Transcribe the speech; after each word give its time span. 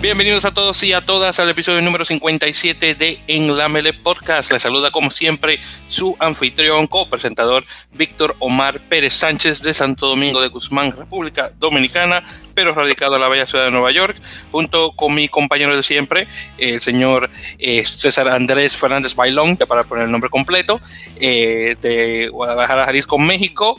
Bienvenidos 0.00 0.44
a 0.44 0.54
todos 0.54 0.80
y 0.84 0.92
a 0.92 1.00
todas 1.00 1.40
al 1.40 1.50
episodio 1.50 1.82
número 1.82 2.04
57 2.04 2.94
de 2.94 3.20
En 3.26 3.56
la 3.56 3.68
Mele 3.68 3.92
Podcast. 3.92 4.52
Les 4.52 4.62
saluda 4.62 4.92
como 4.92 5.10
siempre 5.10 5.58
su 5.88 6.14
anfitrión, 6.20 6.86
co-presentador 6.86 7.64
Víctor 7.92 8.36
Omar 8.38 8.78
Pérez 8.88 9.14
Sánchez 9.14 9.60
de 9.60 9.74
Santo 9.74 10.06
Domingo 10.06 10.40
de 10.40 10.48
Guzmán, 10.48 10.92
República 10.92 11.50
Dominicana, 11.58 12.22
pero 12.54 12.74
radicado 12.74 13.16
en 13.16 13.22
la 13.22 13.28
bella 13.28 13.48
ciudad 13.48 13.64
de 13.64 13.72
Nueva 13.72 13.90
York, 13.90 14.16
junto 14.52 14.92
con 14.92 15.14
mi 15.14 15.28
compañero 15.28 15.76
de 15.76 15.82
siempre, 15.82 16.28
el 16.58 16.80
señor 16.80 17.28
eh, 17.58 17.84
César 17.84 18.28
Andrés 18.28 18.76
Fernández 18.76 19.16
Bailón, 19.16 19.56
para 19.56 19.82
poner 19.82 20.04
el 20.04 20.12
nombre 20.12 20.30
completo, 20.30 20.80
eh, 21.20 21.76
de 21.82 22.28
Guadalajara, 22.28 22.84
Jalisco, 22.84 23.18
México, 23.18 23.74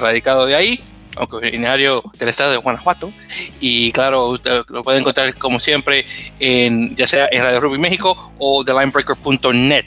radicado 0.00 0.46
de 0.46 0.54
ahí, 0.54 0.80
aunque 1.16 1.36
originario 1.36 2.02
del 2.18 2.28
estado 2.28 2.50
de 2.50 2.56
Guanajuato. 2.58 3.12
Y 3.60 3.92
claro, 3.92 4.38
lo 4.68 4.82
puede 4.82 4.98
encontrar 4.98 5.34
como 5.34 5.60
siempre 5.60 6.06
en 6.38 6.94
ya 6.96 7.06
sea 7.06 7.28
en 7.30 7.42
Radio 7.42 7.60
Ruby 7.60 7.78
México 7.78 8.32
o 8.38 8.64
TheLineBreaker.net. 8.64 9.86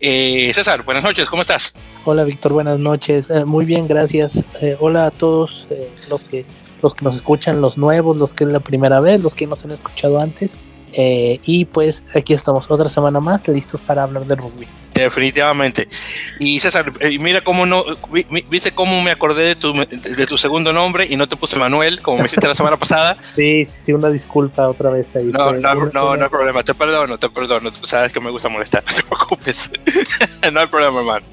Eh, 0.00 0.50
César, 0.54 0.82
buenas 0.84 1.04
noches, 1.04 1.28
¿cómo 1.28 1.42
estás? 1.42 1.74
Hola 2.04 2.24
Víctor, 2.24 2.52
buenas 2.52 2.78
noches. 2.78 3.28
Eh, 3.30 3.44
muy 3.44 3.64
bien, 3.64 3.86
gracias. 3.86 4.44
Eh, 4.62 4.76
hola 4.80 5.06
a 5.06 5.10
todos 5.10 5.66
eh, 5.70 5.90
los 6.08 6.24
que 6.24 6.46
los 6.80 6.94
que 6.94 7.04
nos 7.04 7.16
escuchan, 7.16 7.60
los 7.60 7.76
nuevos, 7.76 8.16
los 8.16 8.32
que 8.34 8.44
es 8.44 8.50
la 8.50 8.60
primera 8.60 9.00
vez, 9.00 9.22
los 9.22 9.34
que 9.34 9.46
nos 9.46 9.64
han 9.64 9.72
escuchado 9.72 10.20
antes. 10.20 10.56
Y 10.90 11.66
pues 11.66 12.02
aquí 12.14 12.32
estamos 12.32 12.70
otra 12.70 12.88
semana 12.88 13.20
más 13.20 13.46
listos 13.46 13.80
para 13.80 14.04
hablar 14.04 14.24
de 14.26 14.36
rugby. 14.36 14.66
Definitivamente. 15.02 15.88
Y 16.38 16.60
César, 16.60 16.92
eh, 17.00 17.18
mira 17.18 17.42
cómo 17.42 17.66
no, 17.66 17.84
vi- 18.10 18.26
vi- 18.30 18.44
viste 18.48 18.72
cómo 18.72 19.02
me 19.02 19.10
acordé 19.10 19.44
de 19.44 19.56
tu, 19.56 19.72
de 19.72 20.26
tu 20.26 20.36
segundo 20.38 20.72
nombre 20.72 21.06
y 21.08 21.16
no 21.16 21.28
te 21.28 21.36
puse 21.36 21.56
Manuel, 21.56 22.00
como 22.02 22.18
me 22.18 22.26
hiciste 22.26 22.46
la 22.46 22.54
semana 22.54 22.76
pasada. 22.76 23.16
Sí, 23.36 23.64
sí, 23.66 23.92
una 23.92 24.10
disculpa 24.10 24.68
otra 24.68 24.90
vez 24.90 25.14
ahí. 25.14 25.26
No, 25.26 25.52
no, 25.52 25.74
no, 25.74 26.16
no 26.16 26.24
hay 26.24 26.30
problema, 26.30 26.62
te 26.64 26.74
perdono, 26.74 27.18
te 27.18 27.28
perdono. 27.30 27.70
Tú 27.72 27.86
sabes 27.86 28.10
que 28.12 28.20
me 28.20 28.30
gusta 28.30 28.48
molestar, 28.48 28.82
no 28.88 28.94
te 28.94 29.02
preocupes. 29.02 29.70
no 30.52 30.60
hay 30.60 30.66
problema, 30.66 30.98
hermano. 31.00 31.26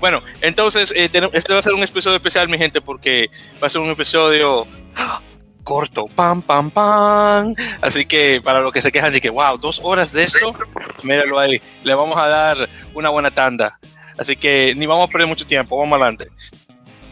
Bueno, 0.00 0.22
entonces, 0.40 0.92
eh, 0.96 1.08
este 1.32 1.52
va 1.52 1.58
a 1.60 1.62
ser 1.62 1.74
un 1.74 1.82
episodio 1.82 2.16
especial, 2.16 2.48
mi 2.48 2.58
gente, 2.58 2.80
porque 2.80 3.30
va 3.62 3.66
a 3.68 3.70
ser 3.70 3.80
un 3.80 3.90
episodio 3.90 4.66
¡ah! 4.96 5.20
Corto, 5.62 6.06
pam, 6.06 6.42
pam, 6.42 6.70
pam. 6.70 7.54
Así 7.80 8.04
que 8.04 8.40
para 8.42 8.60
los 8.60 8.72
que 8.72 8.82
se 8.82 8.92
quejan 8.92 9.12
de 9.12 9.20
que, 9.20 9.30
wow, 9.30 9.58
dos 9.58 9.80
horas 9.82 10.12
de 10.12 10.24
esto, 10.24 10.54
míralo 11.02 11.38
ahí, 11.38 11.60
le 11.82 11.94
vamos 11.94 12.18
a 12.18 12.28
dar 12.28 12.68
una 12.94 13.08
buena 13.08 13.30
tanda. 13.30 13.78
Así 14.18 14.36
que 14.36 14.74
ni 14.76 14.86
vamos 14.86 15.08
a 15.08 15.12
perder 15.12 15.28
mucho 15.28 15.46
tiempo, 15.46 15.78
vamos 15.78 16.00
adelante. 16.00 16.28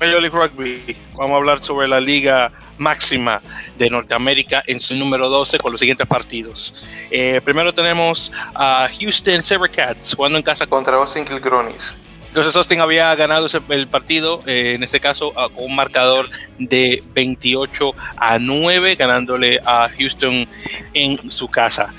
Major 0.00 0.22
Rugby, 0.22 0.96
vamos 1.14 1.32
a 1.32 1.36
hablar 1.36 1.60
sobre 1.60 1.86
la 1.86 2.00
liga 2.00 2.50
máxima 2.78 3.42
de 3.76 3.90
Norteamérica 3.90 4.62
en 4.66 4.80
su 4.80 4.94
número 4.94 5.28
12 5.28 5.58
con 5.58 5.72
los 5.72 5.78
siguientes 5.78 6.06
partidos. 6.06 6.86
Eh, 7.10 7.40
primero 7.44 7.74
tenemos 7.74 8.32
a 8.54 8.88
Houston 8.98 9.42
Sabercats 9.42 10.14
jugando 10.14 10.38
en 10.38 10.42
casa 10.42 10.66
contra 10.66 10.96
Austin 10.96 11.26
Kilgronis. 11.26 11.94
Entonces 12.30 12.54
Austin 12.54 12.80
había 12.80 13.12
ganado 13.16 13.48
el 13.70 13.88
partido, 13.88 14.40
eh, 14.46 14.74
en 14.76 14.84
este 14.84 15.00
caso 15.00 15.32
con 15.32 15.64
un 15.64 15.74
marcador 15.74 16.28
de 16.58 17.02
28 17.12 17.92
a 18.16 18.38
9, 18.38 18.94
ganándole 18.94 19.58
a 19.66 19.88
Houston 19.98 20.46
en 20.94 21.28
su 21.32 21.48
casa. 21.48 21.92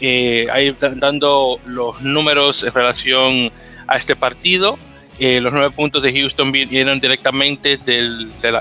Eh, 0.00 0.48
ahí 0.52 0.76
dando 0.80 1.60
los 1.66 2.00
números 2.00 2.64
en 2.64 2.72
relación 2.72 3.52
a 3.86 3.96
este 3.96 4.16
partido. 4.16 4.76
Eh, 5.18 5.40
los 5.40 5.50
nueve 5.50 5.70
puntos 5.70 6.02
de 6.02 6.12
Houston 6.12 6.52
vi- 6.52 6.66
vienen 6.66 7.00
directamente 7.00 7.78
de, 7.78 8.26
la, 8.50 8.60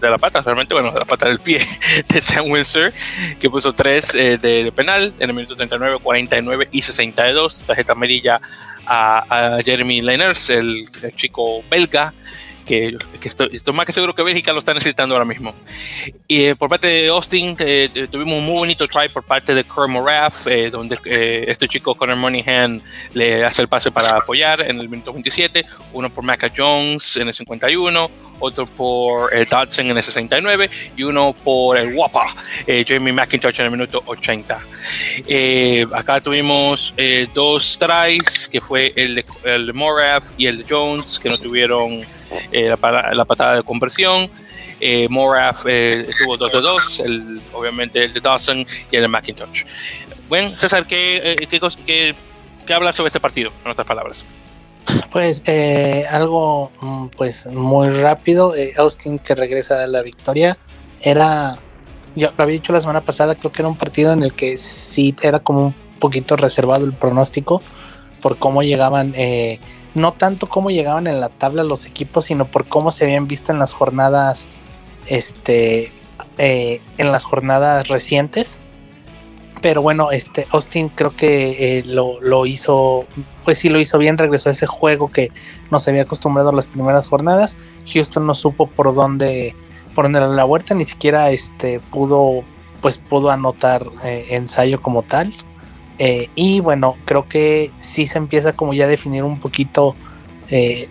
de 0.00 0.10
la 0.10 0.18
pata, 0.18 0.40
realmente, 0.40 0.74
bueno, 0.74 0.90
de 0.90 0.98
la 0.98 1.04
pata 1.04 1.28
del 1.28 1.38
pie 1.38 1.64
de 2.08 2.20
Sam 2.20 2.50
Windsor, 2.50 2.92
que 3.38 3.48
puso 3.48 3.72
tres 3.72 4.12
eh, 4.14 4.36
de, 4.36 4.64
de 4.64 4.72
penal 4.72 5.12
en 5.20 5.28
el 5.30 5.36
minuto 5.36 5.54
39, 5.54 5.98
49 6.02 6.68
y 6.72 6.82
62. 6.82 7.64
Tarjeta 7.68 7.92
amarilla 7.92 8.40
a, 8.86 9.56
a 9.56 9.62
Jeremy 9.62 10.02
Lenners, 10.02 10.50
el, 10.50 10.84
el 11.02 11.16
chico 11.16 11.62
belga, 11.70 12.12
que, 12.64 12.96
que 13.20 13.28
estoy, 13.28 13.50
estoy 13.52 13.74
más 13.74 13.86
que 13.86 13.92
seguro 13.92 14.14
que 14.14 14.22
Bélgica 14.22 14.52
lo 14.52 14.58
está 14.58 14.74
necesitando 14.74 15.14
ahora 15.14 15.24
mismo. 15.24 15.54
Y 16.28 16.44
eh, 16.44 16.56
por 16.56 16.68
parte 16.68 16.86
de 16.86 17.08
Austin, 17.08 17.56
eh, 17.58 17.90
eh, 17.94 18.06
tuvimos 18.10 18.38
un 18.38 18.44
muy 18.44 18.54
bonito 18.54 18.86
try 18.88 19.08
por 19.08 19.22
parte 19.22 19.54
de 19.54 19.64
Kerr 19.64 19.88
Morath, 19.88 20.46
eh, 20.46 20.70
donde 20.70 20.98
eh, 21.04 21.44
este 21.48 21.68
chico 21.68 21.94
Connor 21.94 22.16
Monaghan 22.16 22.82
le 23.14 23.44
hace 23.44 23.62
el 23.62 23.68
pase 23.68 23.90
para 23.90 24.16
apoyar 24.16 24.60
en 24.62 24.80
el 24.80 24.88
minuto 24.88 25.12
27, 25.12 25.64
uno 25.92 26.10
por 26.10 26.24
Maca 26.24 26.50
Jones 26.54 27.16
en 27.16 27.28
el 27.28 27.34
51, 27.34 28.10
otro 28.38 28.66
por 28.66 29.34
eh, 29.34 29.46
Dodson 29.48 29.86
en 29.86 29.96
el 29.96 30.02
69 30.02 30.70
y 30.96 31.02
uno 31.02 31.34
por 31.44 31.76
el 31.76 31.94
Wapa, 31.94 32.34
Jamie 32.86 33.12
McIntosh 33.12 33.60
en 33.60 33.66
el 33.66 33.70
minuto 33.70 34.02
80. 34.04 34.60
Eh, 35.28 35.86
acá 35.92 36.20
tuvimos 36.20 36.94
dos 37.34 37.78
tries, 37.78 38.48
que 38.48 38.60
fue 38.60 38.92
el 38.96 39.16
de, 39.16 39.24
el 39.44 39.66
de 39.66 39.72
Morath 39.72 40.32
y 40.36 40.46
el 40.46 40.58
de 40.58 40.64
Jones, 40.68 41.18
que 41.18 41.28
no 41.28 41.38
tuvieron 41.38 42.04
la, 42.52 42.76
para- 42.76 43.14
la 43.14 43.24
patada 43.24 43.56
de 43.56 43.62
conversión. 43.62 44.28
Eh, 44.80 45.06
Morath 45.08 45.64
eh, 45.66 46.04
estuvo 46.08 46.36
2 46.36 46.52
de 46.52 46.60
2, 46.60 47.00
el, 47.04 47.40
obviamente 47.52 48.02
el 48.04 48.12
de 48.12 48.20
Dawson 48.20 48.66
y 48.90 48.96
el 48.96 49.02
de 49.02 49.08
McIntosh. 49.08 49.64
Bueno, 50.28 50.56
César, 50.56 50.86
¿qué, 50.86 51.20
eh, 51.22 51.46
qué, 51.48 51.60
qué, 51.86 52.14
qué 52.66 52.74
hablas 52.74 52.96
sobre 52.96 53.08
este 53.08 53.20
partido? 53.20 53.52
En 53.64 53.70
otras 53.70 53.86
palabras. 53.86 54.24
Pues 55.12 55.42
eh, 55.46 56.04
algo 56.10 56.72
mm, 56.80 57.06
pues 57.16 57.46
muy 57.46 57.90
rápido. 57.90 58.56
eh, 58.56 58.72
Austin 58.76 59.18
que 59.20 59.34
regresa 59.36 59.84
a 59.84 59.86
la 59.86 60.02
victoria. 60.02 60.58
Era, 61.00 61.58
yo 62.16 62.32
lo 62.36 62.42
había 62.42 62.54
dicho 62.54 62.72
la 62.72 62.80
semana 62.80 63.02
pasada, 63.02 63.36
creo 63.36 63.52
que 63.52 63.62
era 63.62 63.68
un 63.68 63.76
partido 63.76 64.12
en 64.12 64.22
el 64.24 64.32
que 64.34 64.56
sí 64.58 65.14
era 65.22 65.38
como 65.38 65.66
un 65.66 65.74
poquito 66.00 66.36
reservado 66.36 66.84
el 66.84 66.92
pronóstico 66.92 67.62
por 68.20 68.36
cómo 68.38 68.62
llegaban, 68.64 69.12
eh, 69.16 69.60
no 69.94 70.12
tanto 70.12 70.48
cómo 70.48 70.70
llegaban 70.70 71.06
en 71.06 71.20
la 71.20 71.28
tabla 71.28 71.64
los 71.64 71.86
equipos, 71.86 72.26
sino 72.26 72.46
por 72.46 72.66
cómo 72.66 72.90
se 72.90 73.04
habían 73.04 73.28
visto 73.28 73.52
en 73.52 73.58
las 73.58 73.72
jornadas, 73.72 74.48
este, 75.06 75.92
eh, 76.38 76.80
en 76.98 77.12
las 77.12 77.24
jornadas 77.24 77.88
recientes. 77.88 78.58
Pero 79.60 79.80
bueno, 79.80 80.10
este 80.10 80.46
Austin 80.50 80.88
creo 80.88 81.14
que 81.14 81.78
eh, 81.78 81.84
lo, 81.84 82.20
lo 82.20 82.46
hizo, 82.46 83.04
pues 83.44 83.58
sí 83.58 83.68
lo 83.68 83.78
hizo 83.78 83.96
bien, 83.98 84.18
regresó 84.18 84.48
a 84.48 84.52
ese 84.52 84.66
juego 84.66 85.08
que 85.08 85.30
nos 85.70 85.86
había 85.86 86.02
acostumbrado 86.02 86.48
a 86.48 86.52
las 86.52 86.66
primeras 86.66 87.06
jornadas. 87.06 87.56
Houston 87.92 88.26
no 88.26 88.34
supo 88.34 88.66
por 88.66 88.92
dónde, 88.92 89.54
darle 89.94 90.34
la 90.34 90.44
vuelta, 90.44 90.74
ni 90.74 90.84
siquiera 90.84 91.30
este 91.30 91.78
pudo, 91.78 92.42
pues 92.80 92.98
pudo 92.98 93.30
anotar 93.30 93.86
eh, 94.02 94.26
ensayo 94.30 94.82
como 94.82 95.02
tal. 95.02 95.32
Eh, 96.04 96.30
y 96.34 96.58
bueno, 96.58 96.96
creo 97.04 97.28
que 97.28 97.70
sí 97.78 98.08
se 98.08 98.18
empieza 98.18 98.54
como 98.54 98.74
ya 98.74 98.86
a 98.86 98.88
definir 98.88 99.22
un 99.22 99.38
poquito. 99.38 99.94
eh, 100.50 100.88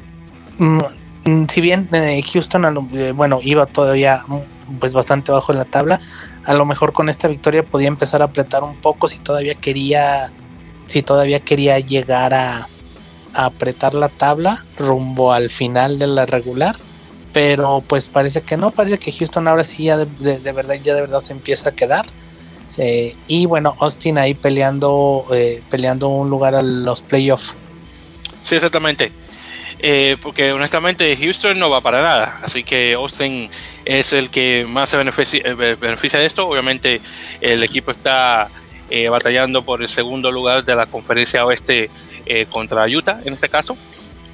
mm, 0.57 0.79
mm, 1.25 1.47
si 1.49 1.59
bien 1.59 1.89
eh, 1.91 2.23
Houston, 2.31 2.89
bueno, 3.13 3.41
iba 3.43 3.65
todavía 3.65 4.23
mm, 4.25 4.77
pues 4.79 4.93
bastante 4.93 5.33
bajo 5.33 5.51
en 5.51 5.57
la 5.57 5.65
tabla, 5.65 5.99
a 6.45 6.53
lo 6.53 6.65
mejor 6.65 6.93
con 6.93 7.09
esta 7.09 7.27
victoria 7.27 7.63
podía 7.63 7.89
empezar 7.89 8.21
a 8.21 8.25
apretar 8.25 8.63
un 8.63 8.77
poco 8.77 9.09
si 9.09 9.17
todavía 9.19 9.55
quería, 9.55 10.31
si 10.87 11.03
todavía 11.03 11.41
quería 11.41 11.77
llegar 11.79 12.33
a, 12.33 12.69
apretar 13.33 13.93
la 13.93 14.07
tabla 14.07 14.63
rumbo 14.77 15.33
al 15.33 15.49
final 15.49 15.99
de 15.99 16.07
la 16.07 16.25
regular. 16.25 16.77
Pero 17.33 17.83
pues 17.85 18.07
parece 18.07 18.43
que 18.43 18.55
no, 18.55 18.71
parece 18.71 18.97
que 18.97 19.11
Houston 19.11 19.49
ahora 19.49 19.65
sí 19.65 19.85
ya 19.85 19.97
de 19.97 20.51
verdad, 20.53 20.75
ya 20.81 20.95
de 20.95 21.01
verdad 21.01 21.19
se 21.19 21.33
empieza 21.33 21.69
a 21.69 21.73
quedar. 21.73 22.05
Eh, 22.77 23.15
y 23.27 23.45
bueno, 23.45 23.75
Austin 23.79 24.17
ahí 24.17 24.33
peleando, 24.33 25.25
eh, 25.33 25.61
peleando 25.69 26.07
un 26.09 26.29
lugar 26.29 26.55
a 26.55 26.61
los 26.61 27.01
playoffs. 27.01 27.53
Sí, 28.45 28.55
exactamente. 28.55 29.11
Eh, 29.83 30.15
porque 30.21 30.51
honestamente 30.53 31.15
Houston 31.17 31.57
no 31.57 31.69
va 31.69 31.81
para 31.81 32.01
nada. 32.01 32.39
Así 32.43 32.63
que 32.63 32.93
Austin 32.93 33.49
es 33.83 34.13
el 34.13 34.29
que 34.29 34.65
más 34.69 34.89
se 34.89 34.97
beneficia, 34.97 35.41
eh, 35.43 35.53
be- 35.53 35.75
beneficia 35.75 36.19
de 36.19 36.25
esto. 36.27 36.47
Obviamente 36.47 37.01
el 37.41 37.63
equipo 37.63 37.91
está 37.91 38.49
batallando 39.09 39.61
por 39.61 39.81
el 39.81 39.87
segundo 39.87 40.29
lugar 40.31 40.65
de 40.65 40.75
la 40.75 40.85
conferencia 40.85 41.45
oeste 41.45 41.89
contra 42.49 42.85
Utah 42.87 43.19
en 43.23 43.33
este 43.33 43.47
caso. 43.47 43.77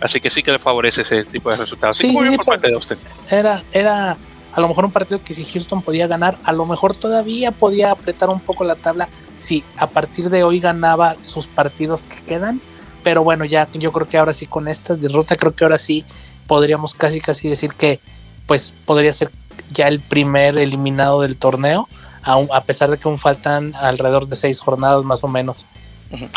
Así 0.01 0.19
que 0.19 0.29
sí 0.31 0.41
que 0.43 0.51
le 0.51 0.57
favorece 0.59 1.01
ese 1.01 1.25
tipo 1.25 1.51
de 1.51 1.57
resultados. 1.57 1.95
Así 1.97 2.07
Sí, 2.07 2.07
que 2.07 2.13
muy 2.13 2.23
sí, 2.23 2.27
bien 2.29 2.37
por 2.37 2.45
por- 2.45 2.53
parte 2.55 2.67
de 2.69 2.73
Austin. 2.73 2.97
Era, 3.29 3.63
era 3.71 4.17
a 4.57 4.61
lo 4.61 4.67
mejor 4.67 4.85
un 4.85 4.91
partido 4.91 5.21
que 5.23 5.33
si 5.35 5.45
Houston 5.45 5.81
podía 5.83 6.07
ganar, 6.07 6.37
a 6.43 6.51
lo 6.51 6.65
mejor 6.65 6.95
todavía 6.95 7.51
podía 7.51 7.91
apretar 7.91 8.29
un 8.29 8.39
poco 8.39 8.63
la 8.63 8.75
tabla 8.75 9.07
si 9.37 9.63
a 9.77 9.85
partir 9.87 10.29
de 10.31 10.43
hoy 10.43 10.59
ganaba 10.59 11.15
sus 11.21 11.45
partidos 11.45 12.01
que 12.03 12.19
quedan. 12.25 12.59
Pero 13.03 13.23
bueno, 13.23 13.45
ya 13.45 13.67
yo 13.73 13.91
creo 13.91 14.09
que 14.09 14.17
ahora 14.17 14.33
sí 14.33 14.47
con 14.47 14.67
esta 14.67 14.95
derrota, 14.95 15.35
creo 15.37 15.53
que 15.55 15.63
ahora 15.63 15.77
sí 15.77 16.03
podríamos 16.47 16.95
casi 16.95 17.21
casi 17.21 17.47
decir 17.47 17.71
que 17.73 17.99
pues 18.47 18.73
podría 18.85 19.13
ser 19.13 19.29
ya 19.71 19.87
el 19.87 19.99
primer 19.99 20.57
eliminado 20.57 21.21
del 21.21 21.37
torneo, 21.37 21.87
aun- 22.23 22.49
a 22.51 22.61
pesar 22.61 22.89
de 22.89 22.97
que 22.97 23.07
aún 23.07 23.19
faltan 23.19 23.75
alrededor 23.75 24.27
de 24.27 24.35
seis 24.35 24.59
jornadas 24.59 25.03
más 25.03 25.23
o 25.23 25.27
menos. 25.27 25.65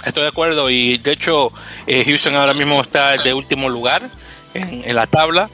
Estoy 0.05 0.25
de 0.25 0.28
acuerdo 0.28 0.69
y 0.69 0.99
de 0.99 1.12
hecho 1.12 1.52
eh, 1.87 2.05
Houston 2.05 2.37
ahora 2.37 2.52
mismo 2.55 2.81
está 2.82 3.16
de 3.16 3.32
último 3.32 3.69
lugar 3.70 4.02
en 4.52 4.94
la 4.96 5.06
tabla 5.06 5.49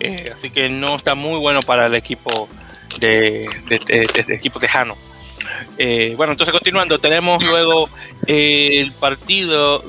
Eh, 0.00 0.32
así 0.34 0.50
que 0.50 0.68
no 0.68 0.96
está 0.96 1.14
muy 1.14 1.38
bueno 1.38 1.62
para 1.62 1.86
el 1.86 1.94
equipo 1.94 2.48
de, 2.98 3.48
equipo 4.28 4.58
tejano. 4.58 4.96
Eh, 5.76 6.14
bueno, 6.16 6.32
entonces 6.32 6.52
continuando, 6.52 6.98
tenemos 6.98 7.42
luego 7.42 7.88
el 8.26 8.92
partido 8.92 9.80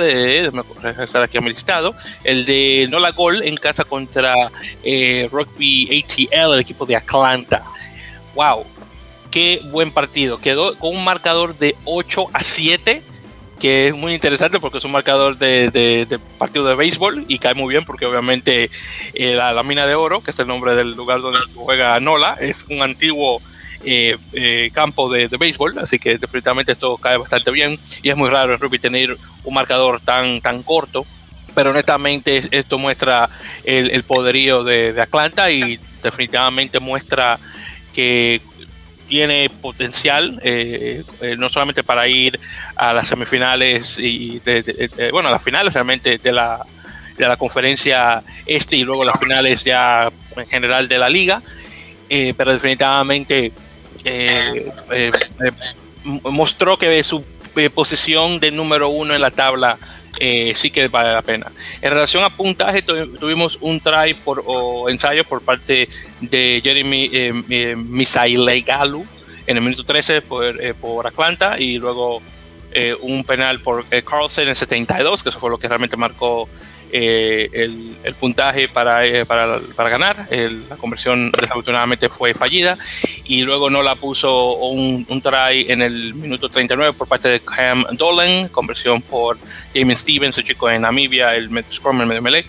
de, 0.00 0.50
estar 1.00 1.22
aquí 1.22 1.38
a 1.38 1.40
mi 1.40 1.50
listado, 1.50 1.94
el 2.24 2.44
de 2.44 2.88
Nola 2.90 3.12
Gol 3.12 3.42
en 3.42 3.56
casa 3.56 3.84
contra 3.84 4.34
eh, 4.82 5.28
Rugby 5.30 6.04
ATL, 6.04 6.54
el 6.54 6.60
equipo 6.60 6.84
de 6.84 6.96
Atlanta. 6.96 7.62
¡Wow! 8.34 8.64
¡Qué 9.30 9.60
buen 9.70 9.92
partido! 9.92 10.38
Quedó 10.38 10.76
con 10.78 10.96
un 10.96 11.04
marcador 11.04 11.56
de 11.56 11.76
8 11.84 12.26
a 12.32 12.42
7 12.42 13.02
que 13.62 13.86
es 13.86 13.94
muy 13.94 14.12
interesante 14.12 14.58
porque 14.58 14.78
es 14.78 14.84
un 14.84 14.90
marcador 14.90 15.38
de, 15.38 16.18
partido 16.36 16.66
de 16.66 16.74
béisbol 16.74 17.26
y 17.28 17.38
cae 17.38 17.54
muy 17.54 17.72
bien 17.72 17.84
porque 17.84 18.06
obviamente 18.06 18.68
eh, 19.14 19.34
la, 19.36 19.62
mina 19.62 19.86
de 19.86 19.94
oro, 19.94 20.20
que 20.20 20.32
es 20.32 20.38
el 20.40 20.48
nombre 20.48 20.74
del 20.74 20.94
lugar 20.94 21.20
donde 21.20 21.38
juega 21.54 22.00
Nola, 22.00 22.36
es 22.40 22.64
un 22.68 22.82
antiguo 22.82 23.40
eh, 23.84 24.16
eh, 24.32 24.72
campo 24.74 25.08
de, 25.08 25.28
béisbol, 25.28 25.78
así 25.78 26.00
que 26.00 26.18
definitivamente 26.18 26.72
esto 26.72 26.96
cae 26.96 27.16
bastante 27.18 27.52
bien 27.52 27.78
y 28.02 28.10
es 28.10 28.16
muy 28.16 28.30
raro 28.30 28.52
en 28.52 28.58
rugby 28.58 28.80
tener 28.80 29.16
un 29.44 29.54
marcador 29.54 30.00
tan, 30.00 30.40
tan 30.40 30.64
corto, 30.64 31.06
pero 31.54 31.70
honestamente 31.70 32.48
esto 32.50 32.78
muestra 32.78 33.30
el, 33.62 34.02
poderío 34.02 34.64
de, 34.64 34.92
de 34.92 35.02
Atlanta 35.02 35.52
y 35.52 35.78
definitivamente 36.02 36.80
muestra 36.80 37.38
que 37.94 38.40
tiene 39.12 39.50
potencial, 39.50 40.40
eh, 40.42 41.04
eh, 41.20 41.36
no 41.36 41.50
solamente 41.50 41.84
para 41.84 42.08
ir 42.08 42.40
a 42.76 42.94
las 42.94 43.08
semifinales 43.08 43.98
y, 43.98 44.40
bueno, 45.10 45.28
a 45.28 45.32
las 45.32 45.42
finales 45.42 45.74
realmente 45.74 46.16
de 46.16 46.32
la, 46.32 46.64
de 47.18 47.28
la 47.28 47.36
conferencia 47.36 48.22
este 48.46 48.76
y 48.76 48.84
luego 48.84 49.04
las 49.04 49.20
finales 49.20 49.64
ya 49.64 50.10
en 50.34 50.46
general 50.46 50.88
de 50.88 50.96
la 50.96 51.10
liga, 51.10 51.42
eh, 52.08 52.32
pero 52.34 52.54
definitivamente 52.54 53.52
mostró 56.22 56.78
que 56.78 57.04
su 57.04 57.22
posición 57.74 58.40
de 58.40 58.50
número 58.50 58.88
uno 58.88 59.14
en 59.14 59.20
la 59.20 59.30
tabla 59.30 59.76
eh, 60.18 60.52
sí 60.54 60.70
que 60.70 60.88
vale 60.88 61.12
la 61.12 61.22
pena. 61.22 61.50
En 61.80 61.90
relación 61.90 62.22
a 62.24 62.30
puntaje, 62.30 62.82
tuvimos 62.82 63.58
un 63.60 63.80
try 63.80 64.14
por, 64.14 64.42
o 64.46 64.88
ensayo 64.88 65.24
por 65.24 65.42
parte 65.42 65.88
de 66.20 66.60
Jeremy 66.62 67.10
eh, 67.12 67.42
eh 67.48 67.76
en 69.44 69.56
el 69.56 69.62
minuto 69.62 69.84
13 69.84 70.22
por, 70.22 70.44
eh, 70.44 70.74
por 70.74 71.06
Atlanta 71.06 71.58
y 71.58 71.78
luego 71.78 72.22
un 73.02 73.22
penal 73.24 73.60
por 73.60 73.84
Carlsen 73.84 74.44
en 74.44 74.50
el 74.50 74.56
72, 74.56 75.22
que 75.22 75.28
eso 75.28 75.38
fue 75.38 75.50
lo 75.50 75.58
que 75.58 75.68
realmente 75.68 75.94
marcó 75.94 76.48
eh, 76.94 77.48
el, 78.04 78.14
puntaje 78.20 78.68
para, 78.68 79.06
eh, 79.06 79.24
para, 79.24 79.58
para, 79.74 79.88
ganar. 79.88 80.28
la 80.30 80.76
conversión 80.76 81.32
desafortunadamente 81.32 82.10
fue 82.10 82.34
fallida 82.34 82.76
y 83.24 83.42
luego 83.42 83.70
no 83.70 83.82
la 83.82 83.94
puso 83.94 84.56
un, 84.56 85.06
un, 85.08 85.22
try 85.22 85.70
en 85.70 85.80
el 85.80 86.12
minuto 86.12 86.50
39 86.50 86.92
por 86.92 87.08
parte 87.08 87.28
de 87.28 87.40
Cam 87.40 87.84
Dolan, 87.92 88.48
conversión 88.48 89.00
por 89.00 89.38
Damien 89.74 89.96
Stevens, 89.96 90.36
el 90.36 90.44
chico 90.44 90.70
en 90.70 90.82
Namibia, 90.82 91.34
el 91.34 91.48
Scrum, 91.72 92.02
el 92.02 92.20
melee. 92.20 92.44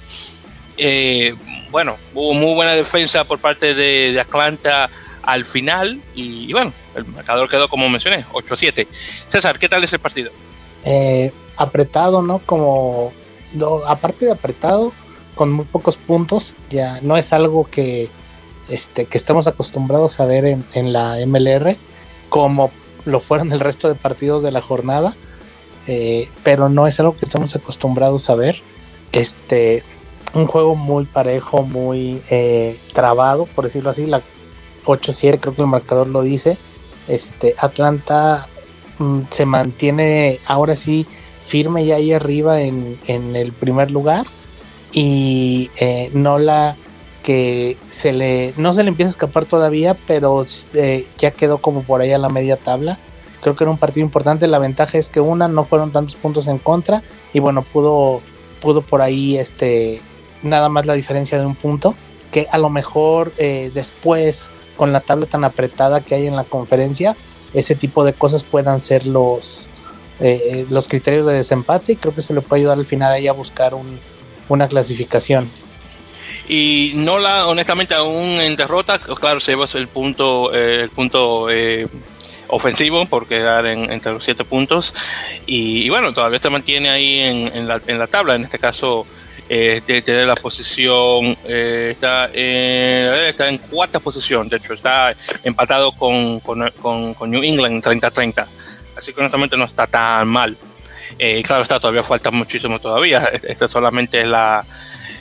Eh, 0.77 1.33
bueno, 1.71 1.97
hubo 2.13 2.33
muy 2.33 2.53
buena 2.53 2.73
defensa 2.73 3.23
por 3.23 3.39
parte 3.39 3.73
de, 3.73 4.11
de 4.11 4.19
Atlanta 4.19 4.89
al 5.21 5.45
final 5.45 6.01
y, 6.13 6.51
bueno, 6.51 6.73
el 6.95 7.05
marcador 7.05 7.49
quedó 7.49 7.69
como 7.69 7.87
mencioné, 7.87 8.25
8-7. 8.33 8.87
César, 9.29 9.57
¿qué 9.57 9.69
tal 9.69 9.83
ese 9.85 9.99
partido? 9.99 10.31
apretado, 11.55 12.21
¿no? 12.21 12.39
Como 12.39 13.13
aparte 13.87 14.25
de 14.25 14.31
apretado, 14.31 14.91
con 15.35 15.51
muy 15.51 15.65
pocos 15.65 15.97
puntos, 15.97 16.55
ya 16.69 16.99
no 17.01 17.17
es 17.17 17.33
algo 17.33 17.65
que, 17.69 18.09
este, 18.69 19.05
que 19.05 19.17
estamos 19.17 19.47
acostumbrados 19.47 20.19
a 20.19 20.25
ver 20.25 20.45
en, 20.45 20.93
la 20.93 21.17
MLR, 21.25 21.75
como 22.29 22.71
lo 23.05 23.19
fueron 23.19 23.51
el 23.51 23.59
resto 23.59 23.87
de 23.87 23.95
partidos 23.95 24.43
de 24.43 24.51
la 24.51 24.61
jornada, 24.61 25.15
eh, 25.87 26.29
pero 26.43 26.69
no 26.69 26.87
es 26.87 26.99
algo 26.99 27.17
que 27.17 27.25
estamos 27.25 27.55
acostumbrados 27.55 28.29
a 28.29 28.35
ver. 28.35 28.61
Este, 29.11 29.83
un 30.33 30.47
juego 30.47 30.75
muy 30.75 31.05
parejo, 31.05 31.63
muy 31.63 32.21
eh, 32.29 32.77
trabado, 32.93 33.45
por 33.45 33.65
decirlo 33.65 33.89
así, 33.89 34.05
la 34.05 34.21
8-7, 34.85 35.39
creo 35.39 35.55
que 35.55 35.61
el 35.61 35.67
marcador 35.67 36.07
lo 36.07 36.21
dice. 36.21 36.57
Este, 37.07 37.55
Atlanta 37.59 38.47
mm, 38.97 39.19
se 39.29 39.45
mantiene 39.45 40.39
ahora 40.45 40.75
sí 40.75 41.05
firme 41.45 41.85
ya 41.85 41.95
ahí 41.95 42.13
arriba 42.13 42.61
en, 42.61 42.97
el 43.07 43.51
primer 43.51 43.91
lugar 43.91 44.25
y 44.91 45.69
eh, 45.79 46.09
Nola 46.13 46.75
que 47.23 47.77
se 47.89 48.11
le 48.11 48.53
no 48.57 48.73
se 48.73 48.83
le 48.83 48.89
empieza 48.89 49.09
a 49.09 49.11
escapar 49.11 49.45
todavía 49.45 49.95
pero 50.07 50.45
eh, 50.73 51.07
ya 51.17 51.31
quedó 51.31 51.57
como 51.57 51.83
por 51.83 52.01
ahí 52.01 52.11
a 52.11 52.17
la 52.17 52.29
media 52.29 52.57
tabla. 52.57 52.97
Creo 53.41 53.55
que 53.55 53.63
era 53.65 53.71
un 53.71 53.77
partido 53.77 54.05
importante. 54.05 54.47
La 54.47 54.59
ventaja 54.59 54.97
es 54.97 55.09
que 55.09 55.19
una 55.19 55.49
no 55.49 55.65
fueron 55.65 55.91
tantos 55.91 56.15
puntos 56.15 56.47
en 56.47 56.59
contra 56.59 57.01
y 57.33 57.39
bueno 57.39 57.61
pudo 57.61 58.21
pudo 58.61 58.81
por 58.81 59.01
ahí 59.01 59.37
este 59.37 60.01
nada 60.43 60.69
más 60.69 60.85
la 60.85 60.93
diferencia 60.93 61.39
de 61.39 61.45
un 61.45 61.55
punto 61.55 61.95
que 62.31 62.47
a 62.51 62.57
lo 62.57 62.69
mejor 62.69 63.33
eh, 63.37 63.71
después 63.73 64.49
con 64.75 64.91
la 64.91 65.01
tabla 65.01 65.25
tan 65.25 65.43
apretada 65.43 66.01
que 66.01 66.15
hay 66.15 66.27
en 66.27 66.35
la 66.35 66.43
conferencia 66.43 67.15
ese 67.53 67.75
tipo 67.75 68.03
de 68.03 68.13
cosas 68.13 68.43
puedan 68.43 68.81
ser 68.81 69.05
los 69.05 69.67
eh, 70.23 70.41
eh, 70.61 70.65
los 70.69 70.87
criterios 70.87 71.25
de 71.25 71.33
desempate 71.33 71.91
y 71.91 71.95
creo 71.97 72.15
que 72.15 72.21
se 72.21 72.33
le 72.33 72.39
puede 72.39 72.61
ayudar 72.61 72.77
al 72.77 72.85
final 72.85 73.11
ahí 73.11 73.27
a 73.27 73.33
buscar 73.33 73.73
una 74.47 74.67
clasificación. 74.69 75.51
Y 76.47 76.93
no 76.95 77.19
la, 77.19 77.45
honestamente, 77.45 77.93
aún 77.93 78.39
en 78.39 78.55
derrota, 78.55 78.99
claro, 78.99 79.41
se 79.41 79.51
lleva 79.51 79.67
el 79.73 79.89
punto, 79.89 80.55
eh, 80.55 80.83
el 80.83 80.89
punto 80.91 81.47
ofensivo 82.47 83.05
por 83.05 83.27
quedar 83.27 83.65
en, 83.65 83.91
entre 83.91 84.13
los 84.13 84.23
siete 84.23 84.45
puntos. 84.45 84.93
Y, 85.45 85.89
bueno, 85.89 86.13
todavía 86.13 86.39
se 86.39 86.49
mantiene 86.49 86.89
ahí 86.89 87.19
en, 87.19 87.67
la, 87.67 87.81
en 87.85 87.99
la 87.99 88.07
tabla. 88.07 88.35
En 88.35 88.45
este 88.45 88.59
caso, 88.59 89.05
tiene 89.49 90.25
la 90.25 90.37
posición, 90.37 91.37
está, 91.45 92.27
está 92.27 93.49
en 93.49 93.57
cuarta 93.57 93.99
posición. 93.99 94.47
De 94.47 94.55
hecho, 94.55 94.73
está 94.73 95.13
empatado 95.43 95.91
con, 95.91 96.39
con, 96.39 97.13
con 97.13 97.29
New 97.29 97.43
England 97.43 97.83
30-30 97.83 98.47
así 98.97 99.13
que 99.13 99.19
honestamente 99.19 99.57
no 99.57 99.65
está 99.65 99.87
tan 99.87 100.27
mal. 100.27 100.55
Eh, 101.19 101.43
claro 101.43 101.63
está, 101.63 101.79
todavía 101.79 102.03
falta 102.03 102.31
muchísimo 102.31 102.79
todavía. 102.79 103.29
Esta 103.43 103.67
solamente 103.67 104.21
es 104.21 104.27
la, 104.27 104.65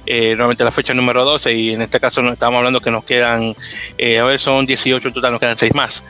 eh, 0.06 0.36
la 0.36 0.72
fecha 0.72 0.94
número 0.94 1.24
12 1.24 1.52
y 1.54 1.74
en 1.74 1.82
este 1.82 2.00
caso 2.00 2.20
estamos 2.28 2.58
hablando 2.58 2.80
que 2.80 2.90
nos 2.90 3.04
quedan, 3.04 3.54
eh, 3.98 4.18
a 4.18 4.24
ver, 4.24 4.40
son 4.40 4.66
18 4.66 5.08
en 5.08 5.14
total, 5.14 5.32
nos 5.32 5.40
quedan 5.40 5.58
6 5.58 5.74
más. 5.74 6.02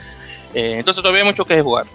Eh, 0.55 0.77
entonces 0.79 1.03
todavía 1.03 1.23
hay 1.23 1.29
mucho 1.29 1.45
que 1.45 1.61
jugar. 1.61 1.87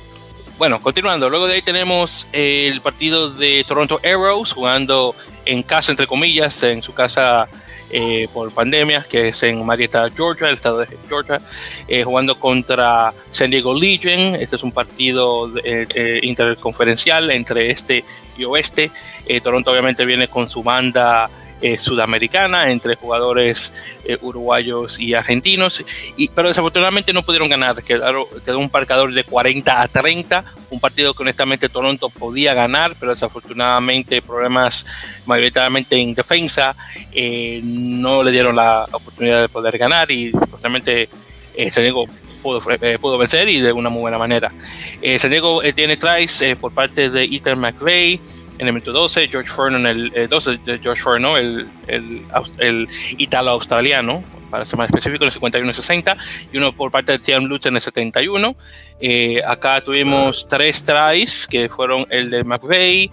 Bueno, 0.57 0.81
continuando, 0.81 1.29
luego 1.29 1.47
de 1.47 1.55
ahí 1.55 1.61
tenemos 1.61 2.27
el 2.33 2.81
partido 2.81 3.29
de 3.29 3.63
Toronto 3.67 3.99
Arrows 4.03 4.53
jugando 4.53 5.15
en 5.45 5.61
casa, 5.61 5.91
entre 5.91 6.07
comillas, 6.07 6.63
en 6.63 6.81
su 6.81 6.93
casa 6.93 7.47
eh, 7.89 8.27
por 8.33 8.51
pandemia, 8.51 9.05
que 9.09 9.29
es 9.29 9.43
en 9.43 9.65
Marietta, 9.65 10.09
Georgia, 10.15 10.49
el 10.49 10.55
estado 10.55 10.79
de 10.79 10.97
Georgia, 11.07 11.41
eh, 11.87 12.03
jugando 12.03 12.39
contra 12.39 13.13
San 13.31 13.49
Diego 13.49 13.73
Legion. 13.73 14.35
Este 14.35 14.57
es 14.57 14.63
un 14.63 14.71
partido 14.71 15.51
eh, 15.63 16.19
interconferencial 16.23 17.31
entre 17.31 17.71
este 17.71 18.03
y 18.37 18.43
oeste. 18.43 18.91
Toronto 19.43 19.71
obviamente 19.71 20.05
viene 20.05 20.27
con 20.27 20.47
su 20.47 20.63
banda 20.63 21.29
eh, 21.59 21.79
sudamericana 21.79 22.69
entre 22.69 22.93
jugadores 22.93 23.73
eh, 24.05 24.15
uruguayos 24.21 24.99
y 24.99 25.15
argentinos, 25.15 25.83
y, 26.15 26.27
pero 26.27 26.49
desafortunadamente 26.49 27.13
no 27.13 27.23
pudieron 27.23 27.49
ganar, 27.49 27.81
quedó, 27.81 28.29
quedó 28.45 28.59
un 28.59 28.69
marcador 28.71 29.11
de 29.11 29.23
40 29.23 29.81
a 29.81 29.87
30, 29.87 30.45
un 30.69 30.79
partido 30.79 31.15
que 31.15 31.23
honestamente 31.23 31.67
Toronto 31.67 32.09
podía 32.09 32.53
ganar, 32.53 32.93
pero 32.99 33.11
desafortunadamente 33.11 34.21
problemas 34.21 34.85
mayoritariamente 35.25 35.99
en 35.99 36.13
defensa 36.13 36.75
eh, 37.11 37.59
no 37.63 38.21
le 38.21 38.29
dieron 38.29 38.55
la 38.55 38.87
oportunidad 38.91 39.41
de 39.41 39.49
poder 39.49 39.79
ganar 39.79 40.11
y 40.11 40.31
justamente 40.31 41.09
San 41.71 41.81
Diego 41.81 42.05
pudo, 42.43 42.61
pudo, 43.01 43.17
vencer 43.17 43.49
y 43.49 43.61
de 43.61 43.71
una 43.71 43.89
muy 43.89 44.01
buena 44.01 44.19
manera. 44.19 44.53
San 45.19 45.31
Diego 45.31 45.61
tiene 45.73 45.97
tries 45.97 46.39
por 46.61 46.71
parte 46.71 47.09
de 47.09 47.23
Ethan 47.23 47.59
McVeigh, 47.59 48.21
en 48.57 48.67
el 48.67 48.73
minuto 48.73 48.91
12, 48.91 49.27
George 49.27 49.49
Furno 49.49 49.77
en 49.77 49.85
el 49.85 50.29
12 50.29 50.57
de 50.65 50.79
George 50.79 51.01
Furno, 51.01 51.37
el, 51.37 51.67
el, 51.87 52.23
el 52.57 52.87
italo-australiano, 53.17 54.23
para 54.49 54.65
ser 54.65 54.77
más 54.77 54.89
específico, 54.89 55.25
en 55.25 55.31
el 55.31 55.73
51-60, 55.73 56.17
y 56.51 56.57
uno 56.57 56.73
por 56.73 56.91
parte 56.91 57.13
de 57.13 57.19
Tiam 57.19 57.45
Lutz 57.45 57.65
en 57.65 57.75
el 57.75 57.81
71. 57.81 58.55
Eh, 58.99 59.41
acá 59.45 59.81
tuvimos 59.81 60.47
tres 60.47 60.83
tries, 60.83 61.47
que 61.47 61.69
fueron 61.69 62.07
el 62.09 62.29
de 62.29 62.43
McVeigh, 62.43 63.11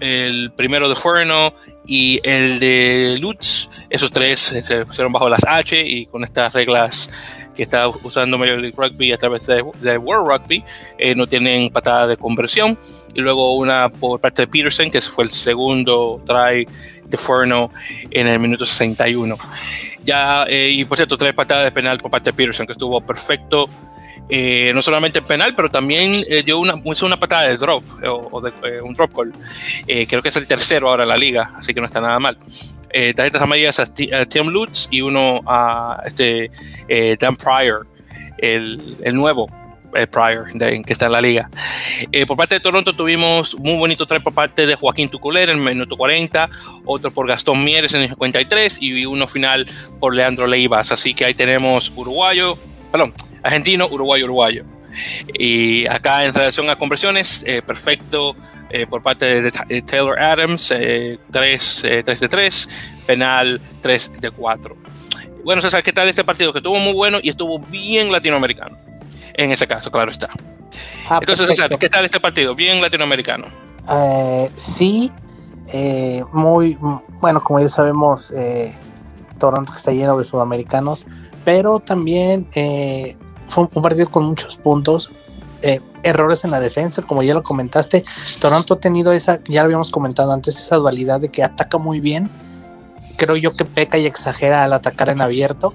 el 0.00 0.52
primero 0.52 0.88
de 0.88 0.96
Furno 0.96 1.54
y 1.86 2.20
el 2.22 2.58
de 2.58 3.16
Lutz. 3.20 3.68
Esos 3.88 4.10
tres 4.10 4.40
se 4.40 4.84
pusieron 4.84 5.12
bajo 5.12 5.28
las 5.28 5.44
H 5.46 5.80
y 5.80 6.06
con 6.06 6.24
estas 6.24 6.52
reglas 6.52 7.08
que 7.54 7.62
está 7.62 7.88
usando 7.88 8.38
Major 8.38 8.58
League 8.58 8.74
Rugby 8.76 9.12
a 9.12 9.18
través 9.18 9.46
de, 9.46 9.62
World 9.62 10.28
Rugby, 10.28 10.64
eh, 10.98 11.14
no 11.14 11.26
tienen 11.26 11.70
patada 11.70 12.06
de 12.06 12.16
conversión. 12.16 12.78
Y 13.14 13.20
luego 13.20 13.56
una 13.56 13.88
por 13.88 14.20
parte 14.20 14.42
de 14.42 14.48
Peterson, 14.48 14.90
que 14.90 15.00
fue 15.00 15.24
el 15.24 15.30
segundo 15.30 16.20
try 16.26 16.66
de 17.04 17.16
Forno 17.16 17.70
en 18.10 18.26
el 18.26 18.38
minuto 18.38 18.66
61. 18.66 19.36
Ya, 20.04 20.44
eh, 20.48 20.70
y 20.70 20.84
por 20.84 20.98
cierto, 20.98 21.16
tres 21.16 21.34
patadas 21.34 21.64
de 21.64 21.72
penal 21.72 21.98
por 21.98 22.10
parte 22.10 22.30
de 22.30 22.36
Peterson, 22.36 22.66
que 22.66 22.72
estuvo 22.72 23.00
perfecto. 23.00 23.68
Eh, 24.30 24.72
no 24.74 24.80
solamente 24.80 25.18
en 25.18 25.24
penal, 25.26 25.54
pero 25.54 25.70
también 25.70 26.24
dio 26.46 26.58
una, 26.58 26.76
una 26.76 27.20
patada 27.20 27.48
de 27.48 27.58
drop, 27.58 27.84
o, 28.02 28.40
de, 28.40 28.80
un 28.80 28.94
drop 28.94 29.12
goal. 29.12 29.34
creo 29.86 30.22
que 30.22 30.30
es 30.30 30.36
el 30.36 30.46
tercero 30.46 30.88
ahora 30.88 31.02
en 31.02 31.10
la 31.10 31.16
liga, 31.16 31.52
así 31.58 31.74
que 31.74 31.80
no 31.80 31.86
está 31.86 32.00
nada 32.00 32.18
mal. 32.18 32.38
Tarjetas 33.14 33.42
amarillas 33.42 33.80
a, 33.80 33.86
Tim 33.86 34.46
Lutz 34.48 34.88
y 34.90 35.00
uno 35.00 35.40
a 35.46 36.02
este, 36.06 36.50
Dan 37.18 37.36
Pryor, 37.36 37.86
el, 38.38 38.96
el 39.02 39.14
nuevo 39.14 39.48
eh, 39.94 40.06
Pryor, 40.08 40.50
que 40.84 40.92
está 40.92 41.06
en 41.06 41.12
la 41.12 41.20
liga. 41.20 41.48
Eh, 42.10 42.26
por 42.26 42.36
parte 42.36 42.56
de 42.56 42.60
Toronto 42.60 42.94
tuvimos 42.94 43.56
muy 43.58 43.76
bonito 43.76 44.06
try 44.06 44.18
por 44.18 44.34
parte 44.34 44.66
de 44.66 44.74
Joaquín 44.74 45.08
Tuculer 45.08 45.50
en 45.50 45.58
el 45.58 45.64
minuto 45.64 45.96
40, 45.96 46.50
otro 46.84 47.12
por 47.12 47.28
Gastón 47.28 47.62
Mieres 47.62 47.94
en 47.94 48.02
el 48.02 48.08
53 48.08 48.78
y 48.80 49.06
uno 49.06 49.28
final 49.28 49.66
por 50.00 50.14
Leandro 50.14 50.46
Leivas. 50.48 50.90
Así 50.90 51.14
que 51.14 51.24
ahí 51.24 51.34
tenemos 51.34 51.92
uruguayo, 51.94 52.58
perdón, 52.90 53.14
argentino, 53.42 53.86
uruguayo, 53.86 54.24
uruguayo. 54.24 54.64
Y 55.32 55.86
acá 55.86 56.24
en 56.24 56.34
relación 56.34 56.68
a 56.70 56.76
conversiones, 56.76 57.44
eh, 57.46 57.62
perfecto 57.62 58.34
por 58.88 59.02
parte 59.02 59.42
de, 59.42 59.82
Taylor 59.82 60.18
Adams, 60.18 60.68
3, 60.68 61.20
3 61.30 62.20
de 62.20 62.28
3, 62.28 62.68
penal 63.06 63.60
3 63.82 64.10
de 64.20 64.30
4. 64.30 64.76
Bueno, 65.44 65.62
César, 65.62 65.82
¿qué 65.82 65.92
tal 65.92 66.08
este 66.08 66.24
partido? 66.24 66.52
Que 66.52 66.58
estuvo 66.58 66.78
muy 66.78 66.92
bueno 66.92 67.18
y 67.22 67.28
estuvo 67.30 67.58
bien 67.58 68.10
latinoamericano 68.10 68.76
en 69.34 69.50
ese 69.50 69.66
caso, 69.66 69.90
claro 69.90 70.10
está. 70.10 70.30
Ah, 71.08 71.18
Entonces, 71.20 71.60
¿qué 71.78 71.88
tal 71.88 72.04
este 72.04 72.20
partido? 72.20 72.54
Bien 72.54 72.80
latinoamericano. 72.80 73.46
Eh, 73.90 74.50
sí, 74.56 75.12
eh, 75.72 76.24
muy, 76.32 76.78
bueno, 77.20 77.42
como 77.42 77.60
ya 77.60 77.68
sabemos, 77.68 78.32
eh, 78.32 78.74
Toronto 79.38 79.72
está 79.76 79.92
lleno 79.92 80.16
de 80.16 80.24
sudamericanos, 80.24 81.06
pero 81.44 81.80
también 81.80 82.48
fue 83.48 83.68
un 83.72 83.82
partido 83.82 84.10
con 84.10 84.24
muchos 84.24 84.56
puntos. 84.56 85.10
Errores 86.04 86.44
en 86.44 86.50
la 86.50 86.60
defensa, 86.60 87.02
como 87.02 87.22
ya 87.22 87.34
lo 87.34 87.42
comentaste, 87.42 88.04
Toronto 88.40 88.74
ha 88.74 88.80
tenido 88.80 89.12
esa, 89.12 89.40
ya 89.48 89.62
lo 89.62 89.66
habíamos 89.66 89.90
comentado 89.90 90.32
antes, 90.32 90.56
esa 90.56 90.76
dualidad 90.76 91.20
de 91.20 91.30
que 91.30 91.42
ataca 91.42 91.78
muy 91.78 92.00
bien, 92.00 92.30
creo 93.16 93.36
yo 93.36 93.52
que 93.52 93.64
peca 93.64 93.98
y 93.98 94.06
exagera 94.06 94.64
al 94.64 94.72
atacar 94.72 95.08
en 95.08 95.20
abierto, 95.20 95.74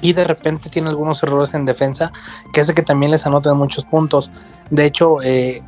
y 0.00 0.12
de 0.12 0.24
repente 0.24 0.70
tiene 0.70 0.88
algunos 0.88 1.22
errores 1.22 1.54
en 1.54 1.64
defensa 1.64 2.12
que 2.52 2.60
hace 2.60 2.74
que 2.74 2.82
también 2.82 3.10
les 3.10 3.26
anoten 3.26 3.56
muchos 3.56 3.84
puntos. 3.84 4.30
De 4.70 4.84
hecho, 4.84 5.20
eh, 5.22 5.62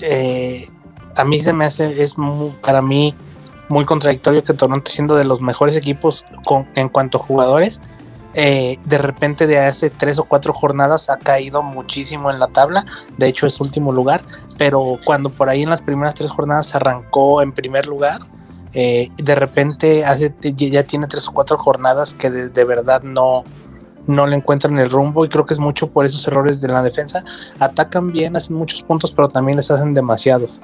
eh, 0.00 0.68
a 1.14 1.24
mí 1.24 1.40
se 1.40 1.52
me 1.52 1.64
hace, 1.64 2.02
es 2.02 2.16
para 2.60 2.82
mí 2.82 3.14
muy 3.68 3.84
contradictorio 3.84 4.44
que 4.44 4.54
Toronto, 4.54 4.90
siendo 4.90 5.14
de 5.14 5.24
los 5.24 5.40
mejores 5.40 5.76
equipos 5.76 6.24
en 6.74 6.88
cuanto 6.88 7.18
a 7.18 7.20
jugadores, 7.20 7.80
eh, 8.34 8.78
de 8.84 8.98
repente 8.98 9.46
de 9.46 9.58
hace 9.58 9.90
tres 9.90 10.18
o 10.18 10.24
cuatro 10.24 10.52
jornadas 10.52 11.08
ha 11.08 11.16
caído 11.18 11.62
muchísimo 11.62 12.30
en 12.30 12.38
la 12.38 12.48
tabla. 12.48 12.84
De 13.16 13.28
hecho, 13.28 13.46
es 13.46 13.60
último 13.60 13.92
lugar. 13.92 14.24
Pero 14.58 14.98
cuando 15.04 15.30
por 15.30 15.48
ahí 15.48 15.62
en 15.62 15.70
las 15.70 15.82
primeras 15.82 16.14
tres 16.14 16.30
jornadas 16.30 16.74
arrancó 16.74 17.42
en 17.42 17.52
primer 17.52 17.86
lugar, 17.86 18.22
eh, 18.72 19.10
de 19.16 19.34
repente 19.36 20.04
hace, 20.04 20.34
ya 20.40 20.82
tiene 20.82 21.06
tres 21.06 21.28
o 21.28 21.32
cuatro 21.32 21.56
jornadas 21.58 22.14
que 22.14 22.30
de, 22.30 22.64
verdad 22.64 23.02
no, 23.02 23.44
no 24.06 24.26
le 24.26 24.36
encuentran 24.36 24.78
el 24.80 24.90
rumbo 24.90 25.24
y 25.24 25.28
creo 25.28 25.46
que 25.46 25.54
es 25.54 25.60
mucho 25.60 25.90
por 25.90 26.04
esos 26.04 26.26
errores 26.26 26.60
de 26.60 26.68
la 26.68 26.82
defensa. 26.82 27.24
Atacan 27.60 28.10
bien, 28.12 28.36
hacen 28.36 28.56
muchos 28.56 28.82
puntos, 28.82 29.12
pero 29.12 29.28
también 29.28 29.56
les 29.56 29.70
hacen 29.70 29.94
demasiados. 29.94 30.60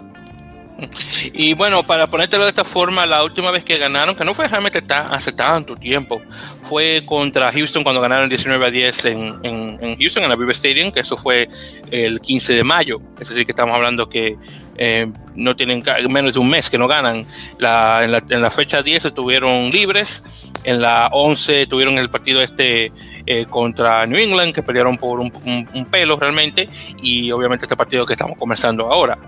Y 1.33 1.55
bueno, 1.55 1.87
para 1.87 2.09
ponértelo 2.09 2.45
de 2.45 2.51
esta 2.51 2.65
forma, 2.65 3.07
la 3.07 3.23
última 3.23 3.51
vez 3.51 3.65
que 3.65 3.79
ganaron, 3.79 4.15
que 4.15 4.25
no 4.25 4.35
fue 4.35 4.49
realmente 4.49 4.83
hace 4.89 5.33
tanto 5.33 5.77
tiempo, 5.77 6.23
fue 6.63 7.03
contra 7.07 7.53
Houston 7.53 7.83
cuando 7.83 8.01
ganaron 8.01 8.29
19 8.29 8.67
a 8.67 8.71
10 8.71 9.05
en, 9.07 9.97
Houston, 9.99 10.23
en 10.23 10.29
la 10.29 10.37
Viva 10.37 10.53
Stadium, 10.53 10.93
que 10.93 11.01
eso 11.01 11.17
fue 11.17 11.49
el 11.91 12.21
15 12.21 12.55
de 12.55 12.65
mayo. 12.65 13.01
Es 13.19 13.29
decir, 13.29 13.45
que 13.45 13.53
estamos 13.53 13.75
hablando 13.75 14.09
que 14.09 14.37
eh, 14.83 15.07
no 15.35 15.55
tienen 15.55 15.83
menos 16.09 16.33
de 16.33 16.41
un 16.41 16.49
mes 16.49 16.71
que 16.71 16.79
no 16.79 16.89
ganan. 16.89 17.27
La, 17.59 18.03
en, 18.03 18.13
la, 18.13 18.23
en, 18.29 18.41
la, 18.41 18.51
fecha 18.51 18.83
10 18.83 19.05
estuvieron 19.05 19.71
libres, 19.71 20.25
en 20.65 20.81
la 20.81 21.09
11 21.13 21.67
tuvieron 21.67 21.99
el 21.99 22.09
partido 22.09 22.41
este 22.41 22.93
eh, 23.27 23.47
contra 23.51 24.07
New 24.07 24.19
England, 24.19 24.55
que 24.55 24.63
perdieron 24.63 24.97
por 24.97 25.21
un, 25.21 25.33
un, 25.75 25.85
pelo 25.87 26.17
realmente, 26.17 26.69
y 27.03 27.31
obviamente 27.31 27.67
este 27.67 27.77
partido 27.77 28.07
que 28.07 28.15
estamos 28.15 28.39
comenzando 28.39 28.91
ahora. 28.91 29.19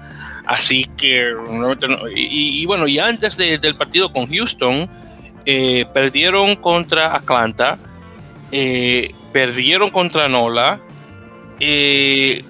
Así 0.47 0.89
que, 0.97 1.33
y, 2.17 2.67
bueno, 2.67 2.89
y 2.89 2.99
antes 2.99 3.37
del 3.37 3.77
partido 3.77 4.13
con 4.13 4.27
Houston, 4.27 4.89
eh, 5.47 5.87
perdieron 5.93 6.57
contra 6.57 7.15
Atlanta, 7.15 7.79
eh, 8.51 9.15
perdieron 9.33 9.91
contra 9.91 10.29
Nola, 10.29 10.81
eh, 11.61 12.45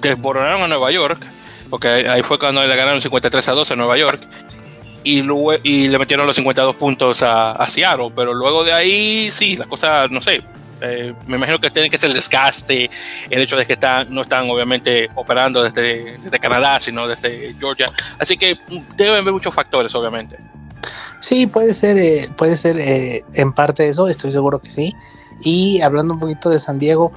desboronaron 0.00 0.62
a 0.62 0.68
Nueva 0.68 0.90
York, 0.90 1.26
porque 1.68 1.88
ahí 1.88 2.22
fue 2.22 2.38
cuando 2.38 2.64
le 2.64 2.74
ganaron 2.74 3.02
53 3.02 3.48
a 3.48 3.52
12 3.52 3.74
a 3.74 3.76
Nueva 3.76 3.98
York, 3.98 4.22
y, 5.04 5.22
luego, 5.22 5.52
y 5.62 5.88
le 5.88 5.98
metieron 5.98 6.26
los 6.26 6.36
52 6.36 6.74
puntos 6.76 7.22
a, 7.22 7.52
a 7.52 7.66
Seattle, 7.66 8.12
pero 8.16 8.32
luego 8.32 8.64
de 8.64 8.72
ahí, 8.72 9.30
sí, 9.30 9.56
las 9.56 9.68
cosas, 9.68 10.10
no 10.10 10.22
sé, 10.22 10.42
eh, 10.80 11.14
me 11.26 11.36
imagino 11.36 11.58
que 11.58 11.70
tiene 11.70 11.88
que 11.88 11.98
ser 11.98 12.10
el 12.10 12.16
desgaste, 12.16 12.90
el 13.30 13.42
hecho 13.42 13.56
de 13.56 13.64
que 13.64 13.74
están, 13.74 14.12
no 14.12 14.22
están 14.22 14.48
obviamente 14.50 15.08
operando 15.14 15.62
desde, 15.62 16.18
Canadá, 16.38 16.78
sino 16.80 17.08
desde 17.08 17.54
Georgia. 17.58 17.86
Así 18.18 18.36
que 18.36 18.58
deben 18.96 19.14
haber 19.14 19.32
muchos 19.32 19.54
factores, 19.54 19.94
obviamente. 19.94 20.36
Sí, 21.20 21.46
puede 21.46 21.74
ser, 21.74 21.98
eh, 21.98 22.28
puede 22.36 22.56
ser 22.56 22.78
eh, 22.78 23.24
en 23.34 23.52
parte 23.52 23.88
eso, 23.88 24.08
estoy 24.08 24.32
seguro 24.32 24.60
que 24.60 24.70
sí. 24.70 24.94
Y 25.40 25.80
hablando 25.80 26.14
un 26.14 26.20
poquito 26.20 26.50
de 26.50 26.58
San 26.58 26.78
Diego, 26.78 27.12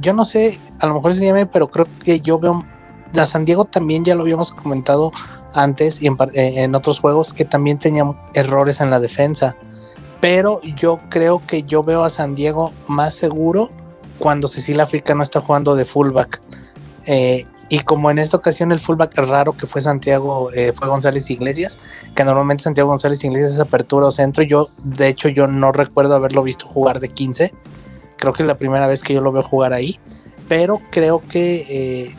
yo 0.00 0.12
no 0.12 0.24
sé, 0.24 0.58
a 0.80 0.86
lo 0.86 0.94
mejor 0.94 1.14
se 1.14 1.24
llame, 1.24 1.46
pero 1.46 1.68
creo 1.68 1.86
que 2.04 2.20
yo 2.20 2.38
veo 2.38 2.66
a 3.16 3.26
San 3.26 3.44
Diego 3.44 3.64
también 3.64 4.04
ya 4.04 4.14
lo 4.14 4.22
habíamos 4.22 4.52
comentado 4.52 5.12
antes 5.54 6.02
y 6.02 6.06
en, 6.06 6.16
en 6.34 6.74
otros 6.74 7.00
juegos 7.00 7.32
que 7.32 7.44
también 7.44 7.78
tenía 7.78 8.04
errores 8.34 8.80
en 8.80 8.90
la 8.90 9.00
defensa 9.00 9.56
pero 10.26 10.60
yo 10.62 10.98
creo 11.08 11.40
que 11.46 11.62
yo 11.62 11.84
veo 11.84 12.02
a 12.02 12.10
San 12.10 12.34
Diego 12.34 12.72
más 12.88 13.14
seguro 13.14 13.70
cuando 14.18 14.48
Cecilia 14.48 14.82
África 14.82 15.14
no 15.14 15.22
está 15.22 15.40
jugando 15.40 15.76
de 15.76 15.84
fullback. 15.84 16.40
Eh, 17.04 17.46
y 17.68 17.78
como 17.84 18.10
en 18.10 18.18
esta 18.18 18.36
ocasión 18.36 18.72
el 18.72 18.80
fullback 18.80 19.16
raro 19.18 19.56
que 19.56 19.68
fue 19.68 19.82
Santiago, 19.82 20.50
eh, 20.52 20.72
fue 20.72 20.88
González 20.88 21.30
Iglesias, 21.30 21.78
que 22.16 22.24
normalmente 22.24 22.64
Santiago 22.64 22.88
González 22.88 23.22
Iglesias 23.22 23.52
es 23.52 23.60
apertura 23.60 24.08
o 24.08 24.10
centro, 24.10 24.42
yo 24.42 24.70
de 24.82 25.06
hecho 25.06 25.28
yo 25.28 25.46
no 25.46 25.70
recuerdo 25.70 26.16
haberlo 26.16 26.42
visto 26.42 26.66
jugar 26.66 26.98
de 26.98 27.08
15, 27.08 27.54
creo 28.16 28.32
que 28.32 28.42
es 28.42 28.48
la 28.48 28.56
primera 28.56 28.88
vez 28.88 29.04
que 29.04 29.14
yo 29.14 29.20
lo 29.20 29.30
veo 29.30 29.44
jugar 29.44 29.74
ahí, 29.74 30.00
pero 30.48 30.80
creo 30.90 31.22
que, 31.28 32.16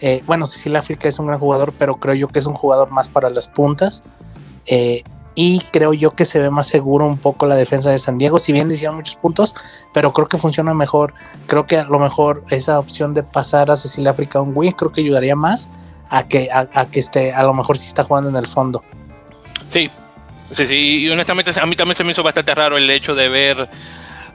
eh, 0.00 0.22
bueno, 0.26 0.46
Cecilia 0.46 0.78
África 0.78 1.06
es 1.06 1.18
un 1.18 1.26
gran 1.26 1.38
jugador, 1.38 1.74
pero 1.78 1.96
creo 1.96 2.14
yo 2.14 2.28
que 2.28 2.38
es 2.38 2.46
un 2.46 2.54
jugador 2.54 2.90
más 2.92 3.10
para 3.10 3.28
las 3.28 3.48
puntas 3.48 4.02
y 5.38 5.60
creo 5.70 5.92
yo 5.92 6.12
que 6.12 6.24
se 6.24 6.40
ve 6.40 6.48
más 6.48 6.66
seguro 6.66 7.06
un 7.06 7.18
poco 7.18 7.44
la 7.44 7.54
defensa 7.54 7.90
de 7.90 7.98
San 7.98 8.16
Diego, 8.16 8.38
si 8.38 8.52
bien 8.52 8.68
le 8.68 8.74
hicieron 8.74 8.96
muchos 8.96 9.16
puntos, 9.16 9.54
pero 9.92 10.12
creo 10.14 10.28
que 10.28 10.38
funciona 10.38 10.72
mejor. 10.72 11.12
Creo 11.46 11.66
que 11.66 11.76
a 11.76 11.84
lo 11.84 11.98
mejor 11.98 12.42
esa 12.48 12.78
opción 12.78 13.12
de 13.12 13.22
pasar 13.22 13.70
a 13.70 13.76
Cecilia 13.76 14.12
África 14.12 14.40
un 14.40 14.52
win 14.54 14.72
creo 14.72 14.90
que 14.90 15.02
ayudaría 15.02 15.36
más 15.36 15.68
a 16.08 16.26
que, 16.26 16.48
a, 16.50 16.86
que 16.86 17.00
esté, 17.00 17.34
a 17.34 17.42
lo 17.42 17.52
mejor 17.52 17.76
si 17.76 17.86
está 17.86 18.02
jugando 18.02 18.30
en 18.30 18.36
el 18.36 18.46
fondo. 18.46 18.82
Sí, 19.68 19.90
sí, 20.54 20.66
sí, 20.66 20.74
y 21.04 21.10
honestamente 21.10 21.52
a 21.60 21.66
mí 21.66 21.76
también 21.76 21.96
se 21.96 22.04
me 22.04 22.12
hizo 22.12 22.22
bastante 22.22 22.54
raro 22.54 22.78
el 22.78 22.88
hecho 22.88 23.14
de 23.14 23.28
ver 23.28 23.68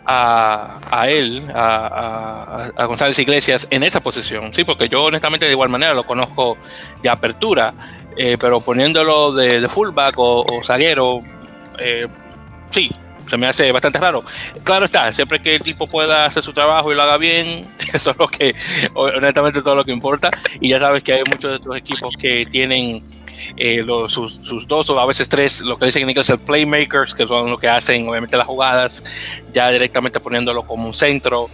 a, 0.06 0.80
a 0.92 1.10
él, 1.10 1.50
a, 1.52 2.70
a, 2.76 2.86
González 2.86 3.18
Iglesias 3.18 3.68
en 3.72 3.82
esa 3.82 4.02
posición, 4.02 4.54
sí, 4.54 4.64
porque 4.64 4.88
yo 4.88 5.06
honestamente 5.06 5.48
de 5.48 5.52
igual 5.52 5.70
manera 5.70 5.96
lo 5.96 6.06
conozco 6.06 6.58
de 7.02 7.10
apertura 7.10 7.74
eh, 8.18 8.38
pero 8.40 8.62
poniéndolo 8.62 9.32
de, 9.34 9.68
fullback 9.70 10.16
o, 10.18 10.62
zaguero, 10.64 11.22
eh, 11.80 12.08
sí, 12.70 12.90
se 13.30 13.38
me 13.38 13.48
hace 13.48 13.72
bastante 13.72 14.00
raro. 14.00 14.24
Claro 14.64 14.86
está, 14.86 15.12
siempre 15.14 15.42
que 15.42 15.56
el 15.56 15.62
tipo 15.62 15.88
pueda 15.88 16.26
hacer 16.26 16.44
su 16.44 16.54
trabajo 16.54 16.92
y 16.92 16.96
lo 16.96 17.04
haga 17.04 17.18
bien, 17.18 17.62
eso 17.94 18.12
es 18.12 18.18
lo 18.18 18.28
que, 18.28 18.56
honestamente, 18.94 19.62
todo 19.62 19.76
lo 19.76 19.86
que 19.86 19.92
importa. 19.92 20.30
Y 20.60 20.70
ya 20.70 20.80
sabes 20.80 21.04
que 21.04 21.14
hay 21.14 21.24
muchos 21.30 21.52
de 21.52 21.58
estos 21.58 21.78
equipos 21.78 22.14
que 22.18 22.46
tienen 22.46 23.04
eh, 23.58 23.84
sus, 24.08 24.68
dos 24.68 24.90
o 24.90 25.00
a 25.00 25.06
veces 25.06 25.30
tres, 25.30 25.62
lo 25.62 25.78
que 25.78 25.86
dicen 25.86 26.08
en 26.08 26.16
el 26.16 26.40
playmakers, 26.40 27.14
que 27.14 27.26
son 27.26 27.50
lo 27.50 27.58
que 27.58 27.70
hacen, 27.70 28.08
obviamente, 28.10 28.38
las 28.38 28.48
jugadas, 28.48 29.04
ya 29.54 29.70
directamente 29.70 30.20
poniéndolo 30.20 30.64
como 30.64 30.86
un 30.88 30.94
centro, 30.94 31.50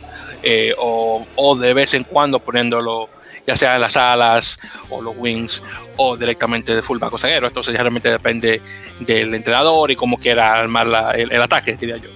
o, 0.77 1.27
o 1.35 1.55
de 1.57 1.73
vez 1.73 1.93
en 1.93 2.05
cuando 2.05 2.39
poniéndolo 2.39 3.09
ya 3.47 3.55
sea 3.55 3.75
en 3.75 3.81
las 3.81 3.95
alas 3.95 4.59
o 4.89 5.01
los 5.01 5.15
wings 5.17 5.63
o 5.95 6.17
directamente 6.17 6.75
de 6.75 6.81
fullback 6.81 7.13
o 7.13 7.17
zaguero. 7.17 7.47
Entonces 7.47 7.73
ya 7.73 7.81
realmente 7.81 8.09
depende 8.09 8.61
del 8.99 9.33
entrenador 9.33 9.89
y 9.89 9.95
cómo 9.95 10.17
quiera 10.17 10.53
armar 10.53 11.17
el, 11.17 11.41
ataque, 11.41 11.77
diría 11.77 11.97
yo. 11.97 12.09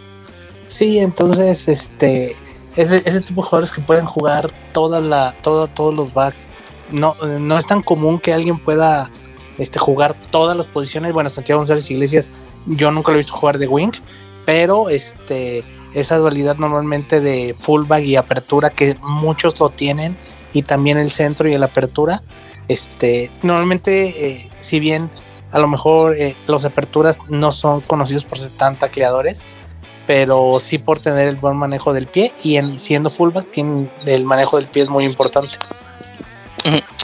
Sí, 0.67 0.99
entonces 0.99 1.67
este 1.67 2.35
ese, 2.75 3.01
ese 3.05 3.21
tipo 3.21 3.41
de 3.41 3.47
jugadores 3.47 3.71
que 3.71 3.81
pueden 3.81 4.05
jugar 4.05 4.51
toda 4.73 4.99
la, 4.99 5.33
toda, 5.41 5.67
todos 5.67 5.95
los 5.95 6.13
backs. 6.13 6.47
No, 6.91 7.15
no 7.39 7.57
es 7.57 7.65
tan 7.65 7.81
común 7.81 8.19
que 8.19 8.33
alguien 8.33 8.59
pueda 8.59 9.09
este, 9.57 9.79
jugar 9.79 10.15
todas 10.31 10.57
las 10.57 10.67
posiciones. 10.67 11.13
Bueno, 11.13 11.29
Santiago 11.29 11.59
González 11.59 11.89
Iglesias, 11.89 12.31
yo 12.65 12.91
nunca 12.91 13.11
lo 13.11 13.17
he 13.17 13.19
visto 13.19 13.33
jugar 13.33 13.57
de 13.57 13.67
wing, 13.67 13.91
pero 14.45 14.89
este 14.89 15.63
esa 15.93 16.15
dualidad 16.17 16.55
normalmente 16.55 17.19
de 17.19 17.53
fullback 17.59 18.03
y 18.03 18.15
apertura 18.15 18.69
que 18.69 18.95
muchos 19.01 19.59
lo 19.59 19.69
tienen 19.69 20.17
y 20.53 20.63
también 20.63 20.97
el 20.97 21.11
centro 21.11 21.47
y 21.47 21.53
el 21.53 21.63
apertura 21.63 22.21
este 22.67 23.31
normalmente 23.41 24.27
eh, 24.27 24.49
si 24.59 24.79
bien 24.79 25.09
a 25.51 25.59
lo 25.59 25.67
mejor 25.67 26.15
eh, 26.15 26.35
los 26.47 26.65
aperturas 26.65 27.17
no 27.27 27.51
son 27.51 27.81
conocidos 27.81 28.23
por 28.23 28.37
ser 28.37 28.51
tan 28.51 28.75
tacleadores 28.75 29.43
pero 30.07 30.59
sí 30.59 30.77
por 30.77 30.99
tener 30.99 31.27
el 31.27 31.35
buen 31.35 31.57
manejo 31.57 31.93
del 31.93 32.07
pie 32.07 32.33
y 32.43 32.57
en, 32.57 32.79
siendo 32.79 33.09
fullback 33.09 33.51
tienen, 33.51 33.91
el 34.05 34.23
manejo 34.23 34.57
del 34.57 34.67
pie 34.67 34.83
es 34.83 34.89
muy 34.89 35.05
importante 35.05 35.57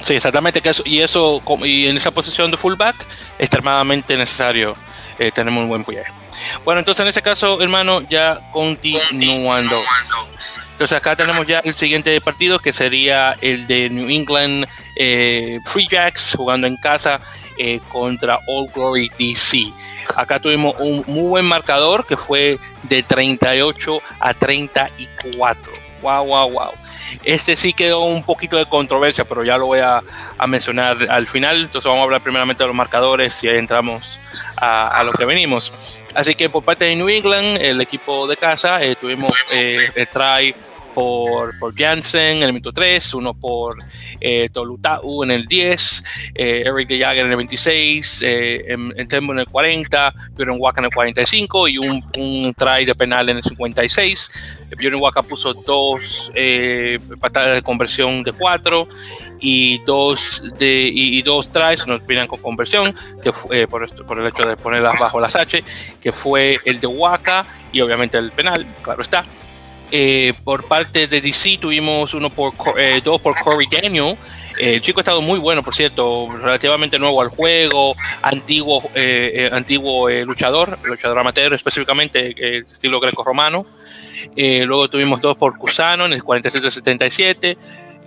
Sí, 0.01 0.13
exactamente. 0.13 0.62
Eso, 0.63 0.84
y 0.86 1.01
eso, 1.01 1.42
y 1.63 1.88
en 1.88 1.98
esa 1.98 2.12
posición 2.12 2.51
de 2.51 2.58
fullback, 2.58 2.96
extremadamente 3.39 4.16
necesario 4.16 4.75
eh, 5.18 5.32
tener 5.32 5.54
un 5.54 5.68
buen 5.68 5.84
pie. 5.84 6.04
Bueno, 6.63 6.80
entonces 6.80 7.01
en 7.01 7.10
ese 7.10 7.22
caso, 7.22 7.62
hermano, 7.62 8.01
ya 8.01 8.51
continuando. 8.51 9.82
Entonces 10.77 10.96
acá 10.96 11.15
tenemos 11.15 11.48
ya 11.48 11.57
el 11.62 11.74
siguiente 11.74 12.22
partido 12.22 12.60
que 12.60 12.72
sería 12.72 13.36
el 13.41 13.65
de 13.65 13.89
New 13.89 14.12
England 14.12 14.67
eh, 14.96 15.57
Free 15.65 15.88
Jacks 15.89 16.36
jugando 16.38 16.67
en 16.67 16.77
casa 16.77 17.19
eh, 17.57 17.79
contra 17.89 18.38
All 18.46 18.67
Glory 18.72 19.10
DC. 19.17 19.74
Acá 20.15 20.39
tuvimos 20.39 20.75
un 20.77 21.03
muy 21.07 21.29
buen 21.29 21.46
marcador 21.46 22.05
que 22.05 22.15
fue 22.15 22.60
de 22.84 23.01
38 23.01 24.01
a 24.19 24.36
34. 24.36 25.72
Wow, 26.03 26.25
wow, 26.27 26.51
wow. 26.51 26.72
Este 27.24 27.55
sí 27.55 27.74
quedó 27.74 28.01
un 28.01 28.24
poquito 28.24 28.57
de 28.57 28.67
controversia, 28.67 29.25
pero 29.25 29.43
ya 29.43 29.57
lo 29.57 29.65
voy 29.65 29.79
a, 29.79 30.03
mencionar 30.48 31.10
al 31.10 31.25
final. 31.25 31.63
Entonces 31.63 31.86
vamos 31.86 32.01
a 32.01 32.03
hablar 32.03 32.22
primeramente 32.22 32.63
de 32.63 32.67
los 32.67 32.75
marcadores 32.75 33.43
y 33.43 33.48
ahí 33.48 33.57
entramos 33.57 34.19
a, 34.55 35.03
lo 35.03 35.12
que 35.13 35.25
venimos. 35.25 35.74
Así 36.17 36.33
que 36.33 36.50
por 36.50 36.63
parte 36.63 36.86
de 36.86 36.95
New 36.95 37.07
England, 37.09 37.59
el 37.62 37.79
equipo 37.79 38.27
de 38.27 38.38
casa, 38.38 38.83
eh, 38.83 38.95
tuvimos 38.95 39.31
eh, 39.51 39.91
el 39.93 40.07
try 40.07 40.55
por, 40.97 41.59
por 41.59 41.75
Jansen 41.77 42.38
en 42.38 42.43
el 42.43 42.53
minuto 42.53 42.74
3, 42.74 43.13
uno 43.13 43.36
por 43.36 43.77
eh, 44.19 44.50
Tolutau 44.51 45.24
en 45.24 45.29
el 45.29 45.45
10, 45.45 46.03
eh, 46.33 46.63
Eric 46.65 46.88
de 46.88 46.97
Jager 46.97 47.24
en 47.24 47.29
el 47.29 47.38
26, 47.38 48.21
eh, 48.24 48.65
en, 48.69 49.07
Tembo 49.07 49.31
en 49.33 49.39
el 49.41 49.45
40, 49.45 50.12
Bjorn 50.31 50.55
Waka 50.57 50.81
en 50.81 50.86
el 50.86 50.91
45 50.91 51.67
y 51.67 51.77
un, 51.77 52.03
un 52.17 52.51
try 52.55 52.83
de 52.83 52.95
penal 52.95 53.29
en 53.29 53.38
el 53.38 53.43
56. 53.43 54.31
Bjorn 54.75 54.95
Waka 54.95 55.21
puso 55.21 55.53
dos 55.53 56.31
eh, 56.33 56.97
patadas 57.19 57.53
de 57.53 57.62
conversión 57.62 58.24
de 58.24 58.33
4 58.33 58.88
y 59.39 59.79
dos 59.86 60.41
de 60.58 60.89
y, 60.94 61.22
dos 61.22 61.51
tries 61.51 61.86
nos 61.88 62.01
opinan 62.01 62.27
con 62.27 62.39
conversión 62.39 62.96
que 63.22 63.32
fue 63.32 63.67
por, 63.67 63.89
por 64.06 64.20
el 64.20 64.27
hecho 64.27 64.44
de 64.48 64.58
ponerlas 64.58 65.00
bajo 65.00 65.20
las 65.20 65.36
H 65.36 65.63
que 66.01 66.12
fue 66.12 66.60
el 66.65 66.79
de 66.79 66.88
Waka 66.88 67.46
y 67.72 67.82
obviamente 67.82 68.17
el 68.17 68.32
penal 68.32 68.65
claro 68.82 69.01
está 69.01 69.25
eh, 69.89 70.34
por 70.44 70.65
parte 70.65 71.08
de 71.08 71.22
DC 71.22 71.60
tuvimos 71.62 72.13
uno 72.13 72.29
por 72.29 72.53
eh, 72.77 73.01
dos 73.03 73.22
por 73.22 73.39
Corey 73.41 73.67
Daniel. 73.72 74.17
Eh, 74.60 74.75
el 74.75 74.82
chico 74.82 75.00
ha 75.00 75.01
estado 75.01 75.22
muy 75.22 75.39
bueno, 75.39 75.63
por 75.63 75.74
cierto, 75.75 76.27
relativamente 76.41 77.00
nuevo 77.00 77.22
al 77.22 77.29
juego, 77.29 77.96
antiguo, 78.22 78.84
antiguo 79.51 80.10
luchador, 80.10 80.77
luchador 80.84 81.20
amateur 81.20 81.53
específicamente, 81.53 82.60
estilo 82.72 83.00
greco-romano. 83.00 83.65
luego 84.36 84.89
tuvimos 84.89 85.22
dos 85.22 85.38
por 85.38 85.58
Cusano 85.58 86.06
en 86.06 86.13
el 86.13 86.24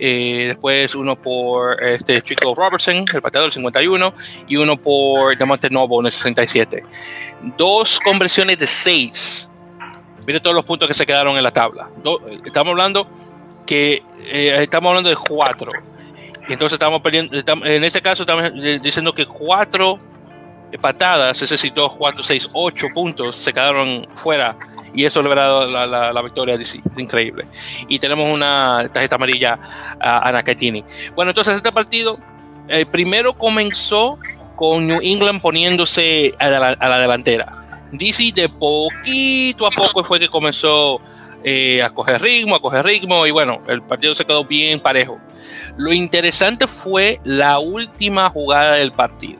47-77. 0.01 0.47
después 0.47 0.95
uno 0.95 1.15
por 1.15 1.81
este 1.83 2.21
chico 2.21 2.55
Robertson, 2.55 3.05
el 3.13 3.21
pateador 3.21 3.47
del 3.47 3.53
51, 3.53 4.13
y 4.47 4.57
uno 4.57 4.77
por 4.77 5.37
Demonte 5.37 5.69
Novo 5.69 5.99
en 5.99 6.07
el 6.07 6.11
67. 6.11 6.83
Dos 7.57 7.99
conversiones 7.99 8.59
de 8.59 8.67
6 8.67 9.51
Mire 10.25 10.39
todos 10.39 10.55
los 10.55 10.65
puntos 10.65 10.87
que 10.87 10.93
se 10.93 11.05
quedaron 11.05 11.35
en 11.35 11.43
la 11.43 11.51
tabla. 11.51 11.89
estamos 12.45 12.71
hablando 12.71 13.07
que 13.65 14.03
eh, 14.19 14.57
estamos 14.61 14.89
hablando 14.89 15.09
de 15.09 15.15
cuatro. 15.15 15.71
Y 16.47 16.53
entonces 16.53 16.73
estamos 16.73 17.01
perdiendo, 17.01 17.37
en 17.65 17.83
este 17.83 18.01
caso 18.01 18.23
estamos 18.23 18.51
diciendo 18.81 19.13
que 19.13 19.25
cuatro 19.25 19.99
patadas, 20.79 21.41
ese 21.41 21.57
sí, 21.57 21.69
dos, 21.69 21.93
cuatro, 21.97 22.23
seis, 22.23 22.49
ocho 22.53 22.87
puntos 22.93 23.35
se 23.35 23.51
quedaron 23.51 24.07
fuera. 24.15 24.55
Y 24.93 25.05
eso 25.05 25.21
le 25.21 25.31
ha 25.31 25.35
dado 25.35 25.67
la, 25.67 26.21
victoria 26.21 26.57
de 26.57 26.65
Increíble. 26.97 27.47
Y 27.87 27.99
tenemos 27.99 28.29
una 28.29 28.89
tarjeta 28.91 29.15
amarilla 29.15 29.57
a, 29.99 30.29
a 30.29 30.43
Bueno, 31.15 31.31
entonces 31.31 31.55
este 31.55 31.71
partido 31.71 32.19
eh, 32.67 32.85
primero 32.85 33.33
comenzó 33.33 34.19
con 34.55 34.87
New 34.87 34.99
England 35.01 35.41
poniéndose 35.41 36.33
a 36.39 36.49
la 36.49 36.99
delantera 36.99 37.61
DC 37.91 38.31
de 38.33 38.49
poquito 38.49 39.67
a 39.67 39.71
poco 39.71 40.03
fue 40.03 40.19
que 40.19 40.29
comenzó 40.29 41.01
eh, 41.43 41.81
a 41.83 41.89
coger 41.89 42.21
ritmo, 42.21 42.55
a 42.55 42.61
coger 42.61 42.85
ritmo 42.85 43.25
y 43.27 43.31
bueno, 43.31 43.61
el 43.67 43.81
partido 43.81 44.15
se 44.15 44.25
quedó 44.25 44.45
bien 44.45 44.79
parejo. 44.79 45.19
Lo 45.77 45.91
interesante 45.91 46.67
fue 46.67 47.19
la 47.23 47.59
última 47.59 48.29
jugada 48.29 48.75
del 48.75 48.91
partido. 48.91 49.39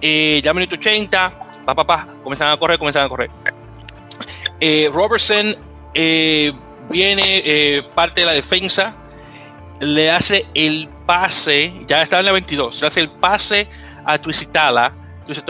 Eh, 0.00 0.40
ya 0.42 0.54
minuto 0.54 0.76
80, 0.76 1.64
pa, 1.64 1.74
pa, 1.74 1.84
pa, 1.84 2.08
comenzaron 2.22 2.54
a 2.54 2.56
correr, 2.56 2.78
comenzaron 2.78 3.06
a 3.06 3.08
correr. 3.08 3.30
Eh, 4.60 4.90
Robertson 4.92 5.56
viene 6.90 7.82
parte 7.94 8.20
de 8.20 8.26
la 8.26 8.32
defensa, 8.32 8.94
le 9.80 10.10
hace 10.10 10.46
el 10.54 10.88
pase, 11.06 11.72
ya 11.86 12.02
está 12.02 12.20
en 12.20 12.26
la 12.26 12.32
22, 12.32 12.80
le 12.80 12.86
hace 12.86 13.00
el 13.00 13.10
pase 13.10 13.68
a 14.04 14.18
Twisitala 14.18 14.92
entonces, 15.28 15.44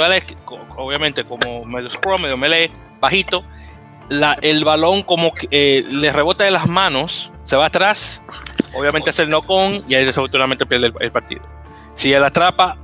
obviamente, 0.76 1.22
como 1.22 1.64
medio 1.64 1.88
scrum, 1.88 2.22
medio 2.22 2.36
melee, 2.36 2.72
bajito, 2.98 3.44
el 4.42 4.64
balón 4.64 5.04
como 5.04 5.32
que 5.32 5.46
eh, 5.52 5.84
le 5.88 6.10
rebota 6.10 6.42
de 6.42 6.50
las 6.50 6.66
manos, 6.66 7.30
se 7.44 7.54
va 7.54 7.66
atrás, 7.66 8.20
obviamente 8.74 9.10
hace 9.10 9.22
el 9.22 9.30
no 9.30 9.42
con 9.42 9.84
y 9.88 9.94
ahí 9.94 10.04
desafortunadamente 10.04 10.66
pierde 10.66 10.92
el, 10.98 11.12
partido. 11.12 11.42
Si 11.94 12.12
él 12.12 12.24
atrapa, 12.24 12.76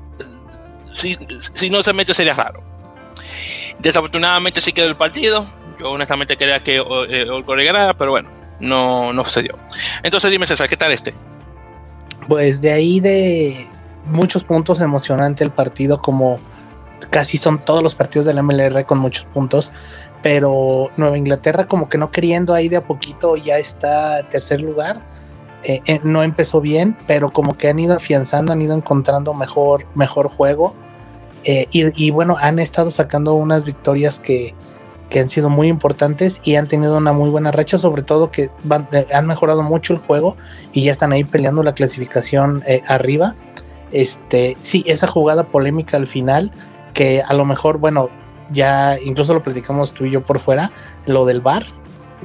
si, 0.93 1.19
si, 1.55 1.69
no 1.69 1.83
se 1.83 1.93
mete 1.93 2.15
sería 2.15 2.35
raro. 2.35 2.63
Desafortunadamente 3.81 4.61
sí 4.61 4.73
quedó 4.73 4.87
el 4.87 4.97
partido. 4.97 5.47
Yo 5.79 5.91
honestamente 5.91 6.37
quería 6.37 6.63
que 6.63 6.77
eh, 6.77 7.65
ganara, 7.65 7.95
pero 7.95 8.13
bueno, 8.13 8.31
no, 8.61 9.13
no. 9.13 9.25
Entonces 10.03 10.31
dime 10.31 10.47
César, 10.47 10.69
¿qué 10.69 10.77
tal 10.77 10.93
este? 10.93 11.15
Pues 12.29 12.61
de 12.61 12.73
ahí 12.73 13.01
de 13.01 13.67
muchos 14.07 14.45
puntos 14.45 14.81
emocionante 14.81 15.45
el 15.45 15.51
partido 15.51 16.01
como 16.01 16.39
casi 17.11 17.37
son 17.37 17.65
todos 17.65 17.83
los 17.83 17.95
partidos 17.95 18.27
de 18.27 18.35
la 18.35 18.43
MLR 18.43 18.85
con 18.87 18.99
muchos 18.99 19.25
puntos, 19.27 19.73
pero 20.23 20.91
Nueva 20.97 21.19
Inglaterra 21.19 21.67
como 21.67 21.89
que 21.89 21.99
no 21.99 22.11
queriendo 22.11 22.55
ahí 22.55 22.69
de 22.69 22.77
a 22.77 22.85
poquito 22.85 23.37
ya 23.37 23.59
está 23.59 24.29
tercer 24.29 24.61
lugar. 24.61 25.01
Eh, 25.67 25.81
eh, 25.87 26.01
no 26.03 26.23
empezó 26.23 26.61
bien, 26.61 26.97
pero 27.07 27.31
como 27.31 27.57
que 27.57 27.69
han 27.69 27.79
ido 27.79 27.95
afianzando, 27.95 28.53
han 28.53 28.61
ido 28.61 28.75
encontrando 28.75 29.33
mejor, 29.33 29.87
mejor 29.95 30.29
juego. 30.29 30.75
Y, 31.47 32.11
bueno, 32.11 32.37
han 32.41 32.59
estado 32.59 32.91
sacando 32.91 33.35
unas 33.35 33.67
victorias 33.67 34.19
que, 34.19 34.55
que, 35.11 35.21
han 35.21 35.29
sido 35.29 35.49
muy 35.49 35.69
importantes 35.69 36.41
y 36.45 36.57
han 36.57 36.67
tenido 36.67 36.97
una 36.97 37.13
muy 37.13 37.31
buena 37.31 37.53
racha, 37.53 37.79
sobre 37.79 38.03
todo 38.03 38.31
que 38.31 38.51
han 39.13 39.27
mejorado 39.27 39.63
mucho 39.63 39.93
el 39.93 40.01
juego 40.01 40.37
y 40.73 40.85
ya 40.85 40.93
están 40.93 41.13
ahí 41.13 41.25
peleando 41.25 41.63
la 41.63 41.75
clasificación 41.75 42.65
arriba. 42.87 43.35
Este, 43.93 44.57
sí, 44.61 44.83
esa 44.89 45.07
jugada 45.07 45.45
polémica 45.45 45.97
al 45.97 46.09
final 46.09 46.51
que 46.95 47.23
a 47.23 47.35
lo 47.35 47.45
mejor, 47.45 47.79
bueno, 47.79 48.09
ya 48.51 48.99
incluso 49.05 49.35
lo 49.35 49.43
platicamos 49.43 49.93
tú 49.93 50.05
y 50.05 50.11
yo 50.13 50.23
por 50.23 50.39
fuera, 50.39 50.73
lo 51.07 51.27
del 51.27 51.41
bar, 51.41 51.65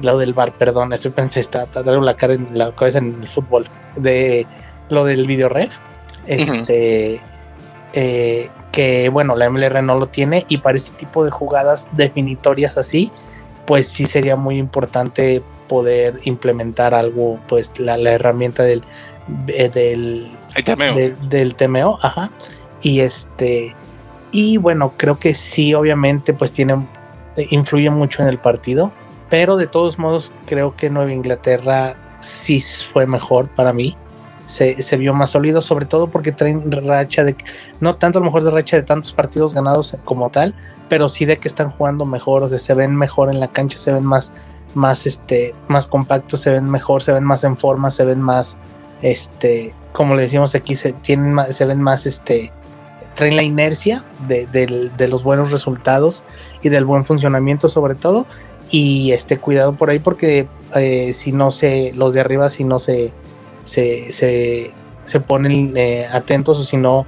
lo 0.00 0.16
del 0.16 0.32
bar, 0.32 0.52
perdón, 0.56 0.92
estoy 0.92 1.10
pensando, 1.10 1.40
está, 1.40 1.66
dando 1.66 2.00
la 2.00 2.16
cara 2.16 2.34
en 2.34 2.56
la 2.56 2.74
cabeza 2.74 2.98
en 2.98 3.22
el 3.22 3.28
fútbol, 3.28 3.66
de 3.96 4.46
lo 4.88 5.04
del 5.04 5.26
video 5.26 5.48
ref, 5.48 5.76
este, 6.26 7.20
eh, 7.92 8.48
que 8.72 9.08
bueno, 9.08 9.36
la 9.36 9.50
MLR 9.50 9.82
no 9.82 9.98
lo 9.98 10.06
tiene 10.06 10.44
y 10.48 10.58
para 10.58 10.76
este 10.76 10.92
tipo 10.92 11.24
de 11.24 11.30
jugadas 11.30 11.88
definitorias 11.92 12.78
así, 12.78 13.10
pues 13.66 13.88
sí 13.88 14.06
sería 14.06 14.36
muy 14.36 14.58
importante 14.58 15.42
poder 15.68 16.20
implementar 16.24 16.94
algo, 16.94 17.38
pues 17.48 17.78
la, 17.78 17.96
herramienta 17.96 18.62
del, 18.62 18.82
eh, 19.48 19.68
del, 19.68 20.32
del 21.28 21.54
temeo, 21.54 21.98
ajá, 22.02 22.30
y 22.82 23.00
este, 23.00 23.74
y 24.32 24.56
bueno, 24.56 24.94
creo 24.96 25.18
que 25.18 25.34
sí, 25.34 25.74
obviamente, 25.74 26.32
pues 26.34 26.52
tiene, 26.52 26.86
influye 27.50 27.90
mucho 27.90 28.22
en 28.22 28.28
el 28.28 28.38
partido. 28.38 28.92
Pero 29.28 29.56
de 29.56 29.66
todos 29.66 29.98
modos, 29.98 30.32
creo 30.46 30.76
que 30.76 30.90
Nueva 30.90 31.12
Inglaterra 31.12 31.96
sí 32.20 32.60
fue 32.60 33.06
mejor 33.06 33.48
para 33.48 33.72
mí. 33.72 33.96
Se, 34.50 34.82
se, 34.82 34.96
vio 34.96 35.14
más 35.14 35.30
sólido, 35.30 35.60
sobre 35.60 35.86
todo 35.86 36.08
porque 36.08 36.32
traen 36.32 36.70
racha 36.70 37.24
de, 37.24 37.36
no 37.80 37.94
tanto 37.94 38.18
a 38.18 38.20
lo 38.20 38.26
mejor 38.26 38.44
de 38.44 38.50
racha 38.50 38.76
de 38.76 38.82
tantos 38.82 39.12
partidos 39.12 39.54
ganados 39.54 39.96
como 40.04 40.30
tal, 40.30 40.54
pero 40.88 41.08
sí 41.08 41.24
de 41.24 41.38
que 41.38 41.48
están 41.48 41.70
jugando 41.70 42.04
mejor, 42.04 42.42
o 42.42 42.48
sea, 42.48 42.58
se 42.58 42.74
ven 42.74 42.96
mejor 42.96 43.30
en 43.30 43.40
la 43.40 43.48
cancha, 43.48 43.78
se 43.78 43.92
ven 43.92 44.04
más, 44.04 44.32
más, 44.74 45.06
este, 45.06 45.54
más 45.68 45.86
compactos, 45.86 46.40
se 46.40 46.50
ven 46.50 46.68
mejor, 46.68 47.02
se 47.02 47.12
ven 47.12 47.24
más 47.24 47.44
en 47.44 47.56
forma, 47.56 47.90
se 47.90 48.04
ven 48.04 48.20
más, 48.20 48.56
este, 49.00 49.74
como 49.92 50.14
le 50.14 50.22
decimos 50.22 50.54
aquí, 50.54 50.74
se, 50.74 50.92
tienen 50.92 51.36
se 51.52 51.64
ven 51.64 51.80
más, 51.80 52.06
este, 52.06 52.52
traen 53.14 53.36
la 53.36 53.42
inercia 53.42 54.04
de, 54.26 54.46
de, 54.46 55.08
los 55.08 55.22
buenos 55.22 55.50
resultados 55.50 56.24
y 56.62 56.68
del 56.68 56.84
buen 56.84 57.04
funcionamiento 57.04 57.68
sobre 57.68 57.94
todo. 57.94 58.26
Y 58.70 59.12
este 59.12 59.38
cuidado 59.38 59.74
por 59.74 59.90
ahí 59.90 59.98
porque 59.98 60.48
eh, 60.76 61.12
si 61.12 61.32
no 61.32 61.50
se, 61.50 61.92
los 61.94 62.14
de 62.14 62.20
arriba 62.20 62.48
si 62.50 62.62
no 62.62 62.78
se, 62.78 63.12
se, 63.64 64.12
se, 64.12 64.72
se 65.04 65.20
ponen 65.20 65.76
eh, 65.76 66.06
atentos 66.10 66.58
o 66.58 66.64
si 66.64 66.76
no, 66.76 67.06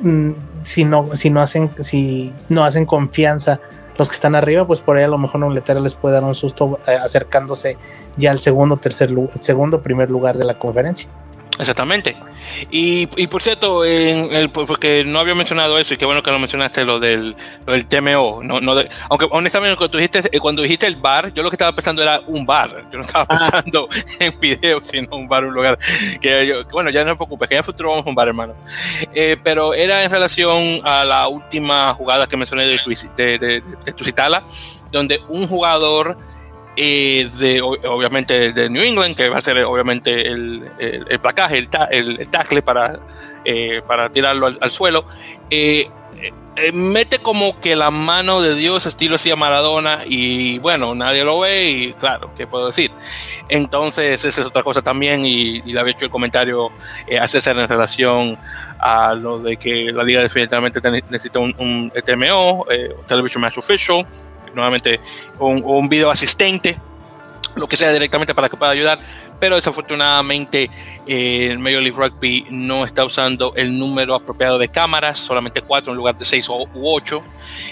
mm, 0.00 0.30
si 0.62 0.84
no, 0.84 1.14
si 1.14 1.30
no 1.30 1.40
hacen, 1.40 1.70
si 1.80 2.32
no 2.48 2.64
hacen 2.64 2.86
confianza 2.86 3.60
los 3.98 4.08
que 4.08 4.14
están 4.14 4.34
arriba, 4.34 4.66
pues 4.66 4.80
por 4.80 4.96
ahí 4.96 5.04
a 5.04 5.08
lo 5.08 5.18
mejor 5.18 5.42
un 5.44 5.54
letero 5.54 5.80
les 5.80 5.94
puede 5.94 6.14
dar 6.14 6.24
un 6.24 6.34
susto 6.34 6.78
eh, 6.86 6.92
acercándose 6.92 7.76
ya 8.16 8.30
al 8.30 8.38
segundo, 8.38 8.76
tercer, 8.76 9.10
segundo, 9.40 9.82
primer 9.82 10.10
lugar 10.10 10.36
de 10.36 10.44
la 10.44 10.58
conferencia. 10.58 11.08
Exactamente. 11.58 12.16
Y, 12.70 13.08
y 13.16 13.26
por 13.28 13.42
cierto, 13.42 13.84
en 13.84 14.32
el, 14.34 14.50
porque 14.50 15.04
no 15.04 15.18
había 15.18 15.34
mencionado 15.34 15.78
eso 15.78 15.94
y 15.94 15.96
qué 15.96 16.04
bueno 16.04 16.22
que 16.22 16.30
lo 16.30 16.38
mencionaste, 16.38 16.84
lo 16.84 17.00
del, 17.00 17.34
lo 17.66 17.72
del 17.72 17.86
TMO. 17.86 18.42
No, 18.42 18.60
no 18.60 18.74
aunque 19.08 19.26
honestamente 19.30 19.76
cuando 19.76 19.96
dijiste, 19.98 20.22
eh, 20.30 20.40
cuando 20.40 20.62
dijiste 20.62 20.86
el 20.86 20.96
bar, 20.96 21.32
yo 21.32 21.42
lo 21.42 21.50
que 21.50 21.56
estaba 21.56 21.74
pensando 21.74 22.02
era 22.02 22.20
un 22.26 22.44
bar. 22.44 22.88
Yo 22.90 22.98
no 22.98 23.04
estaba 23.04 23.26
ah. 23.28 23.38
pensando 23.38 23.88
en 24.18 24.38
video, 24.38 24.80
sino 24.80 25.16
un 25.16 25.28
bar, 25.28 25.44
un 25.44 25.54
lugar. 25.54 25.78
Que 26.20 26.46
yo, 26.46 26.64
bueno, 26.70 26.90
ya 26.90 27.04
no 27.04 27.10
me 27.10 27.16
preocupes, 27.16 27.48
que 27.48 27.56
en 27.56 27.64
futuro 27.64 27.90
vamos 27.90 28.06
a 28.06 28.08
un 28.10 28.14
bar, 28.14 28.28
hermano. 28.28 28.54
Eh, 29.14 29.36
pero 29.42 29.72
era 29.72 30.04
en 30.04 30.10
relación 30.10 30.80
a 30.84 31.04
la 31.04 31.28
última 31.28 31.94
jugada 31.94 32.26
que 32.26 32.36
mencioné 32.36 32.66
de, 32.66 32.78
de, 33.16 33.38
de, 33.38 33.62
de 33.84 33.92
Tucitala, 33.92 34.42
donde 34.90 35.20
un 35.28 35.46
jugador 35.46 36.16
eh, 36.78 37.30
de 37.38 37.62
obviamente 37.62 38.52
de 38.52 38.68
New 38.68 38.82
England, 38.82 39.16
que 39.16 39.30
va 39.30 39.38
a 39.38 39.40
ser 39.40 39.64
obviamente 39.64 40.28
el, 40.28 40.62
el, 40.78 41.18
placaje, 41.20 41.56
el, 41.56 42.20
el, 42.20 42.28
tackle 42.28 42.60
para, 42.60 43.00
eh, 43.46 43.80
para 43.86 44.10
tirarlo 44.10 44.48
al, 44.60 44.70
suelo. 44.70 45.06
Eh, 45.48 45.88
mete 46.74 47.18
como 47.18 47.60
que 47.60 47.76
la 47.76 47.90
mano 47.90 48.42
de 48.42 48.54
Dios 48.54 48.84
estilo 48.84 49.16
así 49.16 49.30
a 49.30 49.36
Maradona 49.36 50.02
y 50.06 50.58
bueno, 50.58 50.94
nadie 50.94 51.24
lo 51.24 51.40
ve 51.40 51.70
y 51.70 51.92
claro, 51.94 52.30
¿qué 52.36 52.46
puedo 52.46 52.66
decir? 52.66 52.90
Entonces 53.48 54.22
esa 54.24 54.40
es 54.40 54.46
otra 54.46 54.62
cosa 54.62 54.82
también 54.82 55.24
y, 55.24 55.62
le 55.62 55.80
había 55.80 55.92
hecho 55.92 56.04
el 56.04 56.10
comentario 56.10 56.70
a 57.20 57.28
César 57.28 57.58
en 57.58 57.68
relación 57.68 58.38
a 58.78 59.14
lo 59.14 59.38
de 59.38 59.56
que 59.56 59.92
la 59.92 60.02
liga 60.02 60.20
definitivamente 60.20 60.80
necesita 61.10 61.38
un, 61.38 61.54
un 61.58 61.92
TMO, 62.04 62.66
Television 63.06 63.40
Match 63.40 63.58
Official, 63.58 64.06
nuevamente 64.56 65.00
un, 65.38 65.88
video 65.88 66.10
asistente, 66.10 66.76
lo 67.54 67.68
que 67.68 67.76
sea 67.76 67.92
directamente 67.92 68.34
para 68.34 68.48
que 68.48 68.56
pueda 68.56 68.72
ayudar, 68.72 68.98
pero 69.38 69.56
desafortunadamente 69.56 70.70
eh, 71.06 71.48
el 71.50 71.58
Major 71.58 71.82
League 71.82 71.96
Rugby 71.96 72.46
no 72.50 72.84
está 72.84 73.04
usando 73.04 73.52
el 73.54 73.78
número 73.78 74.14
apropiado 74.14 74.58
de 74.58 74.68
cámaras, 74.68 75.18
solamente 75.18 75.62
cuatro 75.62 75.92
en 75.92 75.98
lugar 75.98 76.16
de 76.16 76.24
seis 76.24 76.48
u 76.48 76.66
ocho 76.82 77.22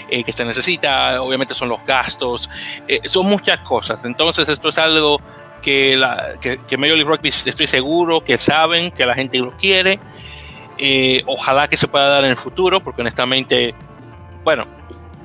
eh, 0.09 0.23
que 0.23 0.31
se 0.31 0.45
necesita, 0.45 1.21
obviamente 1.21 1.53
son 1.53 1.69
los 1.69 1.83
gastos, 1.85 2.49
eh, 2.87 3.01
son 3.05 3.25
muchas 3.25 3.59
cosas, 3.61 3.99
entonces 4.05 4.47
esto 4.47 4.69
es 4.69 4.77
algo 4.77 5.19
que, 5.61 5.97
la, 5.97 6.35
que, 6.39 6.59
que 6.67 6.77
Major 6.77 6.97
League 6.97 7.09
Rugby 7.09 7.29
estoy 7.29 7.67
seguro 7.67 8.23
que 8.23 8.37
saben, 8.37 8.91
que 8.91 9.05
la 9.05 9.15
gente 9.15 9.39
lo 9.39 9.57
quiere, 9.57 9.99
ojalá 11.25 11.67
que 11.67 11.77
se 11.77 11.87
pueda 11.87 12.07
dar 12.07 12.23
en 12.23 12.31
el 12.31 12.37
futuro, 12.37 12.79
porque 12.79 13.01
honestamente, 13.01 13.73
bueno, 14.43 14.67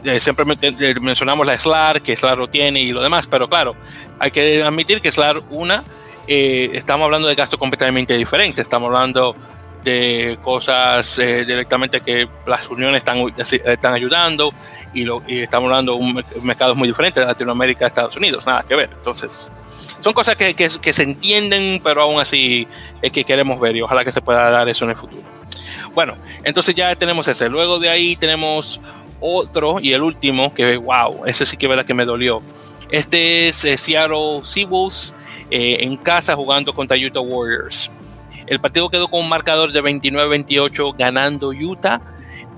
eh, 0.05 0.21
siempre 0.21 0.45
eh, 0.63 0.95
mencionamos 1.01 1.47
la 1.47 1.59
SLAR, 1.59 2.03
que 2.03 2.17
SLAR 2.17 2.39
lo 2.39 2.49
tiene 2.49 2.81
y 2.81 2.93
lo 2.93 3.03
demás, 3.03 3.27
pero 3.27 3.49
claro, 3.49 3.75
hay 4.19 4.31
que 4.31 4.63
admitir 4.63 5.01
que 5.01 5.13
SLAR 5.13 5.43
una, 5.51 5.85
eh, 6.27 6.71
estamos 6.75 7.05
hablando 7.05 7.29
de 7.29 7.35
gastos 7.35 7.59
completamente 7.59 8.15
diferentes, 8.17 8.63
estamos 8.63 8.87
hablando 8.87 9.37
de 9.85 10.39
cosas 10.43 11.17
directamente 11.17 12.03
que 12.03 12.29
las 12.47 12.69
uniones 12.69 12.99
están, 12.99 13.19
están 13.39 13.95
ayudando 13.95 14.53
y, 14.93 15.05
lo, 15.05 15.23
y 15.27 15.39
estamos 15.39 15.69
hablando 15.69 15.95
de 15.95 15.99
un 15.99 16.25
mercado 16.43 16.75
muy 16.75 16.87
diferente 16.87 17.21
de 17.21 17.25
Latinoamérica 17.25 17.87
Estados 17.87 18.15
Unidos, 18.15 18.45
nada 18.47 18.63
que 18.63 18.77
ver. 18.77 18.91
Entonces, 18.93 19.51
son 20.01 20.13
cosas 20.13 20.37
que, 20.37 20.53
que, 20.53 20.69
que 20.69 20.93
se 20.93 21.03
entienden, 21.03 21.81
pero 21.83 22.03
aún 22.03 22.21
así 22.21 22.69
es 23.01 23.11
que 23.11 23.25
queremos 23.25 23.59
ver 23.59 23.75
y 23.75 23.81
ojalá 23.81 24.05
que 24.05 24.13
se 24.13 24.21
pueda 24.21 24.51
dar 24.51 24.69
eso 24.69 24.85
en 24.85 24.91
el 24.91 24.97
futuro. 24.97 25.23
Bueno, 25.95 26.17
entonces 26.45 26.75
ya 26.75 26.95
tenemos 26.97 27.27
ese. 27.29 27.49
Luego 27.49 27.79
de 27.79 27.89
ahí 27.89 28.17
tenemos 28.17 28.81
otro 29.21 29.79
y 29.81 29.93
el 29.93 30.03
último, 30.03 30.53
que 30.55 30.77
wow, 30.77 31.25
ese 31.27 31.47
sí 31.47 31.57
que 31.57 31.69
verdad 31.69 31.85
que 31.85 31.95
me 31.95 32.05
dolió. 32.05 32.43
Este 32.91 33.49
es 33.49 33.65
eh, 33.65 33.77
Seattle 33.77 34.41
Seawolves 34.43 35.15
eh, 35.51 35.79
en 35.81 35.97
casa 35.97 36.35
jugando 36.35 36.73
contra 36.73 36.97
Utah 36.97 37.21
Warriors. 37.21 37.91
El 38.47 38.61
partido 38.61 38.89
quedó 38.89 39.07
con 39.07 39.21
un 39.21 39.29
marcador 39.29 39.71
de 39.71 39.81
29-28 39.81 40.97
ganando 40.99 41.51
Utah. 41.51 42.01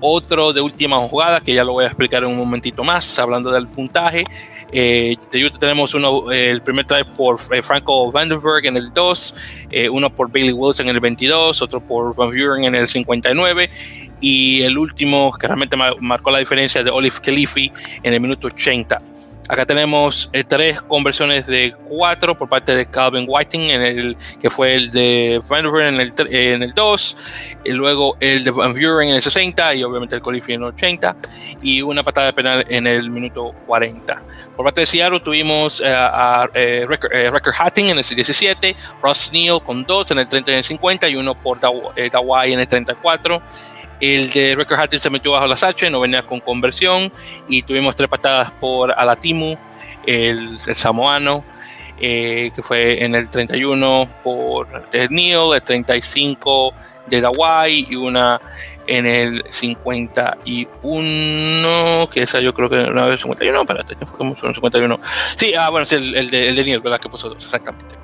Otro 0.05 0.53
de 0.53 0.61
última 0.61 0.97
jugada, 1.07 1.41
que 1.41 1.55
ya 1.55 1.63
lo 1.63 1.75
voy 1.75 1.85
a 1.85 1.89
explicar 1.89 2.25
en 2.25 2.31
un 2.31 2.39
momentito 2.39 2.83
más, 2.83 3.19
hablando 3.19 3.53
del 3.53 3.69
puntaje. 3.69 4.25
Eh, 4.73 5.17
de 5.31 5.45
Utah 5.45 5.59
tenemos 5.59 5.95
uno, 5.95 6.33
el 6.33 6.61
primer 6.63 6.87
try 6.87 7.05
por 7.05 7.39
Franco 7.39 8.11
Vandenberg 8.11 8.65
en 8.67 8.77
el 8.79 8.93
2, 8.93 9.35
uno 9.93 10.11
por 10.11 10.33
Bailey 10.33 10.53
Wilson 10.53 10.89
en 10.89 10.95
el 10.97 11.01
22, 11.01 11.63
otro 11.63 11.81
por 11.81 12.17
Van 12.17 12.31
Buren 12.31 12.65
en 12.65 12.75
el 12.75 12.89
59 12.89 13.71
y 14.23 14.63
el 14.63 14.79
último 14.79 15.33
que 15.39 15.47
realmente 15.47 15.77
marcó 15.77 16.31
la 16.31 16.39
diferencia 16.39 16.83
de 16.83 16.91
Olive 16.91 17.17
Khalifi 17.21 17.71
en 18.03 18.15
el 18.15 18.21
minuto 18.21 18.47
80. 18.47 18.99
Acá 19.49 19.67
tenemos 19.67 20.31
eh, 20.33 20.45
tres 20.45 20.81
conversiones 20.81 21.47
de 21.47 21.75
cuatro 21.89 22.39
por 22.39 22.49
parte 22.49 22.77
de 22.77 22.87
Calvin 22.87 23.27
Whiting, 23.29 23.71
en 23.71 23.83
el, 23.83 24.17
que 24.41 24.49
fue 24.51 24.77
el 24.77 24.91
de 24.93 25.43
Van 25.49 25.67
en 25.67 26.01
el, 26.01 26.15
en 26.31 26.63
el 26.63 26.73
2, 26.73 27.17
y 27.65 27.73
luego 27.73 28.17
el 28.21 28.45
de 28.45 28.51
Van 28.53 28.73
Buren 28.73 29.09
en 29.11 29.17
el 29.17 29.23
60 29.23 29.75
y 29.75 29.83
obviamente 29.83 30.15
el 30.15 30.23
Khalifi 30.23 30.53
en 30.53 30.63
el 30.63 30.69
80, 30.69 31.17
y 31.61 31.83
una 31.83 32.05
patada 32.05 32.29
de 32.29 32.33
penal 32.33 32.65
en 32.69 32.87
el 32.87 33.11
minuto 33.11 33.53
40. 33.67 34.23
Por 34.57 34.65
parte 34.65 34.83
de 34.83 34.87
Seattle 34.87 35.21
tuvimos 35.21 35.81
eh, 35.81 35.93
a, 35.93 36.49
eh, 36.55 36.87
Record, 36.89 37.55
Hatting 37.59 37.91
en 37.91 37.99
el 37.99 38.05
17, 38.05 38.77
Ross 39.03 39.29
Neal 39.33 39.61
con 39.63 39.85
dos 39.85 40.11
en 40.13 40.21
el 40.21 40.29
30 40.29 40.51
y 40.51 40.55
en 40.55 40.59
el 40.59 40.65
50 40.65 41.09
y 41.09 41.17
uno 41.17 41.35
por 41.35 41.59
Dawai 41.59 42.53
en 42.53 42.61
el 42.61 42.69
34 42.69 43.43
el 44.03 44.31
de 44.31 44.55
Record 44.57 44.81
Hattie 44.81 44.99
se 44.99 45.11
metió 45.11 45.31
bajo 45.31 45.47
las 45.47 45.63
H, 45.63 45.89
no 45.89 46.01
venía 46.01 46.25
con 46.25 46.41
conversión. 46.41 47.13
Y 47.49 47.63
tuvimos 47.63 47.95
tres 47.95 48.09
patadas 48.09 48.51
por 48.51 48.91
Alatimu, 48.91 49.57
el, 50.05 50.59
samoano, 50.59 51.45
eh, 52.01 52.51
que 52.53 52.63
fue 52.63 53.05
en 53.05 53.15
el 53.15 53.31
31 53.31 54.09
por 54.25 54.67
Neil, 55.09 55.55
el 55.55 55.63
35 55.63 56.75
de 57.07 57.21
Dawai 57.21 57.87
y 57.89 57.95
una 57.95 58.41
en 58.89 59.07
el 59.07 59.45
51, 59.51 62.11
que 62.13 62.23
esa 62.23 62.41
yo 62.41 62.53
creo 62.53 62.69
que 62.69 62.81
era 62.81 63.07
el 63.07 63.21
51, 63.21 63.61
espérate, 63.61 63.95
que 63.95 64.05
fue 64.05 64.19
como 64.19 64.33
el 64.33 64.55
51. 64.55 64.99
Sí, 65.37 65.55
ah, 65.55 65.71
bueno, 65.71 65.87
sí, 65.87 65.95
el, 65.95 66.17
el 66.17 66.29
de, 66.29 66.49
el 66.49 66.57
de 66.57 66.65
Neil, 66.65 66.81
¿verdad? 66.81 66.99
Que 66.99 67.09
puso 67.09 67.29
dos, 67.29 67.45
exactamente. 67.45 67.95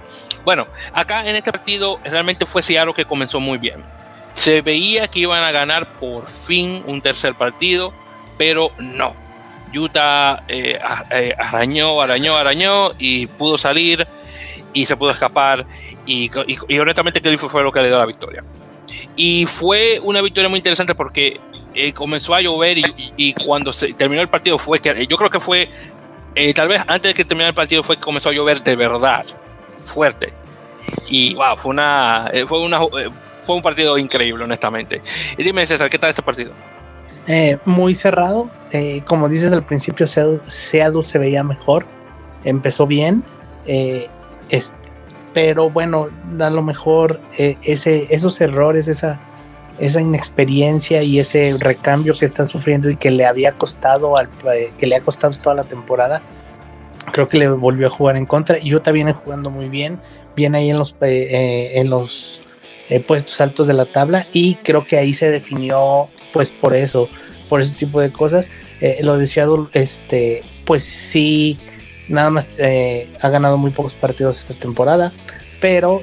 Bueno, 0.44 0.68
acá 0.92 1.28
en 1.28 1.34
este 1.34 1.50
partido 1.50 1.98
realmente 2.04 2.46
fue 2.46 2.62
Seattle 2.62 2.94
que 2.94 3.04
comenzó 3.04 3.40
muy 3.40 3.58
bien 3.58 3.82
se 4.38 4.62
veía 4.62 5.08
que 5.08 5.20
iban 5.20 5.42
a 5.42 5.50
ganar 5.50 5.98
por 5.98 6.26
fin 6.28 6.84
un 6.86 7.00
tercer 7.00 7.34
partido, 7.34 7.92
pero 8.36 8.70
no. 8.78 9.14
Utah 9.74 10.44
eh, 10.48 10.78
eh, 11.10 11.34
arañó, 11.36 12.00
arañó, 12.00 12.36
arañó 12.36 12.92
y 12.98 13.26
pudo 13.26 13.58
salir 13.58 14.06
y 14.72 14.86
se 14.86 14.96
pudo 14.96 15.10
escapar. 15.10 15.66
Y, 16.06 16.30
y, 16.46 16.78
honestamente, 16.78 17.20
que 17.20 17.36
fue 17.36 17.62
lo 17.64 17.72
que 17.72 17.80
le 17.80 17.88
dio 17.88 17.98
la 17.98 18.06
victoria. 18.06 18.44
Y 19.16 19.44
fue 19.46 20.00
una 20.02 20.22
victoria 20.22 20.48
muy 20.48 20.58
interesante 20.58 20.94
porque 20.94 21.40
eh, 21.74 21.92
comenzó 21.92 22.34
a 22.34 22.40
llover 22.40 22.78
y, 22.78 23.34
cuando 23.44 23.72
se 23.72 23.92
terminó 23.92 24.22
el 24.22 24.28
partido 24.28 24.56
fue 24.56 24.80
que 24.80 25.06
yo 25.06 25.16
creo 25.16 25.30
que 25.30 25.40
fue 25.40 25.68
tal 26.54 26.68
vez 26.68 26.80
antes 26.86 27.10
de 27.10 27.14
que 27.14 27.24
terminara 27.24 27.48
el 27.48 27.54
partido 27.54 27.82
fue 27.82 27.96
que 27.96 28.02
comenzó 28.02 28.28
a 28.28 28.32
llover 28.32 28.62
de 28.62 28.76
verdad 28.76 29.26
fuerte 29.84 30.32
y 31.08 31.36
fue 31.56 31.70
una 31.70 32.30
fue 32.46 32.60
una 32.62 32.78
fue 33.48 33.56
un 33.56 33.62
partido 33.62 33.96
increíble, 33.96 34.44
honestamente. 34.44 35.00
Y 35.38 35.42
dime, 35.42 35.66
César, 35.66 35.88
¿qué 35.88 35.98
tal 35.98 36.10
este 36.10 36.20
partido? 36.20 36.52
Eh, 37.26 37.56
muy 37.64 37.94
cerrado. 37.94 38.50
Eh, 38.72 39.00
como 39.06 39.26
dices 39.26 39.50
al 39.52 39.64
principio, 39.64 40.06
Seattle, 40.06 41.02
se 41.02 41.18
veía 41.18 41.42
mejor. 41.42 41.86
Empezó 42.44 42.86
bien. 42.86 43.24
Eh, 43.64 44.10
pero 45.32 45.70
bueno, 45.70 46.08
a 46.38 46.50
lo 46.50 46.62
mejor 46.62 47.20
ese, 47.38 48.08
esos 48.10 48.38
errores, 48.42 48.86
esa, 48.86 49.18
inexperiencia 49.80 51.02
y 51.02 51.18
ese 51.18 51.56
recambio 51.58 52.18
que 52.18 52.26
está 52.26 52.44
sufriendo 52.44 52.90
y 52.90 52.96
que 52.96 53.10
le 53.10 53.24
había 53.24 53.52
costado 53.52 54.18
al, 54.18 54.28
que 54.76 54.86
le 54.86 54.96
ha 54.96 55.00
costado 55.00 55.38
toda 55.38 55.54
la 55.54 55.64
temporada, 55.64 56.20
creo 57.12 57.28
que 57.28 57.38
le 57.38 57.48
volvió 57.48 57.86
a 57.86 57.90
jugar 57.90 58.18
en 58.18 58.26
contra. 58.26 58.58
Y 58.58 58.68
yo 58.68 58.82
también 58.82 59.10
jugando 59.14 59.48
muy 59.48 59.70
bien, 59.70 60.00
viene 60.36 60.58
ahí 60.58 60.68
en 60.68 60.78
los, 60.78 60.94
en 61.00 61.88
los 61.88 62.42
eh, 62.88 63.00
puestos 63.00 63.40
altos 63.40 63.66
de 63.66 63.74
la 63.74 63.86
tabla 63.86 64.26
y 64.32 64.54
creo 64.56 64.86
que 64.86 64.96
ahí 64.96 65.12
se 65.14 65.30
definió 65.30 66.08
pues 66.32 66.52
por 66.52 66.74
eso, 66.74 67.08
por 67.48 67.60
ese 67.60 67.74
tipo 67.74 68.00
de 68.00 68.10
cosas. 68.10 68.50
Eh, 68.80 68.98
lo 69.02 69.18
de 69.18 69.28
este, 69.72 70.42
pues 70.64 70.84
sí, 70.84 71.58
nada 72.08 72.30
más 72.30 72.48
eh, 72.58 73.08
ha 73.20 73.28
ganado 73.28 73.58
muy 73.58 73.70
pocos 73.72 73.94
partidos 73.94 74.38
esta 74.40 74.54
temporada, 74.54 75.12
pero 75.60 76.02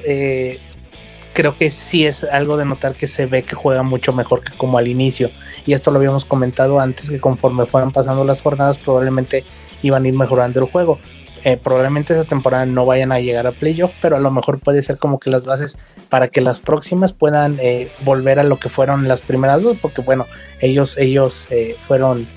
creo 1.36 1.56
que 1.58 1.70
sí 1.70 2.06
es 2.06 2.24
algo 2.24 2.56
de 2.56 2.64
notar 2.64 2.94
que 2.94 3.06
se 3.06 3.26
ve 3.26 3.42
que 3.42 3.54
juega 3.54 3.82
mucho 3.82 4.12
mejor 4.12 4.42
que 4.42 4.56
como 4.56 4.78
al 4.78 4.88
inicio. 4.88 5.30
Y 5.66 5.74
esto 5.74 5.90
lo 5.90 5.98
habíamos 5.98 6.24
comentado 6.24 6.80
antes, 6.80 7.10
que 7.10 7.20
conforme 7.20 7.66
fueran 7.66 7.90
pasando 7.90 8.24
las 8.24 8.40
jornadas 8.42 8.78
probablemente 8.78 9.44
iban 9.82 10.04
a 10.04 10.08
ir 10.08 10.14
mejorando 10.14 10.60
el 10.60 10.70
juego. 10.70 10.98
Eh, 11.44 11.56
probablemente 11.56 12.12
esa 12.12 12.24
temporada 12.24 12.66
no 12.66 12.86
vayan 12.86 13.12
a 13.12 13.20
llegar 13.20 13.46
a 13.46 13.52
playoff, 13.52 13.92
pero 14.00 14.16
a 14.16 14.20
lo 14.20 14.30
mejor 14.30 14.58
puede 14.58 14.82
ser 14.82 14.98
como 14.98 15.20
que 15.20 15.30
las 15.30 15.44
bases 15.44 15.78
para 16.08 16.28
que 16.28 16.40
las 16.40 16.60
próximas 16.60 17.12
puedan 17.12 17.58
eh, 17.60 17.90
volver 18.04 18.38
a 18.38 18.44
lo 18.44 18.58
que 18.58 18.68
fueron 18.68 19.06
las 19.08 19.22
primeras 19.22 19.62
dos, 19.62 19.76
porque 19.80 20.02
bueno, 20.02 20.26
ellos, 20.60 20.96
ellos 20.98 21.46
eh, 21.50 21.76
fueron, 21.78 22.28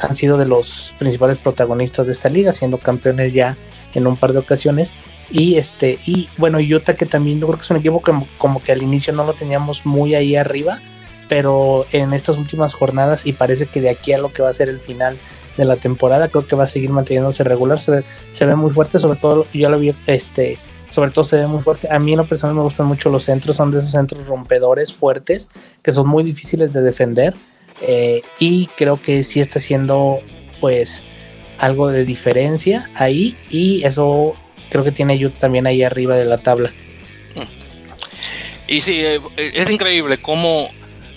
han 0.00 0.16
sido 0.16 0.38
de 0.38 0.46
los 0.46 0.94
principales 0.98 1.38
protagonistas 1.38 2.06
de 2.06 2.12
esta 2.12 2.28
liga, 2.28 2.52
siendo 2.52 2.78
campeones 2.78 3.32
ya 3.32 3.56
en 3.94 4.06
un 4.06 4.16
par 4.16 4.32
de 4.32 4.40
ocasiones. 4.40 4.92
Y 5.30 5.56
este, 5.56 5.98
y 6.06 6.28
bueno, 6.36 6.58
Utah 6.58 6.94
que 6.94 7.06
también 7.06 7.40
yo 7.40 7.46
creo 7.46 7.58
que 7.58 7.64
es 7.64 7.70
un 7.70 7.76
equipo 7.78 8.02
que 8.02 8.12
como 8.38 8.62
que 8.62 8.72
al 8.72 8.82
inicio 8.82 9.12
no 9.12 9.24
lo 9.24 9.34
teníamos 9.34 9.86
muy 9.86 10.14
ahí 10.14 10.36
arriba, 10.36 10.80
pero 11.28 11.86
en 11.92 12.12
estas 12.12 12.38
últimas 12.38 12.74
jornadas 12.74 13.26
y 13.26 13.32
parece 13.32 13.66
que 13.66 13.80
de 13.80 13.90
aquí 13.90 14.12
a 14.12 14.18
lo 14.18 14.32
que 14.32 14.42
va 14.42 14.50
a 14.50 14.52
ser 14.52 14.68
el 14.68 14.80
final 14.80 15.18
de 15.56 15.64
la 15.64 15.76
temporada. 15.76 16.28
Creo 16.28 16.46
que 16.46 16.56
va 16.56 16.64
a 16.64 16.68
seguir 16.68 16.90
manteniéndose 16.90 17.44
regular. 17.44 17.78
Se 17.78 17.90
ve, 17.90 18.04
se 18.32 18.46
ve 18.46 18.54
muy 18.54 18.70
fuerte, 18.70 18.98
sobre 18.98 19.18
todo, 19.18 19.46
yo 19.52 19.68
lo 19.68 19.78
vi, 19.78 19.94
este, 20.06 20.58
sobre 20.90 21.10
todo 21.10 21.24
se 21.24 21.36
ve 21.36 21.46
muy 21.46 21.60
fuerte. 21.60 21.88
A 21.90 21.98
mí 21.98 22.12
en 22.12 22.18
lo 22.18 22.26
personal 22.26 22.54
me 22.54 22.62
gustan 22.62 22.86
mucho 22.86 23.10
los 23.10 23.24
centros, 23.24 23.56
son 23.56 23.70
de 23.70 23.78
esos 23.78 23.90
centros 23.90 24.26
rompedores 24.26 24.92
fuertes 24.92 25.50
que 25.82 25.92
son 25.92 26.08
muy 26.08 26.24
difíciles 26.24 26.72
de 26.72 26.82
defender. 26.82 27.34
Eh, 27.80 28.22
y 28.38 28.68
creo 28.68 29.00
que 29.00 29.22
sí 29.22 29.40
está 29.40 29.58
haciendo 29.58 30.20
pues 30.60 31.04
algo 31.58 31.88
de 31.88 32.04
diferencia 32.04 32.90
ahí 32.94 33.36
y 33.50 33.84
eso 33.84 34.34
creo 34.70 34.82
que 34.82 34.92
tiene 34.92 35.22
Utah 35.22 35.40
también 35.40 35.66
ahí 35.66 35.82
arriba 35.82 36.16
de 36.16 36.24
la 36.24 36.38
tabla. 36.38 36.72
Y 38.68 38.82
sí, 38.82 39.00
eh, 39.00 39.20
es 39.36 39.70
increíble 39.70 40.18
cómo... 40.18 40.68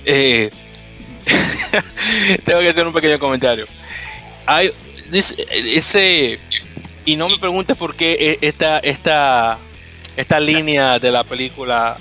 Eh, 0.05 0.51
tengo 2.45 2.59
que 2.59 2.69
hacer 2.69 2.85
un 2.85 2.93
pequeño 2.93 3.19
comentario 3.19 3.67
hay 4.49 4.73
ese 5.11 6.39
y 7.05 7.15
no 7.15 7.29
me 7.29 7.37
preguntes 7.37 7.77
por 7.77 7.95
qué 7.95 8.13
e, 8.41 8.47
esta 8.47 8.79
esta 8.79 9.59
esta 10.17 10.39
línea 10.39 10.97
de 10.97 11.11
la 11.11 11.23
película 11.23 11.97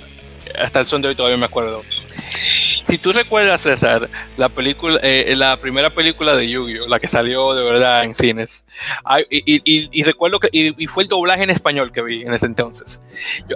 hasta 0.59 0.81
el 0.81 0.87
son 0.87 1.03
de 1.03 1.09
hoy 1.09 1.15
todavía 1.15 1.37
me 1.37 1.47
acuerdo. 1.47 1.83
Si 2.89 2.97
tú 2.97 3.13
recuerdas, 3.13 3.61
César, 3.61 4.09
la 4.39 4.49
película, 4.49 4.99
eh, 5.03 5.35
la 5.37 5.59
primera 5.59 5.91
película 5.91 6.35
de 6.35 6.49
Yu-Gi-Oh, 6.49 6.89
la 6.89 6.99
que 6.99 7.07
salió 7.07 7.55
de 7.55 7.63
verdad 7.63 8.03
en 8.03 8.15
cines, 8.15 8.65
y, 9.29 10.03
recuerdo 10.05 10.41
que 10.41 10.49
y, 10.51 10.87
fue 10.87 11.03
el 11.03 11.09
doblaje 11.11 11.43
en 11.43 11.51
español 11.51 11.93
que 11.93 12.03
vi 12.03 12.23
en 12.23 12.33
ese 12.33 12.47
entonces. 12.47 13.03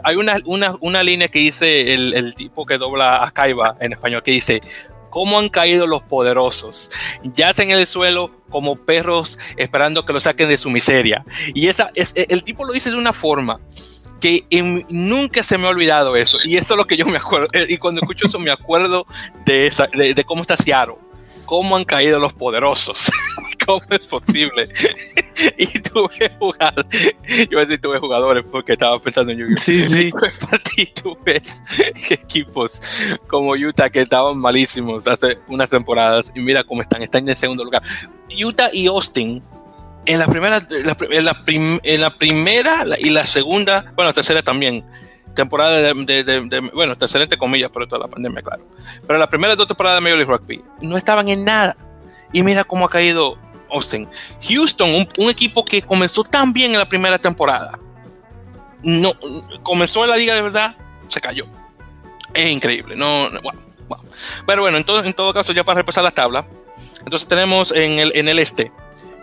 hay 0.04 0.16
una, 0.16 0.36
una, 0.44 0.76
una 0.80 1.02
línea 1.02 1.28
que 1.28 1.38
dice 1.38 1.94
el, 1.94 2.12
el, 2.12 2.34
tipo 2.34 2.66
que 2.66 2.76
dobla 2.76 3.24
a 3.24 3.30
Kaiba 3.30 3.76
en 3.80 3.94
español, 3.94 4.22
que 4.22 4.32
dice, 4.32 4.60
cómo 5.12 5.38
han 5.38 5.50
caído 5.50 5.86
los 5.86 6.02
poderosos. 6.02 6.90
Yacen 7.22 7.70
en 7.70 7.78
el 7.78 7.86
suelo 7.86 8.30
como 8.48 8.76
perros 8.76 9.38
esperando 9.58 10.06
que 10.06 10.14
lo 10.14 10.20
saquen 10.20 10.48
de 10.48 10.56
su 10.56 10.70
miseria. 10.70 11.22
Y 11.52 11.68
esa, 11.68 11.90
es, 11.94 12.14
el 12.16 12.42
tipo 12.42 12.64
lo 12.64 12.72
dice 12.72 12.90
de 12.90 12.96
una 12.96 13.12
forma 13.12 13.60
que 14.20 14.46
nunca 14.88 15.42
se 15.42 15.58
me 15.58 15.66
ha 15.66 15.70
olvidado 15.70 16.16
eso. 16.16 16.38
Y 16.42 16.56
eso 16.56 16.72
es 16.72 16.78
lo 16.78 16.86
que 16.86 16.96
yo 16.96 17.04
me 17.04 17.18
acuerdo. 17.18 17.48
Eh, 17.52 17.66
y 17.68 17.76
cuando 17.76 18.00
escucho 18.00 18.26
eso 18.26 18.38
me 18.38 18.50
acuerdo 18.50 19.06
de, 19.44 19.66
esa, 19.66 19.86
de, 19.86 20.24
cómo 20.24 20.40
está 20.40 20.56
Seattle. 20.56 20.96
Cómo 21.44 21.76
han 21.76 21.84
caído 21.84 22.18
los 22.18 22.32
poderosos. 22.32 23.12
¿Cómo 23.66 23.82
es 23.90 24.06
posible? 24.06 24.68
y 25.58 25.66
tuve 25.80 26.30
jugar, 26.38 26.86
yo 27.50 27.58
a 27.58 27.62
decir 27.62 27.80
tuve 27.80 27.98
jugadores 27.98 28.44
porque 28.50 28.72
estaba 28.72 28.98
pensando 29.00 29.32
en 29.32 29.38
Yu-Gi-Oh! 29.38 29.58
Sí, 29.58 29.80
sí. 29.82 30.10
Y 30.76 30.86
tú 30.86 31.16
ves 31.24 31.62
equipos 32.10 32.80
como 33.26 33.52
Utah 33.52 33.90
que 33.90 34.00
estaban 34.00 34.38
malísimos 34.38 35.06
hace 35.06 35.38
unas 35.48 35.68
temporadas 35.68 36.32
y 36.34 36.40
mira 36.40 36.64
cómo 36.64 36.82
están, 36.82 37.02
están 37.02 37.28
en 37.28 37.36
segundo 37.36 37.64
lugar. 37.64 37.82
Utah 38.42 38.70
y 38.72 38.86
Austin 38.86 39.42
en 40.06 40.18
la 40.18 40.26
primera, 40.26 40.66
en 40.68 40.86
la, 40.86 40.96
en 41.82 42.00
la 42.00 42.16
primera 42.16 42.84
y 42.98 43.10
la 43.10 43.24
segunda, 43.24 43.92
bueno, 43.94 44.08
la 44.10 44.12
tercera 44.12 44.42
también, 44.42 44.84
temporada 45.34 45.76
de, 45.76 46.70
bueno, 46.74 46.96
tercera 46.96 47.24
entre 47.24 47.38
comillas, 47.38 47.70
por 47.70 47.86
toda 47.86 48.06
la 48.06 48.08
pandemia, 48.08 48.42
claro. 48.42 48.64
Pero 49.06 49.18
la 49.18 49.28
primera 49.28 49.54
dos 49.54 49.66
temporadas 49.66 49.98
de 49.98 50.00
Major 50.02 50.18
League 50.18 50.32
Rugby 50.32 50.64
no 50.80 50.96
estaban 50.96 51.28
en 51.28 51.44
nada. 51.44 51.76
Y 52.32 52.42
mira 52.42 52.64
cómo 52.64 52.86
ha 52.86 52.88
caído 52.88 53.36
Austin. 53.72 54.08
Houston, 54.48 55.06
un, 55.18 55.30
equipo 55.30 55.64
que 55.64 55.82
comenzó 55.82 56.24
tan 56.24 56.52
bien 56.52 56.72
en 56.72 56.78
la 56.78 56.88
primera 56.88 57.18
temporada, 57.18 57.78
no 58.82 59.12
comenzó 59.62 60.04
en 60.04 60.10
la 60.10 60.16
liga 60.16 60.34
de 60.34 60.42
verdad, 60.42 60.76
se 61.08 61.20
cayó. 61.20 61.46
Es 62.34 62.50
increíble, 62.50 62.96
no, 62.96 63.28
Pero 64.46 64.62
bueno, 64.62 64.76
en 64.78 64.84
todo, 64.84 65.04
en 65.04 65.12
todo 65.12 65.32
caso, 65.32 65.52
ya 65.52 65.64
para 65.64 65.80
repasar 65.80 66.04
la 66.04 66.10
tabla, 66.10 66.46
entonces 66.98 67.28
tenemos 67.28 67.72
en 67.72 67.98
el, 67.98 68.12
en 68.14 68.28
el 68.28 68.38
este, 68.38 68.72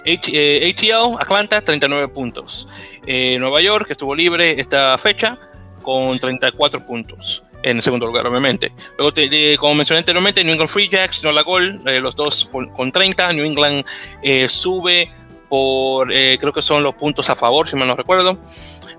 ATL, 0.02 0.32
eh, 0.34 0.76
Atlanta, 1.20 1.62
39 1.62 2.08
puntos. 2.10 2.68
Eh, 3.06 3.38
Nueva 3.40 3.62
York, 3.62 3.88
que 3.88 3.94
estuvo 3.94 4.14
libre 4.14 4.60
esta 4.60 4.98
fecha, 4.98 5.40
con 5.82 6.20
34 6.20 6.86
puntos 6.86 7.44
en 7.64 7.82
segundo 7.82 8.06
lugar, 8.06 8.26
obviamente. 8.28 8.72
Luego, 8.98 9.14
como 9.60 9.76
mencioné 9.76 10.00
anteriormente, 10.00 10.44
New 10.44 10.54
England 10.54 10.70
Free 10.70 10.90
Jacks, 10.90 11.24
no 11.24 11.32
la 11.32 11.44
gol, 11.44 11.82
eh, 11.86 12.00
los 12.00 12.16
dos 12.16 12.50
con 12.52 12.92
30. 12.92 13.34
New 13.34 13.46
England 13.46 13.86
eh, 14.22 14.48
sube 14.48 15.12
por, 15.50 16.12
eh, 16.14 16.38
creo 16.40 16.54
que 16.54 16.62
son 16.62 16.84
los 16.84 16.96
puntos 16.96 17.30
a 17.30 17.36
favor, 17.36 17.68
si 17.68 17.76
mal 17.76 17.88
no 17.88 17.96
recuerdo. 17.96 18.38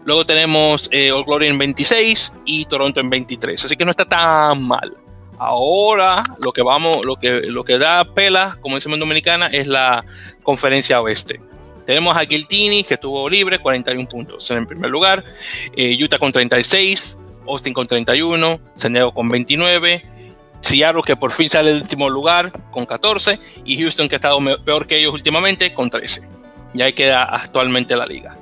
Luego 0.04 0.24
tenemos 0.24 0.88
All 0.92 1.24
Glory 1.24 1.48
en 1.48 1.58
26 1.58 2.32
y 2.46 2.64
Toronto 2.64 3.00
en 3.00 3.10
23. 3.10 3.64
Así 3.64 3.76
que 3.76 3.84
no 3.84 3.90
está 3.90 4.06
tan 4.06 4.62
mal. 4.62 4.96
Ahora 5.38 6.22
lo 6.38 6.52
que 6.52 6.62
vamos, 6.62 7.04
lo 7.04 7.16
que, 7.16 7.30
lo 7.42 7.64
que 7.64 7.78
da 7.78 8.04
pela, 8.04 8.58
como 8.60 8.76
decimos 8.76 8.96
en 8.96 9.00
Dominicana, 9.00 9.46
es 9.48 9.66
la 9.66 10.04
conferencia 10.42 11.00
oeste. 11.00 11.40
Tenemos 11.86 12.16
a 12.16 12.20
Giltini, 12.20 12.84
que 12.84 12.94
estuvo 12.94 13.28
libre, 13.28 13.58
41 13.58 14.08
puntos 14.08 14.50
en 14.50 14.66
primer 14.66 14.90
lugar. 14.90 15.24
Utah 15.76 16.18
con 16.18 16.30
36. 16.30 17.19
Austin 17.50 17.74
con 17.74 17.86
31, 17.86 18.60
San 18.74 18.92
Diego 18.92 19.12
con 19.12 19.28
29, 19.28 20.04
Seattle 20.60 21.02
que 21.04 21.16
por 21.16 21.32
fin 21.32 21.50
sale 21.50 21.72
del 21.72 21.82
último 21.82 22.08
lugar 22.08 22.52
con 22.70 22.86
14 22.86 23.38
y 23.64 23.80
Houston 23.80 24.08
que 24.08 24.16
ha 24.16 24.18
estado 24.18 24.38
peor 24.64 24.86
que 24.86 24.98
ellos 24.98 25.12
últimamente 25.12 25.72
con 25.74 25.90
13. 25.90 26.22
Y 26.74 26.82
ahí 26.82 26.92
queda 26.92 27.24
actualmente 27.24 27.96
la 27.96 28.06
liga. 28.06 28.36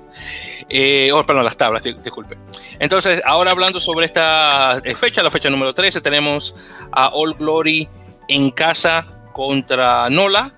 Eh, 0.68 1.10
oh, 1.14 1.24
perdón, 1.24 1.44
las 1.44 1.56
tablas, 1.56 1.82
disculpe. 1.82 2.36
Entonces, 2.78 3.22
ahora 3.24 3.52
hablando 3.52 3.80
sobre 3.80 4.06
esta 4.06 4.82
eh, 4.84 4.94
fecha, 4.94 5.22
la 5.22 5.30
fecha 5.30 5.48
número 5.48 5.72
13, 5.72 6.00
tenemos 6.00 6.54
a 6.92 7.08
All 7.08 7.34
Glory 7.34 7.88
en 8.28 8.50
casa 8.50 9.06
contra 9.32 10.10
Nola. 10.10 10.52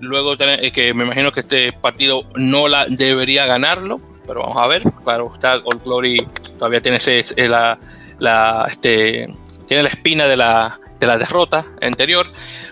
Luego, 0.00 0.34
eh, 0.38 0.72
que 0.72 0.92
me 0.94 1.04
imagino 1.04 1.30
que 1.30 1.40
este 1.40 1.72
partido 1.72 2.24
Nola 2.34 2.86
debería 2.88 3.46
ganarlo 3.46 4.00
pero 4.26 4.42
vamos 4.42 4.56
a 4.58 4.66
ver. 4.66 4.82
Claro, 5.04 5.32
está 5.32 5.56
Old 5.64 5.82
Glory 5.84 6.26
todavía 6.58 6.80
tiene 6.80 6.98
la, 8.18 8.66
este, 8.70 9.28
tiene 9.66 9.82
la 9.82 9.88
espina 9.88 10.26
de 10.26 10.36
la, 10.36 10.78
de 10.98 11.06
la 11.06 11.18
derrota 11.18 11.66
anterior. 11.80 12.26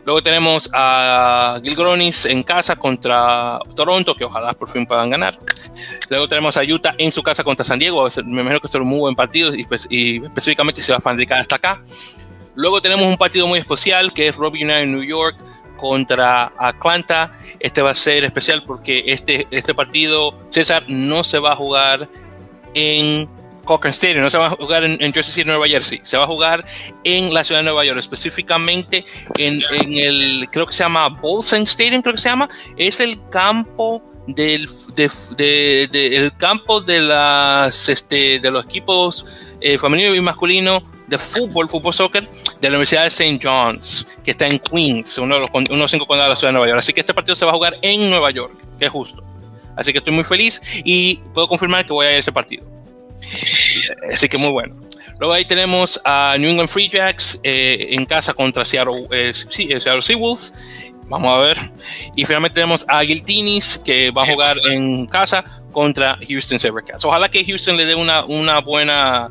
Luego 0.05 0.23
tenemos 0.23 0.69
a 0.73 1.59
Gilgronis 1.63 2.27
en 2.27 2.43
casa 2.43 2.77
contra 2.77 3.59
Toronto, 3.75 4.15
que 4.15 4.25
ojalá 4.25 4.53
por 4.53 4.71
fin 4.71 4.87
puedan 4.87 5.11
ganar. 5.11 5.39
Luego 6.11 6.29
tenemos 6.29 6.57
a 6.57 6.63
Utah 6.63 6.95
en 6.99 7.11
su 7.11 7.23
casa 7.23 7.43
contra 7.43 7.65
San 7.65 7.79
Diego. 7.79 8.07
Me 8.25 8.43
imagino 8.43 8.61
que 8.61 8.69
será 8.69 8.83
un 8.83 8.91
muy 8.91 9.01
buen 9.01 9.15
partido 9.15 9.55
y, 9.55 9.65
pues, 9.65 9.87
específicamente 9.91 10.83
se 10.83 10.93
va 10.93 10.99
a 10.99 11.01
fabricar 11.01 11.39
hasta 11.41 11.57
acá. 11.57 11.83
Luego 12.55 12.81
tenemos 12.81 13.07
un 13.07 13.17
partido 13.17 13.47
muy 13.47 13.59
especial 13.59 14.13
que 14.13 14.29
es 14.29 14.37
Robbie 14.37 14.65
United 14.65 14.87
New 14.87 15.03
York 15.03 15.37
contra 15.77 16.53
Atlanta. 16.57 17.33
Este 17.59 17.83
va 17.83 17.91
a 17.91 17.95
ser 17.95 18.25
especial 18.25 18.63
porque 18.65 19.05
este, 19.07 19.47
este 19.51 19.75
partido, 19.75 20.35
César, 20.51 20.85
no 20.87 21.25
se 21.25 21.39
va 21.39 21.53
a 21.53 21.57
jugar 21.57 22.09
en 22.75 23.29
Cochrane 23.65 23.93
Stadium, 23.93 24.23
no 24.23 24.31
se 24.31 24.39
va 24.39 24.47
a 24.47 24.51
jugar 24.51 24.85
en, 24.85 24.99
Jersey 25.13 25.35
City, 25.35 25.47
Nueva 25.47 25.67
Jersey, 25.67 26.01
se 26.05 26.17
va 26.17 26.25
a 26.25 26.27
jugar 26.27 26.65
en 27.03 27.33
la 27.33 27.45
ciudad 27.45 27.61
de 27.61 27.65
Nueva 27.65 27.85
York, 27.85 27.99
específicamente 27.99 29.05
en, 29.37 29.63
el, 29.71 30.47
creo 30.51 30.67
que 30.67 30.73
se 30.73 30.83
llama 30.83 31.09
Bolson 31.09 31.63
Stadium, 31.63 32.03
creo 32.03 32.15
que 32.15 32.21
se 32.21 32.29
llama, 32.29 32.49
es 32.77 33.01
el 33.01 33.19
campo 33.31 34.03
del 34.27 34.69
de, 35.37 36.33
campo 36.39 36.81
de 36.81 37.01
las 37.01 37.89
este, 37.89 38.41
de 38.41 38.51
los 38.51 38.65
equipos 38.65 39.27
eh, 39.61 39.79
femenino 39.79 40.15
y 40.15 40.21
masculino 40.21 40.83
de 41.07 41.19
fútbol, 41.19 41.69
fútbol 41.69 41.93
soccer 41.93 42.29
de 42.61 42.71
la 42.71 42.77
Universidad 42.77 43.03
de 43.03 43.09
St. 43.09 43.39
John's, 43.43 44.07
que 44.25 44.31
está 44.31 44.47
en 44.47 44.59
Queens, 44.59 45.19
uno 45.19 45.35
de 45.35 45.41
los, 45.43 45.51
uno 45.53 45.69
de 45.69 45.77
los 45.77 45.91
cinco 45.91 46.07
condados 46.07 46.29
de 46.29 46.31
la 46.31 46.37
ciudad 46.37 46.49
de 46.49 46.53
Nueva 46.55 46.69
York. 46.69 46.79
Así 46.79 46.93
que 46.93 47.01
este 47.01 47.13
partido 47.13 47.37
se 47.37 47.45
va 47.45 47.51
a 47.51 47.55
jugar 47.55 47.77
en 47.83 48.09
Nueva 48.09 48.31
York, 48.31 48.55
que 48.79 48.87
es 48.87 48.91
justo. 48.91 49.23
Así 49.77 49.93
que 49.93 49.99
estoy 49.99 50.15
muy 50.15 50.25
feliz 50.25 50.63
y 50.85 51.17
puedo 51.35 51.49
confirmar 51.49 51.85
que 51.87 51.93
voy 51.93 52.07
a 52.07 52.11
ir 52.11 52.17
a 52.17 52.21
ese 52.21 52.33
partido. 52.33 52.65
Así 54.13 54.29
que 54.29 54.39
muy 54.39 54.51
bueno. 54.51 54.77
Luego 55.19 55.33
ahí 55.33 55.45
tenemos 55.45 56.01
a 56.05 56.37
New 56.39 56.51
England 56.51 56.69
Free 56.69 56.89
Jacks 56.89 57.39
eh, 57.43 57.89
en 57.91 58.05
casa 58.05 58.35
contra 58.35 58.65
Seattle, 58.65 59.07
eh, 59.11 59.33
eh, 59.59 59.81
Seawolves. 59.81 60.55
Vamos 61.07 61.37
a 61.37 61.41
ver. 61.41 61.59
Y 62.17 62.25
finalmente 62.25 62.55
tenemos 62.55 62.85
a 62.89 63.03
Giltinis 63.05 63.81
que 63.85 64.11
va 64.11 64.25
a 64.25 64.27
jugar 64.27 64.59
en 64.71 65.07
casa 65.07 65.45
contra 65.71 66.19
Houston 66.29 66.59
Sabercats. 66.59 67.05
Ojalá 67.05 67.29
que 67.29 67.45
Houston 67.45 67.77
le 67.77 67.85
dé 67.85 67.95
una, 67.95 68.25
una 68.25 68.61
buena 68.61 69.31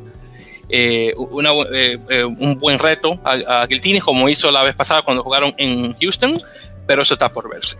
un 0.69 2.57
buen 2.59 2.79
reto 2.79 3.19
a, 3.23 3.63
a 3.63 3.67
Giltini, 3.67 3.99
como 3.99 4.29
hizo 4.29 4.49
la 4.51 4.63
vez 4.63 4.75
pasada 4.75 5.01
cuando 5.01 5.21
jugaron 5.21 5.53
en 5.57 5.93
Houston, 5.95 6.39
pero 6.87 7.01
eso 7.01 7.13
está 7.13 7.29
por 7.29 7.49
verse. 7.49 7.75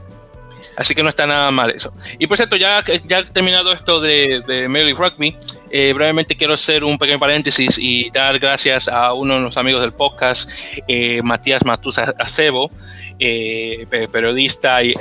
Así 0.75 0.95
que 0.95 1.03
no 1.03 1.09
está 1.09 1.27
nada 1.27 1.51
mal 1.51 1.71
eso. 1.71 1.93
Y 2.19 2.27
por 2.27 2.37
cierto, 2.37 2.55
ya, 2.55 2.83
ya 3.05 3.25
terminado 3.25 3.71
esto 3.71 3.99
de, 3.99 4.41
de 4.47 4.67
Major 4.67 4.97
Rugby, 4.97 5.35
eh, 5.75 5.91
brevemente 5.93 6.35
quiero 6.35 6.53
hacer 6.53 6.83
un 6.83 6.99
pequeño 6.99 7.17
paréntesis 7.17 7.79
y 7.79 8.11
dar 8.11 8.37
gracias 8.37 8.87
a 8.87 9.13
uno 9.13 9.35
de 9.35 9.41
los 9.41 9.57
amigos 9.57 9.81
del 9.81 9.91
podcast, 9.91 10.47
eh, 10.87 11.21
Matías 11.23 11.65
Matusa 11.65 12.13
Acebo, 12.19 12.69
eh, 13.17 13.87
periodista 14.11 14.83
y, 14.83 14.93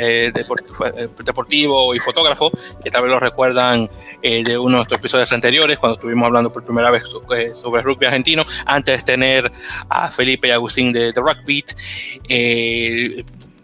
deportivo 1.24 1.94
y 1.94 1.98
fotógrafo, 1.98 2.50
que 2.82 2.90
tal 2.90 3.02
vez 3.02 3.10
lo 3.10 3.20
recuerdan 3.20 3.90
de 4.22 4.58
uno 4.58 4.70
de 4.70 4.76
nuestros 4.76 4.98
episodios 4.98 5.30
anteriores, 5.32 5.78
cuando 5.78 5.96
estuvimos 5.96 6.26
hablando 6.26 6.50
por 6.52 6.64
primera 6.64 6.90
vez 6.90 7.04
sobre, 7.06 7.82
rugby 7.82 8.06
argentino, 8.06 8.46
antes 8.64 8.98
de 8.98 9.04
tener 9.04 9.52
a 9.90 10.10
Felipe 10.10 10.48
y 10.48 10.52
Agustín 10.52 10.92
de, 10.92 11.12
de 11.12 11.20
Rugby 11.20 11.64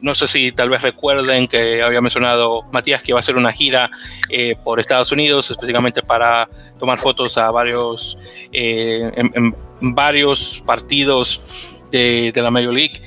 no 0.01 0.15
sé 0.15 0.29
si 0.29 0.53
tal 0.53 0.71
vez 0.71 0.83
recuerden 0.83 1.49
que 1.49 1.83
había 1.83 2.01
mencionado 2.01 2.63
Matías 2.73 3.03
que 3.03 3.13
iba 3.13 3.19
a 3.19 3.21
hacer 3.21 3.37
una 3.37 3.53
gira 3.53 3.91
eh, 4.29 4.57
por 4.63 4.81
Estados 4.81 5.13
Unidos, 5.13 5.51
específicamente 5.51 6.03
para 6.03 6.49
tomar 6.79 6.99
fotos 6.99 7.37
a 7.39 7.51
varios, 7.51 8.17
eh, 8.53 9.11
en, 9.17 9.55
varios 9.81 10.63
partidos 10.67 11.41
de, 11.90 12.33
la 12.35 12.51
Major 12.51 12.72
League. 12.72 13.01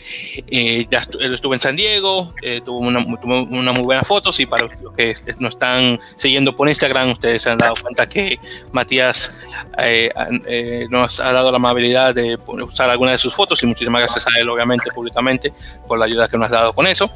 Eh, 0.47 0.85
ya 0.89 0.99
estuve 0.99 1.55
en 1.55 1.59
San 1.59 1.75
Diego, 1.75 2.33
eh, 2.41 2.61
tuvo, 2.63 2.79
una, 2.79 2.99
muy 2.99 3.83
buenas 3.83 4.07
fotos 4.07 4.39
y 4.39 4.45
para 4.45 4.65
los 4.65 4.93
que 4.95 5.13
nos 5.39 5.53
están 5.53 5.99
siguiendo 6.17 6.55
por 6.55 6.67
Instagram, 6.67 7.11
ustedes 7.11 7.41
se 7.41 7.49
han 7.49 7.57
dado 7.57 7.73
cuenta 7.81 8.07
que 8.07 8.37
Matías 8.71 9.35
eh, 9.77 10.87
nos 10.89 11.19
ha 11.19 11.31
dado 11.31 11.51
la 11.51 11.57
amabilidad 11.57 12.13
de 12.13 12.37
usar 12.63 12.89
algunas 12.89 13.13
de 13.13 13.17
sus 13.17 13.33
fotos 13.33 13.61
y 13.63 13.65
muchísimas 13.65 14.01
gracias 14.01 14.25
a 14.27 14.39
él, 14.39 14.49
obviamente, 14.49 14.89
públicamente, 14.91 15.53
por 15.87 15.99
la 15.99 16.05
ayuda 16.05 16.27
que 16.27 16.37
nos 16.37 16.51
ha 16.51 16.55
dado 16.55 16.73
con 16.73 16.87
eso. 16.87 17.11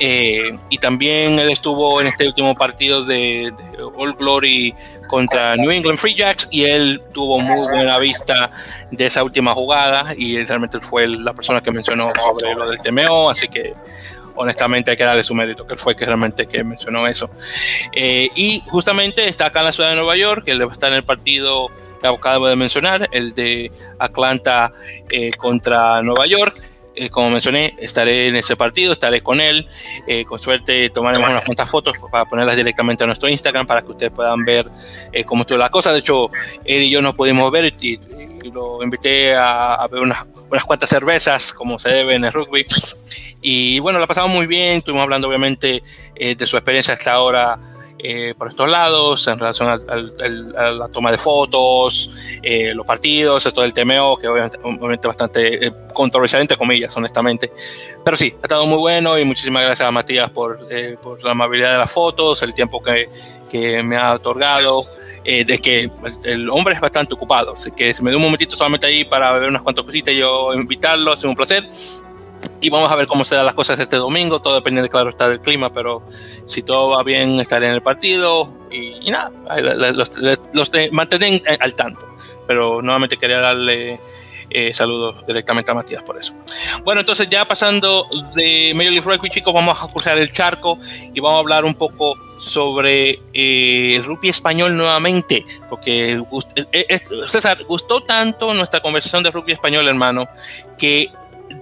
y 0.00 0.78
también 0.78 1.38
él 1.38 1.50
estuvo 1.50 2.00
en 2.00 2.08
este 2.08 2.26
último 2.26 2.54
partido 2.54 3.04
de, 3.04 3.52
de 3.56 3.73
All 3.96 4.14
Glory 4.14 4.74
contra 5.08 5.56
New 5.56 5.70
England 5.70 5.98
Free 5.98 6.14
Jacks 6.14 6.48
y 6.50 6.64
él 6.64 7.02
tuvo 7.12 7.38
muy 7.38 7.68
buena 7.68 7.98
vista 7.98 8.50
de 8.90 9.06
esa 9.06 9.22
última 9.22 9.54
jugada 9.54 10.14
y 10.16 10.42
realmente 10.44 10.80
fue 10.80 11.06
la 11.08 11.32
persona 11.32 11.60
que 11.60 11.70
mencionó 11.70 12.12
sobre 12.20 12.54
lo 12.54 12.70
del 12.70 12.80
TMO, 12.80 13.30
así 13.30 13.48
que 13.48 13.74
honestamente 14.36 14.90
hay 14.90 14.96
que 14.96 15.04
darle 15.04 15.24
su 15.24 15.34
mérito, 15.34 15.66
que 15.66 15.74
él 15.74 15.78
fue 15.78 15.96
que 15.96 16.04
realmente 16.04 16.46
que 16.46 16.64
mencionó 16.64 17.06
eso. 17.06 17.30
Eh, 17.92 18.28
y 18.34 18.62
justamente 18.68 19.28
está 19.28 19.46
acá 19.46 19.60
en 19.60 19.66
la 19.66 19.72
ciudad 19.72 19.90
de 19.90 19.96
Nueva 19.96 20.16
York, 20.16 20.44
él 20.46 20.62
estar 20.62 20.90
en 20.90 20.96
el 20.96 21.04
partido 21.04 21.70
que 22.00 22.08
acabo 22.08 22.46
de 22.46 22.56
mencionar, 22.56 23.08
el 23.12 23.34
de 23.34 23.72
Atlanta 23.98 24.72
eh, 25.08 25.32
contra 25.32 26.02
Nueva 26.02 26.26
York. 26.26 26.62
Eh, 26.96 27.10
como 27.10 27.30
mencioné, 27.30 27.74
estaré 27.78 28.28
en 28.28 28.36
ese 28.36 28.56
partido, 28.56 28.92
estaré 28.92 29.20
con 29.20 29.40
él. 29.40 29.66
Eh, 30.06 30.24
con 30.24 30.38
suerte 30.38 30.90
tomaremos 30.90 31.28
unas 31.28 31.44
cuantas 31.44 31.68
fotos 31.68 31.96
para 32.10 32.24
ponerlas 32.24 32.56
directamente 32.56 33.02
a 33.02 33.06
nuestro 33.06 33.28
Instagram 33.28 33.66
para 33.66 33.82
que 33.82 33.90
ustedes 33.90 34.12
puedan 34.12 34.44
ver 34.44 34.66
eh, 35.12 35.24
cómo 35.24 35.42
estuvo 35.42 35.58
la 35.58 35.70
cosa. 35.70 35.92
De 35.92 35.98
hecho, 35.98 36.30
él 36.64 36.82
y 36.82 36.90
yo 36.90 37.02
nos 37.02 37.14
pudimos 37.14 37.50
ver 37.50 37.74
y, 37.80 37.98
lo 38.52 38.82
invité 38.82 39.34
a, 39.34 39.74
a 39.74 39.86
beber 39.88 40.02
unas, 40.02 40.26
unas, 40.50 40.64
cuantas 40.64 40.90
cervezas, 40.90 41.54
como 41.54 41.78
se 41.78 41.88
debe 41.88 42.14
en 42.14 42.26
el 42.26 42.32
rugby. 42.32 42.66
Y 43.40 43.78
bueno, 43.78 43.98
la 43.98 44.06
pasamos 44.06 44.30
muy 44.30 44.46
bien. 44.46 44.78
Estuvimos 44.78 45.02
hablando, 45.02 45.28
obviamente, 45.28 45.82
de 46.14 46.46
su 46.46 46.58
experiencia 46.58 46.92
hasta 46.92 47.12
ahora 47.12 47.58
eh, 47.98 48.34
por 48.36 48.48
estos 48.48 48.68
lados 48.68 49.26
en 49.28 49.38
relación 49.38 49.68
a 49.68 50.70
la 50.70 50.88
toma 50.88 51.12
de 51.12 51.18
fotos, 51.18 52.10
eh, 52.42 52.74
los 52.74 52.84
partidos, 52.84 53.44
todo 53.44 53.64
el 53.64 53.72
temeo, 53.72 54.16
que 54.16 54.28
obviamente, 54.28 54.58
obviamente 54.62 55.06
bastante 55.06 55.66
eh, 55.66 55.72
controversial, 55.92 56.42
entre 56.42 56.56
comillas, 56.56 56.94
honestamente. 56.96 57.52
Pero 58.04 58.16
sí, 58.16 58.34
ha 58.42 58.46
estado 58.46 58.66
muy 58.66 58.78
bueno 58.78 59.18
y 59.18 59.24
muchísimas 59.24 59.62
gracias 59.62 59.88
a 59.88 59.90
Matías 59.90 60.30
por, 60.30 60.66
por 61.02 61.22
la 61.22 61.30
amabilidad 61.30 61.72
de 61.72 61.78
las 61.78 61.90
fotos, 61.90 62.42
el 62.42 62.52
tiempo 62.52 62.82
que, 62.82 63.08
que 63.50 63.82
me 63.82 63.96
ha 63.96 64.14
otorgado. 64.14 64.86
de 65.24 65.58
que 65.62 65.90
pues, 66.00 66.24
el 66.24 66.50
hombre 66.50 66.74
es 66.74 66.80
bastante 66.80 67.14
ocupado, 67.14 67.54
así 67.54 67.70
que 67.70 67.94
si 67.94 68.02
me 68.02 68.10
dio 68.10 68.18
un 68.18 68.24
momentito 68.24 68.56
solamente 68.56 68.86
ahí 68.86 69.04
para 69.04 69.32
ver 69.32 69.48
unas 69.48 69.62
cuantas 69.62 69.84
cositas 69.84 70.14
yo 70.14 70.52
invitarlo, 70.52 71.12
ha 71.12 71.16
sido 71.16 71.30
un 71.30 71.36
placer 71.36 71.66
y 72.60 72.70
vamos 72.70 72.90
a 72.90 72.96
ver 72.96 73.06
cómo 73.06 73.24
se 73.24 73.34
dan 73.34 73.46
las 73.46 73.54
cosas 73.54 73.78
este 73.78 73.96
domingo, 73.96 74.40
todo 74.40 74.54
depende, 74.54 74.88
claro, 74.88 75.10
está 75.10 75.28
del 75.28 75.40
clima, 75.40 75.72
pero 75.72 76.02
si 76.46 76.62
todo 76.62 76.90
va 76.90 77.02
bien, 77.02 77.40
estaré 77.40 77.66
en 77.66 77.74
el 77.74 77.82
partido 77.82 78.52
y, 78.70 79.10
nada, 79.10 79.30
los, 79.92 80.10
los, 80.52 80.70
al 81.60 81.74
tanto. 81.74 82.16
Pero 82.46 82.82
nuevamente 82.82 83.16
quería 83.16 83.38
darle 83.38 83.98
eh, 84.50 84.72
saludos 84.72 85.26
directamente 85.26 85.70
a 85.70 85.74
Matías 85.74 86.02
por 86.02 86.18
eso. 86.18 86.32
Bueno, 86.84 87.00
entonces 87.00 87.28
ya 87.28 87.44
pasando 87.44 88.06
de 88.34 88.72
Major 88.74 88.92
League 88.92 89.16
Rugby, 89.16 89.30
chicos, 89.30 89.52
vamos 89.52 89.76
a 89.82 89.88
cruzar 89.88 90.18
el 90.18 90.32
charco 90.32 90.78
y 91.12 91.18
vamos 91.20 91.38
a 91.38 91.40
hablar 91.40 91.64
un 91.64 91.74
poco 91.74 92.14
sobre 92.38 93.20
eh, 93.32 93.96
el 93.96 94.04
rugby 94.04 94.28
español 94.28 94.76
nuevamente, 94.76 95.44
porque 95.68 96.22
César, 97.26 97.64
gustó 97.64 98.02
tanto 98.02 98.52
nuestra 98.54 98.80
conversación 98.80 99.22
de 99.22 99.30
rugby 99.30 99.52
español, 99.52 99.88
hermano, 99.88 100.28
que 100.78 101.10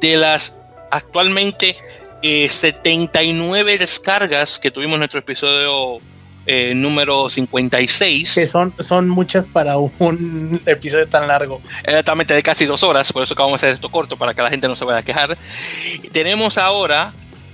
de 0.00 0.16
las 0.16 0.58
actualmente 0.92 1.76
79 2.22 3.74
eh, 3.74 3.78
descargas 3.78 4.58
que 4.58 4.70
tuvimos 4.70 4.94
en 4.94 5.00
nuestro 5.00 5.18
episodio 5.18 5.98
eh, 6.46 6.74
número 6.74 7.28
56. 7.28 8.34
Que 8.34 8.46
son, 8.46 8.74
son 8.78 9.08
muchas 9.08 9.48
para 9.48 9.76
un 9.76 10.60
episodio 10.66 11.08
tan 11.08 11.26
largo. 11.26 11.60
Exactamente, 11.82 12.34
de 12.34 12.42
casi 12.42 12.64
dos 12.64 12.82
horas, 12.82 13.12
por 13.12 13.22
eso 13.24 13.34
acabamos 13.34 13.60
de 13.60 13.66
hacer 13.66 13.74
esto 13.74 13.90
corto, 13.90 14.16
para 14.16 14.34
que 14.34 14.42
la 14.42 14.50
gente 14.50 14.68
no 14.68 14.76
se 14.76 14.84
vaya 14.84 14.98
a 14.98 15.02
quejar. 15.02 15.36
Tenemos 16.12 16.58
ahora 16.58 17.12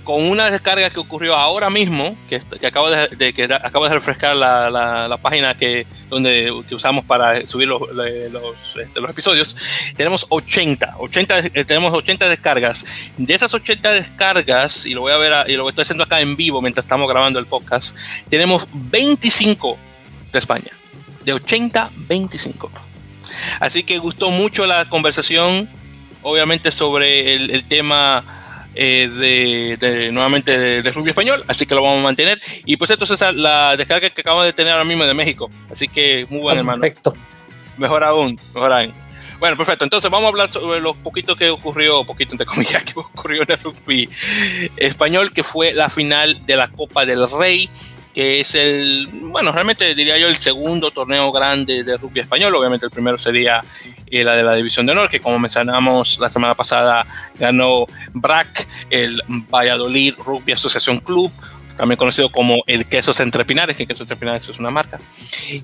con 0.09 0.27
una 0.27 0.49
descarga 0.49 0.89
que 0.89 0.99
ocurrió 0.99 1.35
ahora 1.35 1.69
mismo, 1.69 2.17
que, 2.27 2.41
que 2.59 2.65
acabo 2.65 2.89
de, 2.89 3.31
que 3.31 3.43
acabo 3.43 3.87
de 3.87 3.93
refrescar 3.93 4.35
la, 4.35 4.67
la, 5.07 5.17
página 5.17 5.53
que, 5.53 5.85
donde, 6.09 6.51
que 6.67 6.73
usamos 6.73 7.05
para 7.05 7.45
subir 7.45 7.67
los, 7.67 7.79
los, 7.91 8.75
este, 8.75 8.99
los 8.99 9.11
episodios, 9.11 9.55
tenemos 9.95 10.25
80, 10.27 10.95
80, 10.97 11.39
eh, 11.53 11.63
tenemos 11.63 11.93
80 11.93 12.27
descargas. 12.27 12.83
De 13.17 13.35
esas 13.35 13.53
80 13.53 13.91
descargas, 13.91 14.87
y 14.87 14.95
lo 14.95 15.01
voy 15.01 15.11
a 15.11 15.17
ver, 15.17 15.47
y 15.47 15.53
lo 15.53 15.69
estoy 15.69 15.83
haciendo 15.83 16.05
acá 16.05 16.19
en 16.21 16.35
vivo 16.35 16.59
mientras 16.59 16.85
estamos 16.85 17.07
grabando 17.07 17.37
el 17.37 17.45
podcast, 17.45 17.95
tenemos 18.31 18.67
25 18.73 19.77
de 20.33 20.39
España. 20.39 20.71
De 21.23 21.33
80, 21.33 21.91
25. 22.07 22.71
Así 23.59 23.83
que 23.83 23.99
gustó 23.99 24.31
mucho 24.31 24.65
la 24.65 24.85
conversación, 24.85 25.69
obviamente 26.23 26.71
sobre 26.71 27.35
el, 27.35 27.51
el 27.51 27.63
tema 27.65 28.38
eh, 28.81 29.77
de, 29.77 30.09
nuevamente 30.09 30.57
de, 30.81 30.91
Rubio 30.93 31.09
Español, 31.09 31.43
así 31.49 31.65
que 31.65 31.75
lo 31.75 31.83
vamos 31.83 31.99
a 31.99 32.03
mantener. 32.03 32.39
Y 32.65 32.77
pues 32.77 32.89
esto 32.89 33.13
es 33.13 33.35
la 33.35 33.75
descarga 33.75 34.09
que 34.09 34.21
acabamos 34.21 34.45
de 34.45 34.53
tener 34.53 34.71
ahora 34.71 34.85
mismo 34.85 35.03
de 35.03 35.13
México, 35.13 35.49
así 35.69 35.89
que 35.89 36.25
muy 36.29 36.39
bueno, 36.39 36.61
hermano. 36.61 36.79
Perfecto. 36.79 37.13
Mejor 37.77 38.05
aún, 38.05 38.39
mejor 38.53 38.71
aún. 38.71 38.93
Bueno, 39.37 39.57
perfecto. 39.57 39.83
Entonces 39.83 40.09
vamos 40.09 40.27
a 40.27 40.29
hablar 40.29 40.49
sobre 40.49 40.79
lo 40.79 40.93
poquito 40.93 41.35
que 41.35 41.49
ocurrió, 41.49 42.05
poquito 42.05 42.35
entre 42.35 42.45
comillas, 42.45 42.83
que 42.85 42.93
ocurrió 42.97 43.43
en 43.43 43.51
el 43.51 43.59
rugby 43.59 44.09
español, 44.77 45.33
que 45.33 45.43
fue 45.43 45.73
la 45.73 45.89
final 45.89 46.45
de 46.45 46.55
la 46.55 46.69
Copa 46.69 47.05
del 47.05 47.29
Rey 47.29 47.69
que 48.13 48.39
es 48.39 48.55
el, 48.55 49.07
bueno, 49.07 49.51
realmente 49.51 49.93
diría 49.95 50.17
yo 50.17 50.27
el 50.27 50.37
segundo 50.37 50.91
torneo 50.91 51.31
grande 51.31 51.83
de 51.83 51.97
rugby 51.97 52.21
español. 52.21 52.55
Obviamente 52.55 52.85
el 52.85 52.91
primero 52.91 53.17
sería 53.17 53.61
eh, 54.07 54.23
la 54.23 54.35
de 54.35 54.43
la 54.43 54.55
División 54.55 54.85
de 54.85 54.93
Honor, 54.93 55.09
que 55.09 55.19
como 55.19 55.39
mencionamos 55.39 56.17
la 56.19 56.29
semana 56.29 56.55
pasada 56.55 57.05
ganó 57.37 57.85
BRAC, 58.13 58.67
el 58.89 59.21
Valladolid 59.27 60.15
Rugby 60.17 60.53
Asociación 60.53 60.99
Club, 60.99 61.31
también 61.79 61.97
conocido 61.97 62.29
como 62.29 62.61
el 62.67 62.85
Quesos 62.87 63.21
Entre 63.21 63.45
Pinares, 63.45 63.77
que 63.77 63.87
Quesos 63.87 64.01
Entre 64.01 64.17
Pinares 64.17 64.49
es 64.49 64.59
una 64.59 64.69
marca. 64.69 64.99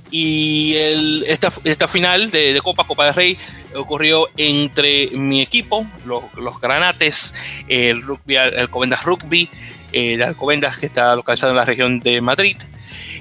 Y 0.10 0.76
el, 0.78 1.26
esta, 1.28 1.52
esta 1.66 1.90
final 1.90 2.32
de, 2.32 2.58
Copa, 2.64 2.88
Copa 2.88 3.06
de 3.08 3.12
Rey, 3.12 3.38
ocurrió 3.76 4.30
entre 4.38 5.10
mi 5.10 5.42
equipo, 5.42 5.86
los, 6.06 6.24
los 6.36 6.62
Granates, 6.62 7.34
el, 7.68 8.02
rugby, 8.02 8.38
el 8.38 8.70
Covendas 8.70 9.04
Rugby, 9.04 9.50
eh, 9.98 10.18
de 10.18 10.26
Alcobendas, 10.26 10.78
que 10.78 10.88
está 10.88 11.16
localizado 11.16 11.54
en 11.54 11.56
la 11.56 11.64
región 11.64 12.02
de 12.02 12.20
Madrid, 12.20 12.58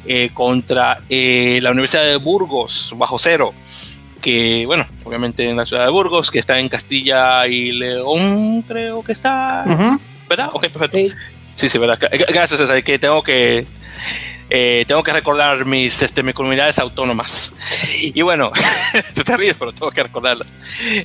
eh, 0.09 0.31
contra 0.35 1.03
eh, 1.09 1.61
la 1.63 1.71
Universidad 1.71 2.03
de 2.03 2.17
Burgos, 2.17 2.93
bajo 2.97 3.17
cero, 3.17 3.55
que, 4.21 4.65
bueno, 4.67 4.85
obviamente 5.05 5.49
en 5.49 5.57
la 5.57 5.67
ciudad 5.67 5.85
de 5.85 5.93
Burgos, 5.93 6.33
que 6.33 6.41
está 6.41 6.59
en 6.59 6.69
Castilla 6.69 7.47
y 7.47 7.71
León, 7.71 8.63
creo 8.63 9.05
que 9.05 9.13
está. 9.13 9.65
¿Verdad? 10.29 10.49
Ok, 10.53 10.67
perfecto. 10.67 11.17
Sí, 11.55 11.69
sí, 11.69 11.79
verdad. 11.79 11.97
Gracias, 12.11 12.61
que 12.83 12.99
tengo 12.99 13.23
que. 13.23 13.65
tengo 14.89 15.05
que 15.05 15.13
recordar 15.13 15.65
mis, 15.65 16.03
este, 16.03 16.25
mis 16.25 16.35
comunidades 16.35 16.81
autónomas. 16.81 17.53
Y 18.03 18.21
bueno, 18.23 18.51
te 19.25 19.37
ríes, 19.37 19.55
pero 19.57 19.73
tengo 19.73 19.93
que 19.93 20.03
recordarlas. 20.03 20.49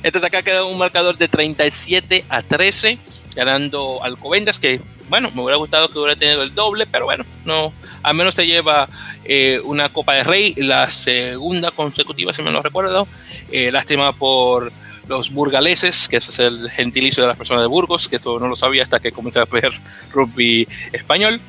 Entonces 0.02 0.24
acá 0.24 0.42
queda 0.42 0.64
un 0.64 0.78
marcador 0.78 1.16
de 1.16 1.28
37 1.28 2.24
a 2.28 2.42
13, 2.42 2.98
ganando 3.36 4.02
Alcobendas, 4.02 4.58
que 4.58 4.80
bueno, 5.10 5.30
me 5.32 5.42
hubiera 5.42 5.58
gustado 5.58 5.88
que 5.88 5.98
hubiera 5.98 6.16
tenido 6.16 6.42
el 6.42 6.54
doble, 6.54 6.86
pero 6.86 7.04
bueno, 7.04 7.24
no, 7.44 7.72
al 8.02 8.14
menos 8.14 8.34
se 8.34 8.46
lleva 8.46 8.88
eh, 9.24 9.60
una 9.64 9.90
Copa 9.90 10.14
de 10.14 10.24
Rey, 10.24 10.54
la 10.56 10.88
segunda 10.88 11.72
consecutiva, 11.72 12.32
si 12.32 12.42
me 12.42 12.52
lo 12.52 12.62
recuerdo. 12.62 13.06
Eh, 13.50 13.70
lástima 13.72 14.12
por 14.16 14.72
los 15.08 15.32
burgaleses, 15.32 16.08
que 16.08 16.18
ese 16.18 16.30
es 16.30 16.38
el 16.38 16.70
gentilicio 16.70 17.24
de 17.24 17.28
las 17.28 17.36
personas 17.36 17.62
de 17.62 17.66
Burgos, 17.66 18.08
que 18.08 18.16
eso 18.16 18.38
no 18.38 18.46
lo 18.46 18.54
sabía 18.54 18.84
hasta 18.84 19.00
que 19.00 19.10
comencé 19.10 19.40
a 19.40 19.44
ver 19.44 19.72
rugby 20.12 20.66
español. 20.92 21.40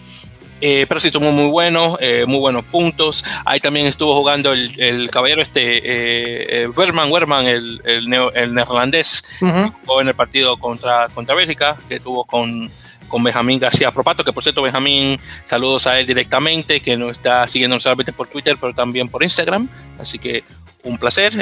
Eh, 0.64 0.86
pero 0.88 0.99
sí 0.99 1.07
estuvo 1.07 1.32
muy 1.32 1.49
bueno, 1.49 1.97
eh, 1.99 2.26
muy 2.28 2.39
buenos 2.39 2.64
puntos. 2.66 3.26
Ahí 3.45 3.59
también 3.59 3.88
estuvo 3.88 4.16
jugando 4.16 4.53
el, 4.53 5.09
caballero 5.12 5.41
este, 5.41 6.64
eh, 6.64 6.68
Werman, 6.68 7.47
el, 7.47 7.82
el, 7.84 8.09
neerlandés, 8.09 9.24
en 9.41 10.07
el 10.07 10.14
partido 10.14 10.57
contra, 10.57 11.09
contra 11.09 11.34
Bélgica, 11.34 11.78
que 11.88 11.95
estuvo 11.95 12.26
con, 12.26 12.70
con 13.12 13.22
Benjamín 13.24 13.59
García 13.59 13.91
Propato, 13.91 14.24
que 14.24 14.32
por 14.32 14.41
cierto, 14.41 14.62
Benjamín, 14.62 15.20
saludos 15.45 15.86
a 15.86 15.99
él 15.99 16.07
directamente, 16.07 16.80
que 16.80 16.95
nos 16.95 17.12
está 17.12 17.45
siguiendo 17.45 17.80
solamente 17.80 18.14
por 18.14 18.28
Twitter, 18.28 18.55
pero 18.59 18.74
también 18.74 19.09
por 19.09 19.22
Instagram. 19.22 19.68
Así 19.99 20.18
que 20.18 20.43
un 20.84 20.97
placer. 20.97 21.34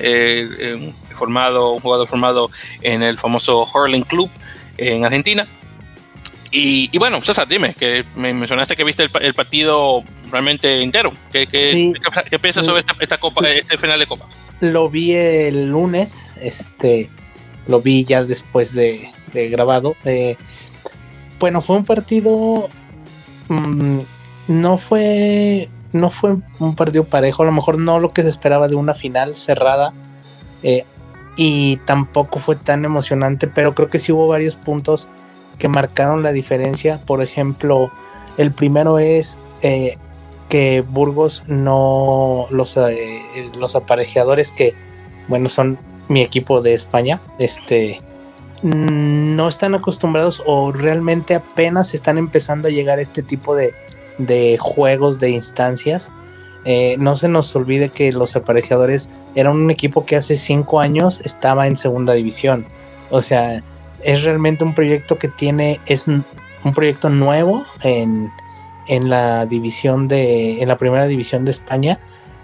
formado, 1.16 1.72
un 1.72 1.80
jugador 1.80 2.08
formado 2.08 2.50
en 2.82 3.04
el 3.04 3.18
famoso 3.18 3.66
Hurling 3.72 4.04
Club 4.04 4.30
en 4.78 5.06
Argentina. 5.06 5.48
Y, 6.52 6.98
bueno, 6.98 7.22
César, 7.22 7.48
dime, 7.48 7.76
que 7.76 8.06
me 8.16 8.34
mencionaste 8.34 8.76
que 8.76 8.84
viste 8.84 9.08
el, 9.22 9.34
partido 9.36 10.04
realmente 10.32 10.82
entero. 10.82 11.12
¿Qué, 11.32 11.46
piensas 12.42 12.66
sobre 12.66 12.84
esta, 13.00 13.18
copa, 13.20 13.48
este 13.48 13.78
final 13.78 14.00
de 14.00 14.08
copa? 14.08 14.28
Lo 14.60 14.90
vi 14.90 15.14
el 15.14 15.70
lunes, 15.70 16.34
este, 16.42 17.10
lo 17.68 17.82
vi 17.82 18.04
ya 18.04 18.24
después 18.24 18.74
de, 18.74 19.12
grabado. 19.32 19.96
Eh, 20.06 20.38
bueno, 21.40 21.62
fue 21.62 21.78
un 21.78 21.86
partido, 21.86 22.70
mm, 23.48 24.00
no 24.48 24.78
fue, 24.78 25.70
no 25.94 26.10
fue 26.10 26.38
un 26.60 26.76
partido 26.76 27.06
parejo, 27.06 27.44
a 27.44 27.46
lo 27.46 27.52
mejor 27.52 27.78
no 27.78 28.00
lo 28.00 28.14
que 28.14 28.24
se 28.24 28.30
esperaba 28.30 28.68
de 28.68 28.76
una 28.76 28.94
final 28.94 29.36
cerrada. 29.36 29.94
Eh, 30.64 30.86
y 31.42 31.78
tampoco 31.78 32.40
fue 32.40 32.58
tan 32.58 32.84
emocionante, 32.84 33.48
pero 33.48 33.74
creo 33.74 33.90
que 33.90 34.00
sí 34.00 34.12
hubo 34.12 34.28
varios 34.28 34.58
puntos 34.58 35.08
que 35.58 35.70
marcaron 35.70 36.22
la 36.22 36.34
diferencia. 36.34 37.00
Por 37.06 37.22
ejemplo, 37.22 37.92
el 38.38 38.52
primero 38.52 39.00
es 39.00 39.38
eh, 39.62 39.98
que 40.50 40.82
Burgos 40.82 41.44
no, 41.48 42.48
los, 42.50 42.76
eh, 42.76 43.22
los 43.58 43.78
aparejeadores 43.78 44.52
que, 44.52 44.74
bueno, 45.30 45.48
son 45.48 45.78
mi 46.10 46.22
equipo 46.22 46.62
de 46.62 46.74
España, 46.74 47.22
este, 47.38 48.02
no 48.62 49.48
están 49.48 49.76
acostumbrados 49.76 50.42
o 50.46 50.72
realmente 50.72 51.36
apenas 51.36 51.94
están 51.94 52.18
empezando 52.18 52.68
a 52.68 52.72
llegar 52.72 53.00
a 53.00 53.02
este 53.02 53.24
tipo 53.24 53.56
de, 53.56 53.74
de 54.18 54.58
juegos, 54.60 55.20
de 55.20 55.32
instancias. 55.32 56.12
Eh, 56.66 56.98
no 57.00 57.16
se 57.16 57.30
nos 57.30 57.56
olvide 57.56 57.90
que 57.90 58.12
los 58.12 58.36
aparejadores 58.36 59.10
eran 59.36 59.56
un 59.56 59.72
equipo 59.72 60.06
que 60.06 60.16
hace 60.16 60.36
cinco 60.36 60.80
años 60.80 61.22
estaba 61.24 61.68
en 61.68 61.78
segunda 61.78 62.14
división. 62.14 62.66
O 63.10 63.22
sea, 63.22 63.64
es 64.04 64.24
realmente 64.24 64.64
un 64.64 64.76
proyecto 64.76 65.18
que 65.18 65.30
tiene, 65.30 65.80
es 65.86 66.08
un 66.08 66.24
proyecto 66.74 67.10
nuevo 67.10 67.66
en, 67.82 68.30
en 68.90 69.08
la 69.08 69.46
división 69.46 70.08
de, 70.08 70.62
en 70.62 70.68
la 70.68 70.78
primera 70.78 71.06
división 71.06 71.46
de 71.46 71.52
España, 71.52 72.00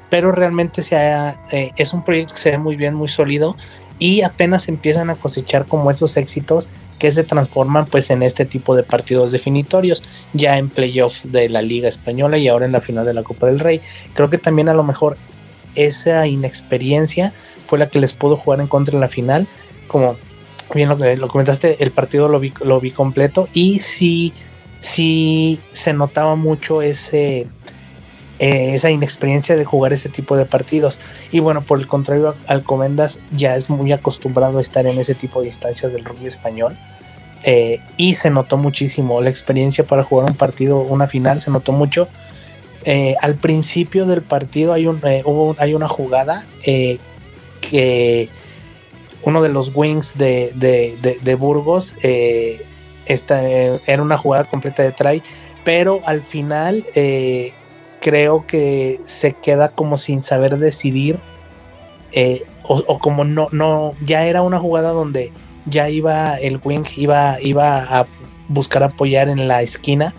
pero 0.09 0.31
realmente 0.31 0.83
se 0.83 0.95
eh, 1.51 1.71
es 1.75 1.91
un 1.91 2.05
proyecto 2.05 2.35
que 2.35 2.39
se 2.39 2.51
ve 2.51 2.57
muy 2.59 2.75
bien, 2.75 2.93
muy 2.93 3.09
sólido 3.09 3.57
y 3.99 4.21
apenas 4.21 4.67
empiezan 4.67 5.09
a 5.09 5.15
cosechar 5.15 5.65
como 5.65 5.91
esos 5.91 6.17
éxitos 6.17 6.69
que 6.99 7.11
se 7.11 7.23
transforman 7.23 7.85
pues 7.85 8.09
en 8.09 8.23
este 8.23 8.45
tipo 8.45 8.75
de 8.75 8.83
partidos 8.83 9.31
definitorios, 9.31 10.03
ya 10.33 10.57
en 10.57 10.69
playoff 10.69 11.23
de 11.23 11.49
la 11.49 11.61
Liga 11.61 11.89
Española 11.89 12.37
y 12.37 12.47
ahora 12.47 12.65
en 12.65 12.71
la 12.71 12.81
final 12.81 13.05
de 13.05 13.13
la 13.13 13.23
Copa 13.23 13.47
del 13.47 13.59
Rey. 13.59 13.81
Creo 14.13 14.29
que 14.29 14.37
también 14.37 14.69
a 14.69 14.73
lo 14.73 14.83
mejor 14.83 15.17
esa 15.75 16.25
inexperiencia 16.27 17.33
fue 17.67 17.79
la 17.79 17.89
que 17.89 17.99
les 17.99 18.13
pudo 18.13 18.37
jugar 18.37 18.61
en 18.61 18.67
contra 18.67 18.95
en 18.95 19.01
la 19.01 19.09
final, 19.09 19.47
como 19.87 20.15
bien 20.73 20.89
lo, 20.89 20.95
lo 20.95 21.27
comentaste, 21.27 21.83
el 21.83 21.91
partido 21.91 22.29
lo 22.29 22.39
vi, 22.39 22.53
lo 22.61 22.79
vi 22.79 22.91
completo 22.91 23.49
y 23.53 23.79
sí, 23.79 24.33
sí 24.79 25.59
se 25.73 25.93
notaba 25.93 26.35
mucho 26.35 26.81
ese, 26.81 27.47
eh, 28.39 28.75
esa 28.75 28.89
inexperiencia 28.89 29.55
de 29.55 29.65
jugar 29.65 29.93
ese 29.93 30.09
tipo 30.09 30.35
de 30.35 30.45
partidos. 30.45 30.99
Y 31.31 31.39
bueno, 31.39 31.61
por 31.61 31.79
el 31.79 31.87
contrario, 31.87 32.35
Alcomendas 32.47 33.19
ya 33.31 33.55
es 33.55 33.69
muy 33.69 33.91
acostumbrado 33.91 34.57
a 34.59 34.61
estar 34.61 34.85
en 34.87 34.99
ese 34.99 35.15
tipo 35.15 35.41
de 35.41 35.47
instancias 35.47 35.91
del 35.91 36.05
rugby 36.05 36.27
español. 36.27 36.77
Eh, 37.43 37.79
y 37.97 38.15
se 38.15 38.31
notó 38.31 38.57
muchísimo 38.57 39.21
la 39.21 39.29
experiencia 39.29 39.83
para 39.83 40.03
jugar 40.03 40.29
un 40.29 40.35
partido, 40.35 40.79
una 40.79 41.07
final, 41.07 41.41
se 41.41 41.51
notó 41.51 41.71
mucho. 41.71 42.07
Eh, 42.83 43.15
al 43.21 43.35
principio 43.35 44.05
del 44.05 44.21
partido 44.21 44.73
hay, 44.73 44.87
un, 44.87 45.01
hubo, 45.25 45.55
hay 45.59 45.73
una 45.73 45.87
jugada 45.87 46.45
que 46.61 48.29
uno 49.25 49.41
de 49.41 49.49
los 49.49 49.71
wings 49.75 50.15
de, 50.17 51.37
Burgos. 51.37 51.95
Eh, 52.01 52.63
esta, 53.05 53.43
eh, 53.47 53.79
era 53.85 54.01
una 54.01 54.17
jugada 54.17 54.45
completa 54.45 54.83
de 54.83 54.91
try, 54.91 55.23
pero 55.63 56.01
al 56.05 56.21
final 56.21 56.85
creo 58.05 58.45
que 58.45 59.01
se 59.05 59.33
queda 59.33 59.69
como 59.69 59.97
sin 59.97 60.21
saber 60.21 60.59
decidir. 60.59 61.19
O, 62.61 62.99
como 62.99 63.25
no, 63.25 63.47
no, 63.51 63.95
ya 64.05 64.25
era 64.25 64.43
una 64.43 64.59
jugada 64.59 64.91
donde 64.91 65.31
ya 65.65 65.89
iba 65.89 66.35
el 66.35 66.59
wing, 66.63 66.83
iba, 66.97 67.41
iba 67.41 67.77
a 67.79 68.05
buscar 68.47 68.83
apoyar 68.83 69.27
en 69.27 69.47
la 69.47 69.63
esquina 69.63 70.13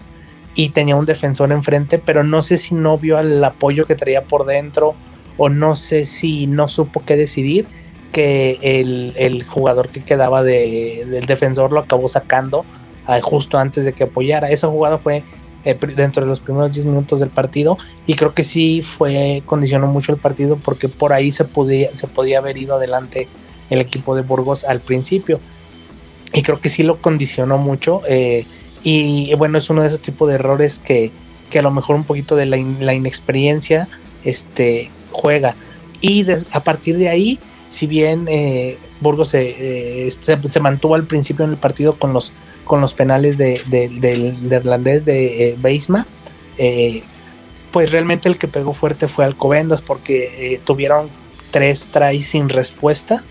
y 0.57 0.71
tenía 0.71 0.97
un 0.97 1.07
defensor 1.07 1.53
enfrente, 1.53 2.01
pero 2.01 2.25
no 2.25 2.43
sé 2.43 2.59
si 2.59 2.75
no 2.75 2.99
vio 2.99 3.21
el 3.21 3.43
apoyo 3.45 3.87
que 3.87 3.95
traía 3.95 4.25
por 4.25 4.47
dentro 4.47 4.97
o 5.37 5.49
no 5.49 5.77
sé 5.77 6.07
si 6.07 6.49
no 6.49 6.67
supo 6.67 7.05
qué 7.07 7.17
decidir 7.17 7.69
que 8.11 8.59
el, 8.63 9.45
jugador 9.45 9.91
que 9.91 10.03
quedaba 10.03 10.43
del 10.43 11.25
defensor 11.27 11.73
lo 11.73 11.79
acabó 11.79 12.09
sacando 12.09 12.65
ah, 13.07 13.21
justo 13.23 13.59
antes 13.59 13.85
de 13.85 13.93
que 13.93 14.05
apoyara. 14.05 14.51
Esa 14.51 14.67
jugada 14.67 14.99
fue 14.99 15.23
eh, 15.67 15.77
dentro 15.97 16.23
de 16.23 16.29
los 16.29 16.39
primeros 16.39 16.73
10 16.73 16.87
minutos 16.87 17.19
del 17.19 17.31
partido 17.31 17.77
y 18.07 18.15
creo 18.15 18.35
que 18.35 18.45
sí 18.45 18.83
fue 18.83 19.43
condicionó 19.47 19.89
mucho 19.89 20.13
el 20.13 20.19
partido 20.19 20.57
porque 20.57 20.89
por 20.89 21.13
ahí 21.13 21.33
se 21.33 21.45
podía, 21.45 21.91
se 21.97 22.07
podía 22.07 22.39
haber 22.39 22.57
ido 22.57 22.77
adelante 22.77 23.27
el 23.69 23.81
equipo 23.81 24.15
de 24.15 24.23
Burgos 24.23 24.63
al 24.63 24.79
principio. 24.79 25.41
Y 26.33 26.43
creo 26.43 26.61
que 26.61 26.69
sí 26.69 26.85
lo 26.85 26.99
condicionó 26.99 27.59
mucho 27.59 28.03
eh, 28.09 28.47
y 28.85 29.35
bueno 29.35 29.59
es 29.59 29.69
uno 29.69 29.83
de 29.83 29.89
esos 29.89 30.01
tipos 30.01 30.29
de 30.29 30.37
errores 30.37 30.79
que, 30.79 31.11
a 31.59 31.63
lo 31.63 31.73
mejor 31.73 31.97
un 31.97 32.05
poquito 32.05 32.37
de 32.37 32.47
la, 32.47 32.95
inexperiencia 32.95 33.89
este 34.23 34.89
juega. 35.11 35.57
Y 36.01 36.25
a 36.31 36.61
partir 36.61 36.97
de 36.97 37.09
ahí 37.09 37.41
si 37.71 37.89
bien 37.89 38.27
eh, 38.29 38.79
Burgos 39.01 39.35
eh, 39.35 40.09
se, 40.21 40.61
mantuvo 40.61 40.95
al 40.95 41.05
principio 41.05 41.45
en 41.45 41.51
el 41.51 41.57
partido 41.57 41.95
con 41.95 42.13
los, 42.13 42.33
con 42.67 42.83
los 42.83 42.93
penales 42.93 43.39
de, 43.39 43.63
del 43.67 44.37
irlandés 44.53 45.07
de 45.07 45.49
eh, 45.49 45.57
Beisma, 45.59 46.07
pues 47.71 47.91
realmente 47.91 48.29
el 48.29 48.39
que 48.39 48.49
pegó 48.49 48.75
fuerte 48.75 49.09
fue 49.09 49.25
Alcobendas 49.25 49.81
porque 49.81 50.61
tuvieron 50.65 51.09
tres 51.51 51.87
tries 51.91 52.27
sin 52.27 52.49
respuesta. 52.49 53.23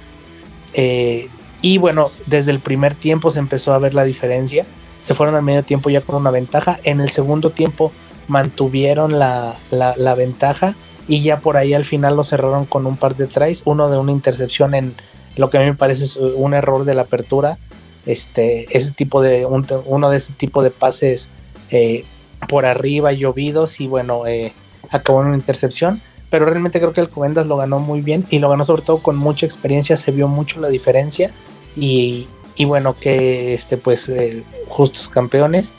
y 0.73 1.77
bueno, 1.77 2.11
desde 2.25 2.51
el 2.51 2.59
primer 2.59 2.95
tiempo 2.95 3.29
se 3.29 3.39
empezó 3.39 3.73
a 3.73 3.79
ver 3.79 3.93
la 3.93 4.03
diferencia. 4.03 4.65
Se 5.03 5.13
fueron 5.13 5.36
al 5.36 5.43
medio 5.43 5.63
tiempo 5.63 5.91
ya 5.91 6.01
con 6.01 6.15
una 6.15 6.31
ventaja. 6.31 6.79
En 6.83 6.99
el 6.99 7.11
segundo 7.11 7.51
tiempo 7.51 7.91
mantuvieron 8.27 9.19
la, 9.19 9.55
la, 9.69 9.95
la 9.97 10.15
ventaja 10.15 10.75
y 11.07 11.21
ya 11.21 11.39
por 11.39 11.57
ahí 11.57 11.73
al 11.73 11.86
final 11.86 12.15
lo 12.15 12.23
cerraron 12.23 12.65
con 12.65 12.86
un 12.86 12.97
par 12.97 13.15
de 13.15 13.27
tries, 13.27 13.61
uno 13.65 13.89
de 13.89 13.97
una 13.97 14.11
intercepción 14.11 14.73
en 14.73 14.93
lo 15.36 15.49
que 15.49 15.57
a 15.57 15.61
mí 15.61 15.67
me 15.67 15.75
parece 15.75 16.05
es 16.05 16.15
un 16.15 16.53
error 16.53 16.86
de 16.86 16.95
la 16.95 17.03
apertura, 17.03 17.57
este, 18.05 18.65
ese 18.77 18.91
tipo 18.91 19.21
de, 19.21 19.45
uno 19.45 20.09
de 20.09 20.17
ese 20.17 20.33
tipo 20.33 20.63
de 20.63 20.71
pases 20.71 21.29
eh, 21.71 22.05
por 22.47 22.65
arriba 22.65 23.11
llovidos 23.11 23.79
y 23.79 23.87
bueno, 23.87 24.27
eh, 24.27 24.53
acabó 24.89 25.21
en 25.21 25.27
una 25.27 25.37
intercepción, 25.37 26.01
pero 26.29 26.45
realmente 26.45 26.79
creo 26.79 26.93
que 26.93 27.01
el 27.01 27.09
Comendas 27.09 27.47
lo 27.47 27.57
ganó 27.57 27.79
muy 27.79 28.01
bien 28.01 28.25
y 28.29 28.39
lo 28.39 28.49
ganó 28.49 28.65
sobre 28.65 28.81
todo 28.81 28.99
con 28.99 29.17
mucha 29.17 29.45
experiencia, 29.45 29.97
se 29.97 30.11
vio 30.11 30.27
mucho 30.27 30.59
la 30.59 30.69
diferencia 30.69 31.31
y, 31.75 32.27
y 32.55 32.65
bueno, 32.65 32.95
que 32.99 33.53
este, 33.53 33.77
pues 33.77 34.09
eh, 34.09 34.43
justos 34.67 35.09
campeones 35.09 35.73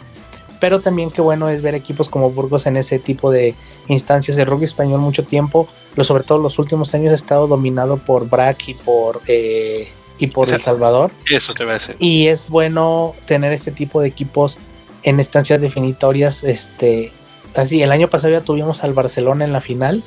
pero 0.61 0.81
también 0.81 1.11
qué 1.11 1.21
bueno 1.21 1.49
es 1.49 1.63
ver 1.63 1.75
equipos 1.75 2.09
como 2.09 2.31
Burgos 2.31 2.67
en 2.67 2.77
ese 2.77 2.99
tipo 2.99 3.31
de 3.31 3.55
instancias. 3.89 4.37
de 4.37 4.45
rugby 4.45 4.65
español 4.65 5.01
mucho 5.01 5.25
tiempo, 5.25 5.69
lo, 5.95 6.05
sobre 6.05 6.25
todo 6.25 6.39
los 6.39 6.59
últimos 6.59 6.95
años, 6.95 7.13
ha 7.13 7.15
estado 7.15 7.47
dominado 7.47 7.99
por 7.99 8.29
Brack 8.29 8.69
y 8.69 8.75
por, 8.75 9.21
eh, 9.27 9.89
y 10.19 10.29
por 10.29 10.49
El 10.51 10.63
Salvador. 10.63 11.11
Eso 11.31 11.55
te 11.55 11.65
va 11.65 11.73
a 11.73 11.75
decir. 11.75 11.97
Y 11.99 12.27
es 12.29 12.49
bueno 12.49 13.15
tener 13.27 13.53
este 13.53 13.71
tipo 13.71 14.01
de 14.01 14.09
equipos 14.09 14.59
en 15.03 15.19
instancias 15.19 15.61
definitorias. 15.61 16.45
Este, 16.45 17.13
así, 17.55 17.83
el 17.83 17.93
año 17.93 18.09
pasado 18.09 18.33
ya 18.33 18.41
tuvimos 18.41 18.85
al 18.85 18.93
Barcelona 18.93 19.45
en 19.45 19.53
la 19.53 19.61
final 19.61 20.03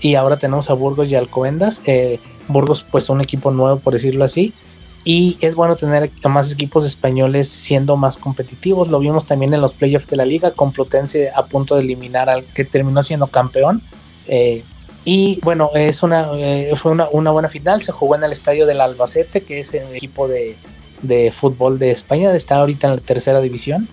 y 0.00 0.14
ahora 0.14 0.36
tenemos 0.36 0.70
a 0.70 0.74
Burgos 0.74 1.08
y 1.08 1.14
Alcobendas. 1.14 1.80
Eh, 1.86 2.18
Burgos, 2.48 2.84
pues 2.90 3.08
un 3.08 3.20
equipo 3.20 3.50
nuevo, 3.50 3.78
por 3.78 3.92
decirlo 3.92 4.24
así. 4.24 4.52
y 5.04 5.38
es 5.40 5.54
bueno 5.54 5.76
tener 5.76 6.10
a 6.24 6.28
más 6.28 6.50
equipos 6.50 6.84
españoles 6.84 7.48
siendo 7.48 7.96
más 7.96 8.16
competitivos. 8.16 8.88
Lo 8.88 8.98
vimos 8.98 9.24
también 9.26 9.54
en 9.54 9.60
los 9.60 9.72
playoffs 9.72 10.08
de 10.08 10.16
la 10.16 10.24
liga 10.24 10.50
con 10.50 10.72
Plutense 10.72 11.30
a 11.30 11.44
punto 11.44 11.76
de 11.76 11.82
eliminar 11.82 12.28
al 12.28 12.42
que 12.42 12.64
terminó 12.64 13.04
siendo 13.04 13.28
campeón. 13.28 13.82
Eh, 14.26 14.64
y 15.08 15.38
bueno, 15.44 15.70
es 15.72 16.02
una, 16.02 16.26
eh, 16.34 16.74
fue 16.76 16.90
una, 16.90 17.30
buena 17.30 17.48
final. 17.48 17.80
Se 17.80 17.92
jugó 17.92 18.16
en 18.16 18.24
el 18.24 18.32
estadio 18.32 18.66
del 18.66 18.80
Albacete, 18.80 19.42
que 19.44 19.60
es 19.60 19.72
el 19.72 19.94
equipo 19.94 20.26
de, 20.26 20.56
de 21.02 21.30
fútbol 21.30 21.78
de 21.78 21.92
España. 21.92 22.34
Está 22.34 22.56
ahorita 22.56 22.88
en 22.88 22.96
la 22.96 23.00
tercera 23.00 23.40
división. 23.40 23.86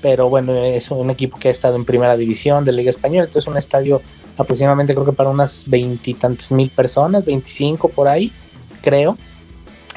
Pero 0.00 0.30
bueno, 0.30 0.54
es 0.54 0.90
un 0.90 1.10
equipo 1.10 1.38
que 1.38 1.48
ha 1.48 1.50
estado 1.50 1.76
en 1.76 1.84
primera 1.84 2.16
división 2.16 2.64
de 2.64 2.72
Liga 2.72 2.88
Española. 2.88 3.26
Entonces, 3.26 3.46
un 3.46 3.58
estadio 3.58 4.00
aproximadamente 4.38 4.94
creo 4.94 5.04
que 5.04 5.12
para 5.12 5.28
unas 5.28 5.64
veintitantas 5.66 6.50
mil 6.50 6.70
personas, 6.70 7.26
25 7.26 7.90
por 7.90 8.08
ahí, 8.08 8.32
creo. 8.80 9.18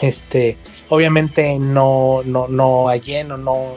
Este, 0.01 0.57
obviamente 0.89 1.59
no, 1.59 2.23
no, 2.25 2.49
no 2.49 2.89
hay 2.89 2.99
lleno, 2.99 3.37
no, 3.37 3.67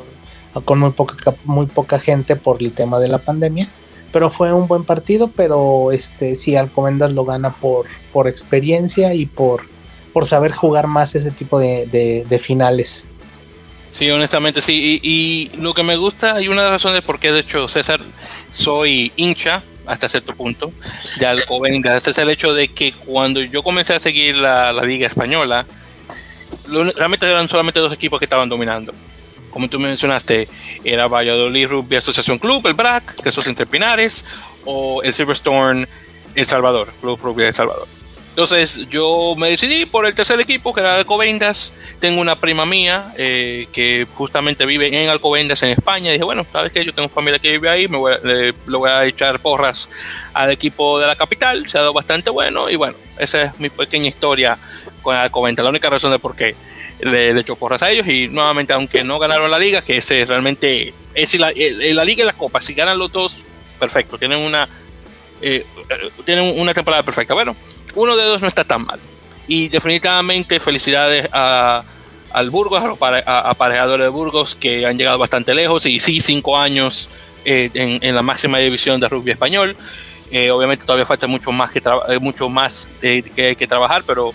con 0.64 0.80
muy 0.80 0.90
poca, 0.90 1.34
muy 1.44 1.66
poca 1.66 2.00
gente 2.00 2.34
por 2.34 2.60
el 2.60 2.72
tema 2.72 2.98
de 2.98 3.06
la 3.06 3.18
pandemia. 3.18 3.68
Pero 4.12 4.30
fue 4.30 4.52
un 4.52 4.66
buen 4.66 4.84
partido, 4.84 5.30
pero 5.34 5.92
este 5.92 6.34
sí, 6.34 6.56
Alcomendas 6.56 7.12
lo 7.12 7.24
gana 7.24 7.50
por, 7.50 7.86
por 8.12 8.26
experiencia 8.26 9.14
y 9.14 9.26
por, 9.26 9.62
por 10.12 10.26
saber 10.26 10.52
jugar 10.52 10.86
más 10.86 11.14
ese 11.14 11.30
tipo 11.30 11.58
de, 11.58 12.40
finales. 12.42 13.04
Sí, 13.96 14.10
honestamente 14.10 14.60
sí. 14.62 15.00
Y, 15.02 15.50
lo 15.56 15.74
que 15.74 15.82
me 15.82 15.96
gusta, 15.96 16.40
y 16.40 16.48
una 16.48 16.62
de 16.62 16.70
las 16.70 16.82
razones 16.82 17.02
por 17.02 17.18
qué 17.18 17.32
de 17.32 17.40
hecho 17.40 17.68
César 17.68 18.00
soy 18.52 19.12
hincha 19.16 19.62
hasta 19.86 20.08
cierto 20.08 20.34
punto 20.34 20.72
de 21.18 21.26
Alcobendas, 21.26 22.06
es 22.06 22.18
el 22.18 22.30
hecho 22.30 22.54
de 22.54 22.68
que 22.68 22.92
cuando 22.92 23.40
yo 23.40 23.62
comencé 23.62 23.94
a 23.94 24.00
seguir 24.00 24.36
la, 24.36 24.72
la 24.72 24.84
Liga 24.84 25.08
Española, 25.08 25.66
realmente 26.68 27.26
eran 27.26 27.48
solamente 27.48 27.80
dos 27.80 27.92
equipos 27.92 28.18
que 28.18 28.26
estaban 28.26 28.48
dominando. 28.48 28.92
Como 29.50 29.68
tú 29.68 29.78
mencionaste, 29.78 30.48
era 30.84 31.08
Valladolid 31.08 31.68
Rugby 31.68 31.96
Asociación 31.96 32.38
Club, 32.38 32.66
el 32.66 32.74
BRAC, 32.74 33.22
que 33.22 33.28
es 33.28 33.46
entre 33.46 33.66
Pinares, 33.66 34.24
o 34.64 35.02
el 35.02 35.12
Silverstone 35.14 35.86
El 36.34 36.46
Salvador, 36.46 36.92
Club 37.00 37.20
Rugby 37.20 37.44
El 37.44 37.54
Salvador. 37.54 37.88
Entonces 38.30 38.88
yo 38.88 39.34
me 39.36 39.50
decidí 39.50 39.86
por 39.86 40.06
el 40.06 40.14
tercer 40.14 40.40
equipo, 40.40 40.72
que 40.72 40.80
era 40.80 40.96
Alcobendas. 40.96 41.72
Tengo 41.98 42.20
una 42.20 42.36
prima 42.36 42.64
mía 42.64 43.12
eh, 43.18 43.66
que 43.72 44.06
justamente 44.14 44.64
vive 44.66 45.02
en 45.02 45.10
Alcobendas, 45.10 45.62
en 45.64 45.70
España. 45.70 46.10
Y 46.10 46.12
dije, 46.12 46.24
bueno, 46.24 46.46
sabes 46.50 46.72
que 46.72 46.84
yo 46.84 46.94
tengo 46.94 47.08
familia 47.08 47.40
que 47.40 47.50
vive 47.50 47.68
ahí, 47.68 47.88
me 47.88 47.98
voy 47.98 48.14
le, 48.22 48.52
voy 48.66 48.88
a 48.88 49.04
echar 49.04 49.40
porras 49.40 49.88
al 50.32 50.50
equipo 50.52 51.00
de 51.00 51.08
la 51.08 51.16
capital. 51.16 51.68
Se 51.68 51.76
ha 51.76 51.80
dado 51.80 51.92
bastante 51.92 52.30
bueno. 52.30 52.70
Y 52.70 52.76
bueno, 52.76 52.94
esa 53.18 53.42
es 53.42 53.58
mi 53.58 53.68
pequeña 53.68 54.06
historia 54.06 54.56
con 55.02 55.16
Alcobendas. 55.16 55.64
La 55.64 55.70
única 55.70 55.90
razón 55.90 56.12
de 56.12 56.20
por 56.20 56.36
qué 56.36 56.54
le, 57.02 57.34
le 57.34 57.44
a 57.80 57.90
ellos. 57.90 58.06
Y 58.06 58.28
nuevamente, 58.28 58.72
aunque 58.72 59.04
no 59.04 59.18
ganaron 59.18 59.50
la 59.50 59.58
liga, 59.58 59.82
que 59.82 59.98
ese 59.98 60.24
realmente 60.24 60.94
es 61.14 61.34
la, 61.34 61.52
la 61.54 62.04
liga 62.04 62.22
y 62.22 62.26
la 62.26 62.32
copa. 62.32 62.60
Si 62.60 62.74
ganan 62.74 62.98
los 62.98 63.12
dos, 63.12 63.38
perfecto. 63.78 64.18
Tienen 64.18 64.38
una, 64.38 64.68
eh, 65.40 65.64
eh, 65.88 66.10
tienen 66.24 66.58
una 66.58 66.74
temporada 66.74 67.02
perfecta. 67.02 67.34
Bueno 67.34 67.54
uno 67.94 68.16
de 68.16 68.24
dos 68.24 68.40
no 68.40 68.48
está 68.48 68.64
tan 68.64 68.84
mal. 68.86 68.98
Y 69.46 69.68
definitivamente 69.68 70.60
felicidades 70.60 71.28
a, 71.32 71.82
al 72.32 72.50
Burgos, 72.50 72.82
a 72.82 72.86
los 72.86 72.98
aparejadores 73.26 74.04
de 74.04 74.08
Burgos 74.08 74.54
que 74.54 74.86
han 74.86 74.96
llegado 74.96 75.18
bastante 75.18 75.54
lejos 75.54 75.86
y 75.86 75.98
sí, 75.98 76.20
cinco 76.20 76.56
años 76.56 77.08
eh, 77.44 77.70
en, 77.74 78.14
la 78.14 78.22
máxima 78.22 78.58
división 78.58 79.00
de 79.00 79.08
rugby 79.08 79.32
español. 79.32 79.76
Eh, 80.30 80.50
obviamente 80.52 80.84
todavía 80.84 81.06
falta 81.06 81.26
mucho 81.26 81.50
más 81.50 81.72
que 81.72 81.82
eh, 82.08 82.18
mucho 82.20 82.48
más 82.48 82.86
que, 83.00 83.56
que, 83.58 83.66
trabajar, 83.66 84.04
pero 84.06 84.32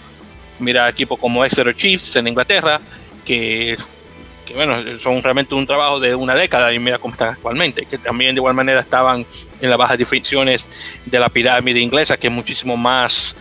mira 0.60 0.90
equipos 0.90 1.20
como 1.20 1.44
Exeter 1.44 1.76
Chiefs 1.76 2.16
en 2.16 2.28
Inglaterra, 2.28 2.80
que, 3.24 3.78
que, 4.46 4.54
bueno, 4.54 4.76
son 5.02 5.22
realmente 5.22 5.56
un 5.56 5.66
trabajo 5.66 6.00
de 6.00 6.16
una 6.16 6.36
década 6.36 6.74
y 6.74 6.80
mira 6.80 6.98
cómo 6.98 7.14
están 7.14 7.30
actualmente, 7.30 7.86
que 7.86 7.98
también 7.98 8.36
de 8.36 8.40
igual 8.40 8.54
manera 8.54 8.82
estaban 8.82 9.26
en 9.62 9.70
las 9.70 9.78
bajas 9.78 9.98
definiciones 9.98 10.66
de 11.06 11.20
la 11.20 11.30
pirámide 11.30 11.80
inglesa, 11.80 12.18
que 12.18 12.28
es 12.28 12.34
muchísimo 12.34 12.78
más 12.78 13.36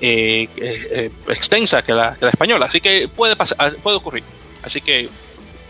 eh, 0.00 0.48
eh, 0.56 1.10
extensa 1.28 1.82
que 1.82 1.92
la, 1.92 2.16
española. 2.20 2.66
Así 2.66 2.80
que 2.80 3.08
puede, 3.08 3.36
pasar, 3.36 3.56
ah, 3.60 3.70
puede 3.82 3.96
ocurrir. 3.96 4.24
Así 4.62 4.80
que 4.80 5.08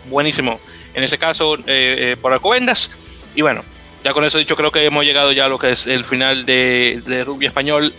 buenísimo. 0.09 0.59
En 0.93 1.03
ese 1.03 1.17
caso, 1.17 1.57
eh, 1.65 2.17
por 2.21 2.33
Alcobendas. 2.33 2.91
Y 3.35 3.41
bueno, 3.41 3.63
ya 4.03 4.13
con 4.13 4.25
eso 4.25 4.37
dicho, 4.37 4.55
creo 4.55 4.71
que 4.71 4.85
hemos 4.85 5.05
llegado 5.05 5.31
ya 5.31 5.45
a 5.45 5.49
lo 5.49 5.57
que 5.57 5.71
es 5.71 5.87
el 5.87 6.03
final 6.03 6.45
de, 6.45 7.01
de 7.05 7.23
rugby 7.23 7.45
español 7.45 7.93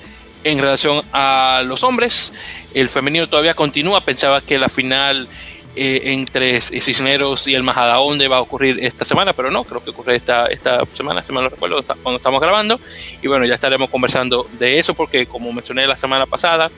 en 0.45 0.59
relación 0.59 1.03
a 1.13 1.63
los 1.65 1.83
hombres. 1.83 2.33
El 2.75 2.89
femenino 2.89 3.27
todavía 3.27 3.55
continúa. 3.55 4.01
Pensaba 4.03 4.41
que 4.41 4.59
la 4.59 4.69
final 4.69 5.29
eh, 5.77 6.13
entre 6.13 6.61
Cisneros 6.61 7.49
y 7.49 7.55
el 7.55 7.65
Majadahonde 7.65 8.29
va 8.29 8.37
a 8.37 8.41
ocurrir 8.41 8.79
esta 8.85 9.05
semana, 9.05 9.33
pero 9.33 9.51
no, 9.51 9.65
creo 9.65 9.83
que 9.83 9.91
ocurre 9.91 10.15
esta, 10.15 10.47
esta 10.47 10.85
semana, 10.95 11.21
si 11.21 11.33
mal 11.33 11.43
no 11.43 11.51
recuerdo, 11.51 11.83
cuando 12.03 12.19
estamos 12.19 12.41
grabando. 12.41 12.79
Y 13.23 13.27
bueno, 13.27 13.45
ya 13.45 13.55
estaremos 13.55 13.91
conversando 13.91 14.47
de 14.59 14.79
eso 14.79 14.95
porque 14.95 15.27
como 15.27 15.53
mencioné 15.53 15.89
la 15.89 15.97
semana 15.97 16.27
pasada, 16.27 16.71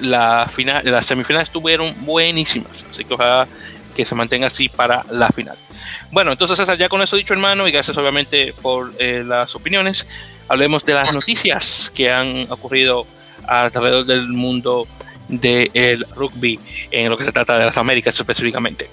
la 0.00 0.50
final, 0.54 0.82
las 0.84 1.06
semifinales 1.06 1.48
estuvieron 1.48 1.94
buenísimas, 2.04 2.84
así 2.90 3.06
que 3.06 3.14
ojalá 3.14 3.48
que 3.94 4.04
se 4.04 4.14
mantenga 4.14 4.48
así 4.48 4.68
para 4.68 5.06
la 5.10 5.28
final. 5.28 5.56
Bueno, 6.12 6.32
entonces 6.32 6.60
ya 6.78 6.88
con 6.90 7.00
eso 7.00 7.16
dicho 7.16 7.32
hermano, 7.32 7.66
y 7.66 7.72
gracias 7.72 7.96
obviamente 7.96 8.52
por 8.60 8.92
eh, 8.98 9.22
las 9.24 9.54
opiniones, 9.54 10.06
hablemos 10.48 10.84
de 10.84 10.94
las 10.94 11.14
noticias 11.14 11.90
que 11.94 12.10
han 12.10 12.46
ocurrido 12.50 13.06
alrededor 13.46 14.04
del 14.04 14.28
mundo 14.28 14.86
del 15.28 16.06
rugby 16.14 16.58
en 16.90 17.10
lo 17.10 17.16
que 17.16 17.24
se 17.24 17.32
trata 17.32 17.58
de 17.58 17.66
las 17.66 17.76
Américas 17.76 18.18
específicamente. 18.18 18.88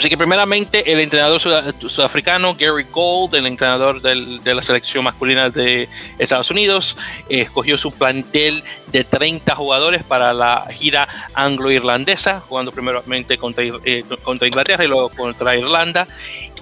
Así 0.00 0.08
que 0.08 0.16
primeramente 0.16 0.90
el 0.90 0.98
entrenador 1.00 1.38
sudafricano 1.40 2.54
Gary 2.54 2.86
Gold, 2.90 3.34
el 3.34 3.46
entrenador 3.46 4.00
de 4.00 4.54
la 4.54 4.62
selección 4.62 5.04
masculina 5.04 5.50
de 5.50 5.90
Estados 6.18 6.50
Unidos, 6.50 6.96
escogió 7.28 7.76
su 7.76 7.92
plantel 7.92 8.64
de 8.86 9.04
30 9.04 9.54
jugadores 9.54 10.02
para 10.02 10.32
la 10.32 10.66
gira 10.70 11.06
anglo-irlandesa, 11.34 12.40
jugando 12.40 12.72
primeramente 12.72 13.36
contra, 13.36 13.62
eh, 13.84 14.04
contra 14.22 14.48
Inglaterra 14.48 14.84
y 14.84 14.88
luego 14.88 15.10
contra 15.10 15.54
Irlanda. 15.54 16.08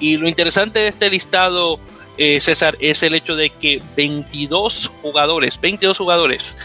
Y 0.01 0.17
lo 0.17 0.27
interesante 0.27 0.81
de 0.81 0.89
este 0.89 1.09
listado, 1.09 1.79
eh, 2.19 2.41
César, 2.41 2.77
es 2.81 3.03
el 3.05 3.15
hecho 3.15 3.37
de 3.37 3.51
que 3.51 3.81
22 3.97 4.91
jugadores, 5.03 5.61
22 5.61 5.97
jugadores 5.97 6.57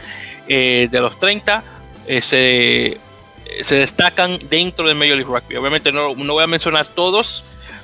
eh, 0.47 0.89
de 0.91 0.99
los 0.99 1.19
30 1.19 1.63
eh, 2.07 2.21
se, 2.21 3.75
destacan 3.75 4.39
dentro 4.49 4.87
del 4.87 4.95
Major 4.95 5.15
League 5.15 5.31
Rugby. 5.31 5.55
Obviamente 5.55 5.91
no, 5.91 6.15
no, 6.15 6.33
voy 6.33 6.43
a 6.43 6.47
mencionar 6.47 6.87
todos, 6.87 7.43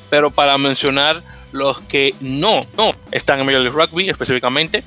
pero 0.09 0.31
para 0.31 0.57
mencionar 0.57 1.21
los 1.51 1.79
que 1.81 2.15
no, 2.19 2.65
no 2.75 2.93
están 3.11 3.39
en 3.39 3.45
Major 3.45 3.61
League 3.61 3.77
Rugby 3.77 4.09
específicamente, 4.09 4.83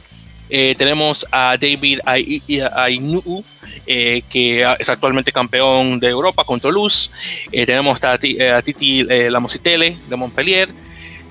eh, 0.50 0.74
tenemos 0.76 1.24
a 1.30 1.56
David 1.58 2.00
Ainu, 2.04 3.44
que 3.86 4.76
es 4.78 4.88
actualmente 4.88 5.32
campeón 5.32 5.98
de 5.98 6.08
Europa 6.08 6.44
con 6.44 6.60
Toulouse. 6.60 7.10
tenemos 7.50 8.02
a 8.04 8.18
Titi 8.18 9.02
Lamositele 9.04 9.96
de 10.08 10.16
Montpellier. 10.16 10.68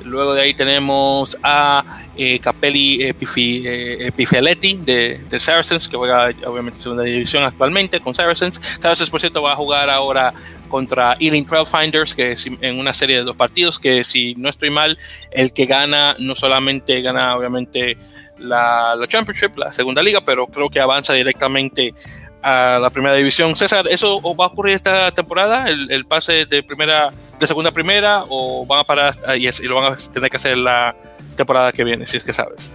Luego 0.04 0.34
de 0.34 0.42
ahí 0.42 0.54
tenemos 0.54 1.38
a 1.44 2.02
eh, 2.18 2.40
Capelli 2.40 3.04
eh, 3.04 3.16
eh 3.20 4.78
de, 4.82 5.22
de, 5.30 5.40
Saracens, 5.40 5.88
que 5.88 5.98
juega 5.98 6.32
obviamente 6.46 6.78
en 6.78 6.84
segunda 6.84 7.04
división 7.04 7.44
actualmente 7.44 8.00
con 8.00 8.14
Saracens. 8.14 8.60
Saracens, 8.82 9.10
por 9.10 9.20
cierto, 9.20 9.42
va 9.42 9.54
a 9.54 9.56
jugar 9.56 9.90
ahora 9.90 10.34
contra 10.68 11.16
Ealing 11.20 11.46
Trailfinders, 11.46 12.16
que 12.16 12.32
es 12.32 12.46
en 12.46 12.80
una 12.80 12.94
serie 12.94 13.18
de 13.18 13.24
dos 13.24 13.36
partidos, 13.36 13.80
que 13.80 14.04
si 14.04 14.36
no 14.36 14.50
estoy 14.50 14.70
mal, 14.70 14.98
el 15.32 15.54
que 15.54 15.66
gana 15.66 16.16
no 16.20 16.36
solamente 16.36 17.02
gana 17.02 17.36
obviamente 17.36 17.98
la, 18.38 18.96
la 18.96 19.08
Championship, 19.08 19.58
la 19.58 19.72
segunda 19.72 20.02
liga, 20.02 20.22
pero 20.22 20.48
creo 20.48 20.70
que 20.70 20.80
avanza 20.80 21.14
directamente 21.14 21.94
a 22.42 22.80
la 22.82 22.90
primera 22.90 23.16
división. 23.16 23.56
César, 23.56 23.88
¿eso 23.90 24.22
va 24.36 24.46
a 24.46 24.48
ocurrir 24.48 24.76
esta 24.76 25.12
temporada? 25.12 25.68
¿El, 25.68 26.06
pase 26.06 26.46
de 26.46 26.64
primera, 26.64 27.12
de 27.40 27.48
segunda 27.48 27.70
a 27.70 27.74
primera? 27.74 28.26
¿O 28.30 28.66
van 28.66 28.80
a 28.80 28.84
parar 28.84 29.16
y, 29.38 29.48
y, 29.48 29.68
lo 29.68 29.76
van 29.76 29.94
a 29.94 29.96
tener 29.96 30.30
que 30.30 30.38
hacer 30.38 30.58
la 30.58 30.96
temporada 31.36 31.72
que 31.72 31.84
viene, 31.84 32.08
si 32.08 32.18
es 32.18 32.24
que 32.24 32.34
sabes? 32.34 32.72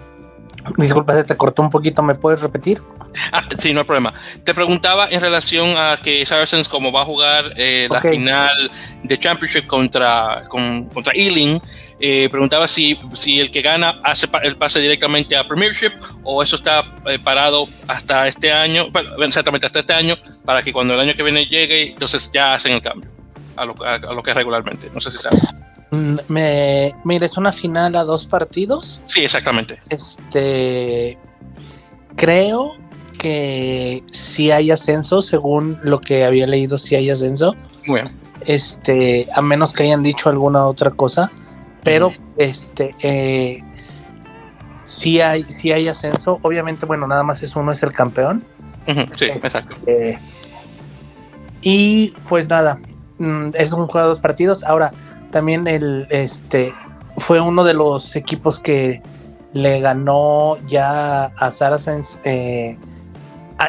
Disculpa, 0.77 1.15
se 1.15 1.25
te 1.25 1.37
cortó 1.37 1.63
un 1.63 1.71
poquito, 1.71 2.03
¿me 2.03 2.15
puedes 2.15 2.41
repetir? 2.41 2.83
Ah, 3.33 3.43
sí, 3.59 3.73
no 3.73 3.81
hay 3.81 3.87
problema. 3.87 4.13
Te 4.45 4.53
preguntaba 4.53 5.09
en 5.11 5.21
relación 5.21 5.77
a 5.77 5.99
que 6.03 6.25
Saracens, 6.27 6.69
como 6.69 6.93
va 6.93 7.03
a 7.03 7.05
jugar 7.05 7.53
eh, 7.57 7.89
la 7.91 8.01
final 8.01 8.71
de 9.03 9.19
Championship 9.19 9.67
contra, 9.67 10.45
contra 10.49 11.13
Ealing, 11.15 11.61
eh, 11.99 12.29
preguntaba 12.31 12.69
si, 12.69 12.99
si 13.15 13.41
el 13.41 13.51
que 13.51 13.63
gana 13.63 14.01
hace 14.05 14.29
el 14.43 14.57
pase 14.57 14.81
directamente 14.81 15.37
a 15.37 15.47
Premiership 15.47 15.93
o 16.23 16.43
eso 16.43 16.57
está 16.57 16.97
eh, 17.07 17.19
parado 17.19 17.69
hasta 17.89 18.29
este 18.29 18.53
año, 18.53 18.89
exactamente 19.21 19.67
hasta 19.67 19.81
este 19.81 19.95
año, 19.95 20.17
para 20.45 20.63
que 20.63 20.73
cuando 20.73 20.95
el 20.95 21.01
año 21.01 21.15
que 21.15 21.23
viene 21.23 21.47
llegue, 21.47 21.91
entonces 21.91 22.31
ya 22.33 22.53
hacen 22.53 22.73
el 22.73 22.83
cambio 22.83 23.11
a 23.57 23.65
lo, 23.65 23.75
a 23.83 23.99
lo 24.13 24.23
que 24.23 24.31
es 24.31 24.37
regularmente. 24.37 24.91
No 24.93 25.01
sé 25.01 25.11
si 25.11 25.19
sabes. 25.19 25.55
Mm, 25.91 26.17
me, 26.29 26.95
mira, 27.05 27.27
es 27.27 27.37
una 27.37 27.53
final 27.53 27.97
a 27.97 28.05
dos 28.05 28.27
partidos. 28.27 29.01
Sí, 29.07 29.25
exactamente. 29.25 29.81
Este, 29.89 31.17
creo 32.15 32.75
que 33.19 34.03
si 34.13 34.51
hay 34.51 34.71
ascenso, 34.71 35.23
según 35.23 35.79
lo 35.83 36.01
que 36.01 36.25
había 36.25 36.47
leído, 36.47 36.77
si 36.79 36.95
hay 36.95 37.11
ascenso. 37.11 37.55
Bueno. 37.87 38.11
Este, 38.45 39.27
a 39.35 39.41
menos 39.43 39.73
que 39.73 39.85
hayan 39.85 40.03
dicho 40.03 40.29
alguna 40.29 40.67
otra 40.67 40.91
cosa, 40.91 41.33
pero 41.87 42.13
este, 42.37 42.97
eh, 43.01 43.63
si 44.83 45.21
hay, 45.21 45.45
si 45.45 45.71
hay 45.71 45.87
ascenso. 45.87 46.41
Obviamente, 46.43 46.85
bueno, 46.85 47.07
nada 47.07 47.23
más 47.23 47.45
es 47.45 47.55
uno, 47.55 47.71
es 47.71 47.81
el 47.85 47.93
campeón. 47.93 48.43
sí, 49.15 49.27
exacto. 49.27 49.77
Eh, 49.87 50.19
y 51.63 52.11
pues 52.29 52.49
nada, 52.49 52.81
mm, 53.19 53.51
es 53.55 53.73
un 53.73 53.87
juego 53.87 54.07
de 54.07 54.09
dos 54.09 54.21
partidos. 54.21 54.65
Ahora, 54.65 54.93
también 55.31 55.69
el 55.69 56.09
este 56.11 56.75
fue 57.19 57.41
uno 57.41 57.63
de 57.63 57.75
los 57.75 58.17
equipos 58.17 58.59
que 58.59 59.01
le 59.53 59.79
ganó 59.79 60.59
ya 60.67 61.27
a 61.27 61.51
Saracens 61.53 62.21
eh, 62.25 62.77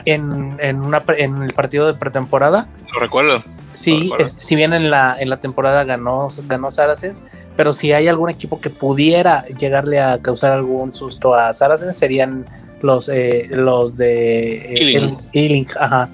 en, 0.05 0.57
en, 0.59 0.81
una, 0.81 1.03
en 1.09 1.43
el 1.43 1.53
partido 1.53 1.85
de 1.85 1.93
pretemporada. 1.93 2.67
Lo 2.95 2.99
recuerdo. 2.99 3.43
Sí, 3.73 4.11
si 4.25 4.55
bien 4.55 4.73
en 4.73 4.89
la, 4.89 5.15
en 5.19 5.29
la 5.29 5.39
temporada 5.39 5.83
ganó, 5.83 6.29
ganó 6.47 6.71
Saracens, 6.71 7.23
pero 7.57 7.73
si 7.73 7.91
hay 7.91 8.07
algún 8.07 8.29
equipo 8.29 8.61
que 8.61 8.69
pudiera 8.69 9.45
llegarle 9.47 9.99
a 9.99 10.19
causar 10.21 10.53
algún 10.53 10.93
susto 10.93 11.33
a 11.33 11.51
Saracens 11.53 11.97
serían 11.97 12.45
los, 12.81 13.09
eh, 13.09 13.47
los 13.49 13.97
de 13.97 14.95
eh, 14.95 15.17
Ealing. 15.33 15.67
Ajá. 15.77 16.07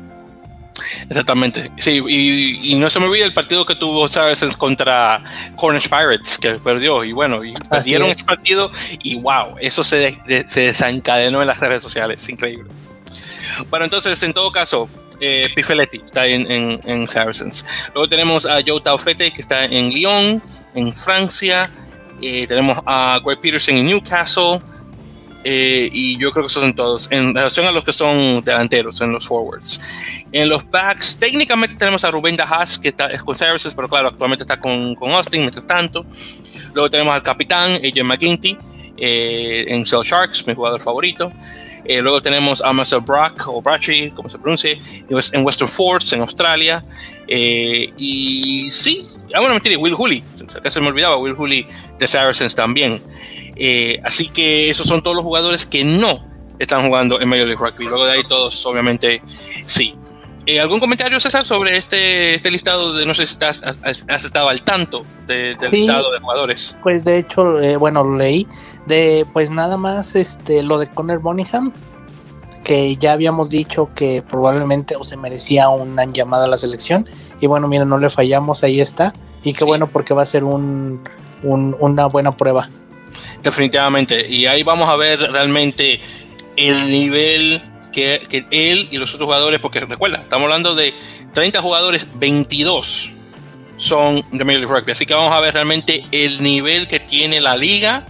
Exactamente. 1.10 1.70
Sí, 1.80 2.02
y, 2.08 2.76
no 2.76 2.90
se 2.90 3.00
me 3.00 3.08
olvida 3.08 3.26
el 3.26 3.34
partido 3.34 3.66
que 3.66 3.76
tuvo 3.76 4.08
Saracens 4.08 4.58
contra 4.58 5.22
Cornish 5.56 5.90
Pirates, 5.90 6.38
que 6.38 6.54
perdió. 6.54 7.04
Y 7.04 7.12
bueno, 7.12 7.44
y 7.44 7.54
perdieron 7.70 8.10
ese 8.10 8.24
partido. 8.24 8.72
Y 9.04 9.16
wow, 9.16 9.56
eso 9.60 9.84
se, 9.84 10.18
se 10.48 10.62
desencadenó 10.62 11.42
en 11.42 11.48
las 11.48 11.60
redes 11.60 11.84
sociales. 11.84 12.28
Increíble. 12.30 12.70
Bueno, 13.70 13.86
entonces, 13.86 14.22
en 14.24 14.34
todo 14.34 14.52
caso, 14.52 14.90
eh, 15.20 15.50
Pifeletti 15.54 16.02
está 16.06 16.26
en, 16.26 16.80
en, 16.84 17.08
Saracens. 17.08 17.66
Luego 17.94 18.10
tenemos 18.10 18.46
a 18.46 18.60
Joe 18.66 18.82
Taufete, 18.82 19.32
que 19.32 19.42
está 19.42 19.66
en 19.66 19.90
Lyon, 19.90 20.42
en 20.74 20.94
Francia. 20.94 21.70
Eh, 22.22 22.46
tenemos 22.48 22.80
a 22.86 23.20
Greg 23.24 23.40
Peterson 23.40 23.76
en 23.76 23.88
Newcastle. 23.88 24.60
Eh, 25.46 25.90
y 25.92 26.18
yo 26.18 26.32
creo 26.32 26.46
que 26.46 26.50
son 26.50 26.74
todos. 26.74 27.08
En 27.12 27.36
relación 27.36 27.66
a 27.68 27.72
los 27.72 27.84
que 27.84 27.92
son 27.92 28.42
delanteros, 28.44 29.02
en 29.02 29.12
los 29.12 29.28
forwards. 29.28 29.80
En 30.32 30.48
los 30.48 30.70
backs, 30.70 31.18
técnicamente 31.20 31.76
tenemos 31.76 32.04
a 32.06 32.12
Rubén 32.12 32.38
Dajas, 32.38 32.80
que 32.80 32.90
está, 32.90 33.08
es 33.08 33.22
con 33.22 33.36
Saracens, 33.36 33.76
pero 33.76 33.90
claro, 33.90 34.08
actualmente 34.08 34.44
está 34.44 34.58
con, 34.58 34.96
con 34.96 35.12
Austin, 35.12 35.42
mientras 35.42 35.68
tanto. 35.68 36.06
Luego 36.74 36.90
tenemos 36.90 37.14
al 37.14 37.22
capitán, 37.22 37.74
AJ 37.74 38.04
McGinty, 38.04 38.58
en 38.96 39.86
Cell 39.86 40.04
Sharks, 40.04 40.48
mi 40.48 40.54
jugador 40.54 40.80
favorito. 40.80 41.32
Eh, 41.86 42.02
luego 42.02 42.22
tenemos 42.22 42.62
a 42.62 42.72
Master 42.72 43.02
Brock 43.02 43.48
o 43.48 43.62
Brachy, 43.62 44.12
como 44.12 44.30
se 44.30 44.40
pronuncie, 44.40 44.80
en 45.10 45.46
Western 45.46 45.70
Force, 45.70 46.16
en 46.16 46.22
Australia. 46.22 46.84
Eh, 47.28 47.92
y 47.98 48.72
sí, 48.72 49.04
ah, 49.34 49.40
bueno, 49.40 49.56
mentira, 49.56 49.78
Will 49.78 49.96
Hooley, 49.96 50.24
acá 50.56 50.70
se 50.70 50.82
me 50.82 50.88
olvidaba, 50.88 51.18
Will 51.18 51.36
Hooley 51.36 51.68
de 51.98 52.08
Saracens 52.08 52.56
también. 52.56 53.02
Eh, 53.56 54.00
así 54.04 54.30
que 54.30 54.70
esos 54.70 54.88
son 54.88 55.04
todos 55.04 55.16
los 55.16 55.24
jugadores 55.24 55.66
que 55.66 55.84
no 55.84 56.24
están 56.60 56.88
jugando 56.88 57.20
en 57.20 57.30
Major 57.30 57.48
League 57.48 57.62
Rugby. 57.62 57.86
Luego 57.86 58.06
de 58.06 58.14
ahí 58.14 58.24
todos, 58.24 58.66
obviamente, 58.66 59.22
sí. 59.66 59.96
¿Algún 60.62 60.82
comentario, 60.82 61.20
César, 61.22 61.46
sobre 61.46 61.78
este, 61.78 62.36
este 62.36 62.52
listado? 62.52 62.94
De, 62.94 63.06
no 63.06 63.14
sé 63.14 63.26
si 63.26 63.38
has, 63.46 63.62
estado 64.26 64.50
al 64.50 64.62
tanto 64.64 65.06
del 65.26 65.56
listado 65.72 66.12
de 66.12 66.20
jugadores. 66.20 66.76
Pues 66.84 67.06
de 67.06 67.18
hecho, 67.18 67.56
bueno, 67.80 68.04
lo 68.04 68.18
leí 68.18 68.46
de 68.86 69.26
pues 69.32 69.50
nada 69.50 69.78
más 69.78 70.16
este 70.16 70.62
lo 70.64 70.78
de 70.78 70.88
Conor 70.88 71.20
Bonningham 71.20 71.72
que 72.64 72.96
ya 72.98 73.14
habíamos 73.14 73.50
dicho 73.50 73.90
que 73.94 74.22
probablemente 74.22 74.96
o 74.96 75.04
se 75.04 75.18
merecía 75.18 75.70
una 75.70 76.06
llamada 76.06 76.46
a 76.46 76.48
la 76.48 76.58
selección 76.58 77.08
y 77.40 77.48
bueno 77.48 77.68
mira 77.68 77.86
no 77.86 77.98
le 77.98 78.10
fallamos 78.10 78.64
ahí 78.64 78.82
está. 78.82 79.14
Y 79.44 79.54
qué 79.54 79.66
bueno 79.66 79.88
porque 79.88 80.14
va 80.14 80.22
a 80.24 80.26
ser 80.26 80.44
un, 80.44 81.04
una 81.44 82.06
buena 82.08 82.32
prueba. 82.36 82.70
Definitivamente. 83.42 84.28
Y 84.30 84.46
ahí 84.46 84.64
vamos 84.64 84.88
a 84.88 84.96
ver 84.96 85.20
realmente 85.20 86.00
el 86.56 86.90
nivel 86.90 87.62
que, 87.92 88.26
que 88.30 88.46
él 88.52 88.88
y 88.90 88.98
los 88.98 89.14
otros 89.14 89.26
jugadores 89.26 89.60
porque 89.60 89.82
recuerda 89.82 90.20
estamos 90.20 90.46
hablando 90.46 90.74
de 90.76 90.94
30 91.34 91.62
jugadores 91.62 92.08
22 92.16 93.14
son 93.78 94.24
de 94.32 94.46
Major 94.46 94.70
Rugby. 94.70 94.94
Así 94.94 95.06
que 95.06 95.14
vamos 95.14 95.34
a 95.34 95.40
ver 95.40 95.54
realmente 95.54 96.06
el 96.12 96.42
nivel 96.42 96.88
que 96.88 97.00
tiene 97.00 97.42
la 97.42 97.56
liga 97.56 98.06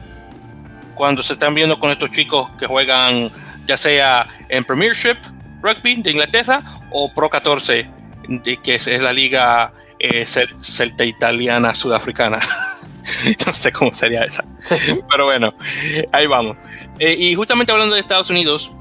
cuando 0.93 1.23
se 1.23 1.33
están 1.33 1.55
viendo 1.55 1.79
con 1.79 1.91
estos 1.91 2.11
chicos 2.11 2.49
que 2.59 2.67
juegan 2.67 3.31
ya 3.65 3.77
sea 3.77 4.27
en 4.49 4.63
Premiership 4.63 5.17
Rugby 5.61 6.01
de 6.01 6.11
Inglaterra 6.11 6.63
o 6.91 7.11
Pro 7.13 7.29
14, 7.29 7.73
de, 7.73 7.87
que 8.61 8.75
es, 8.75 8.87
la 8.87 9.13
liga 9.13 9.73
eh, 9.99 10.25
celta 10.25 11.05
italiana 11.05 11.73
sudafricana. 11.73 12.39
no 13.45 13.53
sé 13.53 13.71
cómo 13.71 13.93
sería 13.93 14.23
esa. 14.23 14.43
Pero 15.09 15.25
bueno, 15.25 15.53
ahí 16.11 16.27
vamos. 16.27 16.57
Eh, 16.99 17.15
y 17.17 17.35
justamente 17.35 17.71
hablando 17.71 17.95
de 17.95 18.01
Estados 18.01 18.29
Unidos, 18.29 18.71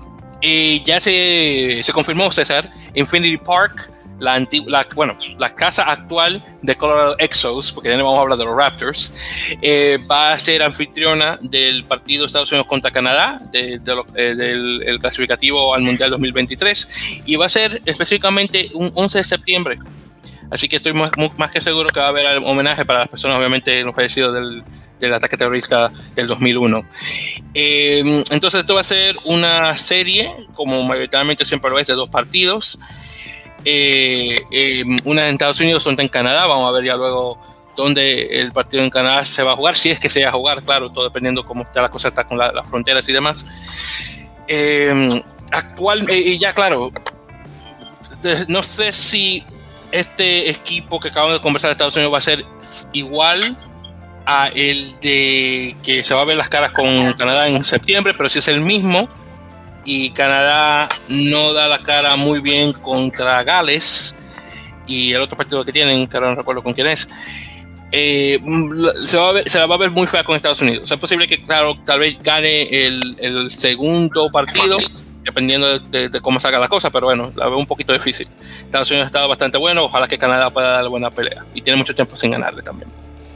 eh, 0.40 0.82
ya 0.84 1.00
se, 1.00 1.80
se 1.82 1.92
confirmó, 1.92 2.30
César, 2.30 2.70
Infinity 2.94 3.38
Park 3.38 3.90
la, 4.22 4.38
la, 4.66 4.86
bueno, 4.94 5.18
la 5.38 5.54
casa 5.54 5.82
actual 5.82 6.42
de 6.62 6.76
Colorado 6.76 7.16
Exos, 7.18 7.72
porque 7.72 7.88
ya 7.88 7.96
no 7.96 8.04
vamos 8.04 8.18
a 8.18 8.22
hablar 8.22 8.38
de 8.38 8.44
los 8.44 8.56
Raptors, 8.56 9.12
eh, 9.60 9.98
va 10.08 10.30
a 10.30 10.38
ser 10.38 10.62
anfitriona 10.62 11.38
del 11.40 11.84
partido 11.84 12.24
Estados 12.24 12.50
Unidos 12.52 12.68
contra 12.68 12.92
Canadá, 12.92 13.38
de, 13.50 13.80
eh, 14.14 14.34
del 14.34 14.98
clasificativo 15.00 15.74
al 15.74 15.82
Mundial 15.82 16.10
2023, 16.10 17.22
y 17.26 17.36
va 17.36 17.46
a 17.46 17.48
ser 17.48 17.82
específicamente 17.84 18.70
un 18.74 18.92
11 18.94 19.18
de 19.18 19.24
septiembre. 19.24 19.78
Así 20.50 20.68
que 20.68 20.76
estoy 20.76 20.92
más, 20.92 21.10
más 21.36 21.50
que 21.50 21.60
seguro 21.60 21.88
que 21.88 21.98
va 21.98 22.06
a 22.06 22.10
haber 22.10 22.26
homenaje 22.44 22.84
para 22.84 23.00
las 23.00 23.08
personas, 23.08 23.38
obviamente, 23.38 23.82
los 23.82 23.94
fallecidos 23.94 24.34
del, 24.34 24.62
del 25.00 25.14
ataque 25.14 25.36
terrorista 25.36 25.90
del 26.14 26.28
2001. 26.28 26.84
Eh, 27.54 28.22
entonces 28.30 28.60
esto 28.60 28.76
va 28.76 28.82
a 28.82 28.84
ser 28.84 29.16
una 29.24 29.74
serie, 29.76 30.32
como 30.54 30.82
mayoritariamente 30.84 31.44
siempre 31.44 31.70
lo 31.70 31.78
es, 31.78 31.86
de 31.86 31.94
dos 31.94 32.08
partidos 32.08 32.78
eh, 33.64 34.42
eh, 34.50 34.84
una 35.04 35.28
en 35.28 35.34
Estados 35.34 35.60
Unidos, 35.60 35.86
otra 35.86 36.02
en 36.02 36.08
Canadá. 36.08 36.46
Vamos 36.46 36.68
a 36.68 36.72
ver 36.72 36.84
ya 36.84 36.96
luego 36.96 37.38
dónde 37.76 38.40
el 38.40 38.52
partido 38.52 38.82
en 38.82 38.90
Canadá 38.90 39.24
se 39.24 39.42
va 39.42 39.52
a 39.52 39.56
jugar, 39.56 39.74
si 39.74 39.90
es 39.90 39.98
que 39.98 40.08
se 40.08 40.22
va 40.22 40.28
a 40.28 40.32
jugar, 40.32 40.62
claro, 40.62 40.90
todo 40.90 41.04
dependiendo 41.04 41.44
cómo 41.44 41.62
está 41.62 41.82
la 41.82 41.88
cosa 41.88 42.08
está 42.08 42.24
con 42.24 42.38
las 42.38 42.68
fronteras 42.68 43.08
y 43.08 43.12
demás. 43.12 43.46
Eh, 44.46 45.22
actual, 45.50 46.08
eh, 46.10 46.18
y 46.18 46.38
ya 46.38 46.52
claro, 46.52 46.92
no 48.48 48.62
sé 48.62 48.92
si 48.92 49.44
este 49.90 50.50
equipo 50.50 50.98
que 51.00 51.08
acabamos 51.08 51.36
de 51.36 51.42
conversar 51.42 51.68
de 51.68 51.72
Estados 51.72 51.96
Unidos 51.96 52.12
va 52.12 52.18
a 52.18 52.22
ser 52.22 52.44
igual 52.92 53.56
a 54.24 54.48
el 54.48 54.98
de 55.00 55.76
que 55.82 56.04
se 56.04 56.14
va 56.14 56.22
a 56.22 56.24
ver 56.24 56.36
las 56.36 56.48
caras 56.48 56.72
con 56.72 57.12
Canadá 57.14 57.48
en 57.48 57.64
septiembre, 57.64 58.14
pero 58.14 58.28
si 58.28 58.38
es 58.38 58.48
el 58.48 58.60
mismo, 58.60 59.08
y 59.84 60.10
Canadá 60.10 60.88
no 61.08 61.52
da 61.52 61.68
la 61.68 61.82
cara 61.82 62.16
muy 62.16 62.40
bien 62.40 62.72
contra 62.72 63.42
Gales 63.42 64.14
y 64.86 65.12
el 65.12 65.22
otro 65.22 65.36
partido 65.36 65.64
que 65.64 65.72
tienen, 65.72 66.06
que 66.06 66.16
ahora 66.16 66.30
no 66.30 66.36
recuerdo 66.36 66.62
con 66.62 66.72
quién 66.72 66.88
es, 66.88 67.08
eh, 67.92 68.40
se, 69.06 69.16
va 69.18 69.28
a 69.28 69.32
ver, 69.32 69.50
se 69.50 69.58
la 69.58 69.66
va 69.66 69.74
a 69.74 69.78
ver 69.78 69.90
muy 69.90 70.06
fea 70.06 70.24
con 70.24 70.34
Estados 70.34 70.60
Unidos. 70.62 70.84
O 70.84 70.86
sea, 70.86 70.94
es 70.94 71.00
posible 71.00 71.28
que, 71.28 71.42
claro, 71.42 71.74
tal 71.84 72.00
vez 72.00 72.18
gane 72.22 72.62
el, 72.62 73.16
el 73.20 73.50
segundo 73.50 74.30
partido, 74.30 74.78
dependiendo 75.22 75.78
de, 75.78 76.20
cómo 76.20 76.40
salga 76.40 76.58
la 76.58 76.68
cosa, 76.68 76.90
pero 76.90 77.06
bueno, 77.06 77.32
la 77.36 77.48
veo 77.48 77.58
un 77.58 77.66
poquito 77.66 77.92
difícil. 77.92 78.28
Estados 78.64 78.90
Unidos 78.90 79.04
ha 79.04 79.08
estado 79.08 79.28
bastante 79.28 79.58
bueno, 79.58 79.84
ojalá 79.84 80.08
que 80.08 80.18
Canadá 80.18 80.50
pueda 80.50 80.72
dar 80.72 80.88
buena 80.88 81.10
pelea 81.10 81.44
y 81.54 81.60
tiene 81.60 81.76
mucho 81.76 81.94
tiempo 81.94 82.16
sin 82.16 82.30
ganarle 82.30 82.62
también. 82.62 82.90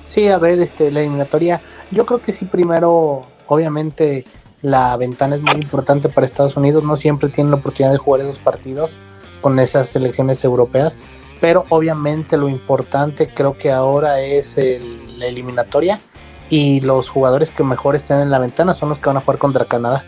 Sí, 0.07 0.27
a 0.29 0.39
ver, 0.39 0.61
este, 0.61 0.91
la 0.91 1.01
eliminatoria, 1.01 1.61
yo 1.91 2.07
creo 2.07 2.23
que 2.23 2.33
sí, 2.33 2.45
primero, 2.45 3.27
obviamente 3.47 4.25
la 4.63 4.97
ventana 4.97 5.37
es 5.37 5.43
muy 5.43 5.61
importante 5.61 6.09
para 6.09 6.27
Estados 6.27 6.57
Unidos, 6.57 6.85
no 6.85 6.97
siempre 6.97 7.29
tienen 7.29 7.51
la 7.51 7.59
oportunidad 7.59 7.93
de 7.93 7.99
jugar 7.99 8.23
esos 8.23 8.39
partidos 8.39 9.01
con 9.41 9.59
esas 9.59 9.89
selecciones 9.89 10.43
europeas, 10.45 10.99
pero 11.41 11.65
obviamente 11.69 12.37
lo 12.37 12.49
importante 12.49 13.29
creo 13.29 13.57
que 13.57 13.71
ahora 13.71 14.21
es 14.21 14.57
la 14.57 15.27
eliminatoria 15.27 16.01
y 16.49 16.81
los 16.81 17.09
jugadores 17.09 17.51
que 17.51 17.63
mejor 17.63 17.97
estén 17.97 18.21
en 18.21 18.31
la 18.31 18.39
ventana 18.39 18.75
son 18.75 18.89
los 18.89 19.01
que 19.01 19.07
van 19.09 19.19
a 19.19 19.21
jugar 19.21 19.39
contra 19.39 19.65
Canadá. 19.65 20.05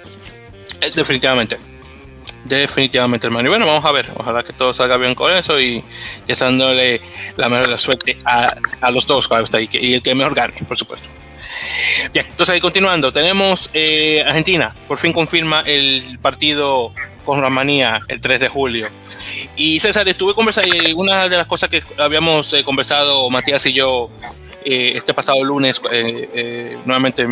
Eh, 0.80 0.90
definitivamente. 0.94 1.58
Definitivamente, 2.44 3.26
hermano. 3.26 3.46
Y 3.46 3.50
bueno, 3.50 3.66
vamos 3.66 3.84
a 3.84 3.92
ver. 3.92 4.10
Ojalá 4.16 4.42
que 4.42 4.52
todo 4.52 4.72
salga 4.72 4.96
bien 4.96 5.14
con 5.14 5.32
eso 5.32 5.60
y 5.60 5.82
que 6.26 6.34
dándole 6.34 7.00
la 7.36 7.48
mejor 7.48 7.78
suerte 7.78 8.16
a, 8.24 8.90
los 8.90 9.06
dos, 9.06 9.28
y 9.72 9.94
el 9.94 10.02
que 10.02 10.14
mejor 10.14 10.34
gane, 10.34 10.54
por 10.66 10.78
supuesto. 10.78 11.08
Bien, 12.12 12.26
entonces 12.28 12.60
continuando, 12.60 13.12
tenemos 13.12 13.70
eh, 13.74 14.22
Argentina, 14.26 14.74
por 14.86 14.98
fin 14.98 15.12
confirma 15.12 15.60
el 15.60 16.18
partido 16.20 16.92
con 17.24 17.42
Rumanía 17.42 18.00
el 18.08 18.20
3 18.20 18.40
de 18.40 18.48
julio. 18.48 18.88
Y 19.56 19.80
César, 19.80 20.08
estuve 20.08 20.34
conversando, 20.34 20.74
y 20.74 20.92
una 20.92 21.28
de 21.28 21.36
las 21.36 21.46
cosas 21.46 21.68
que 21.68 21.82
habíamos 21.98 22.52
eh, 22.52 22.64
conversado 22.64 23.28
Matías 23.28 23.64
y 23.66 23.72
yo 23.72 24.10
eh, 24.64 24.92
este 24.94 25.12
pasado 25.14 25.42
lunes, 25.44 25.80
nuevamente 26.84 27.26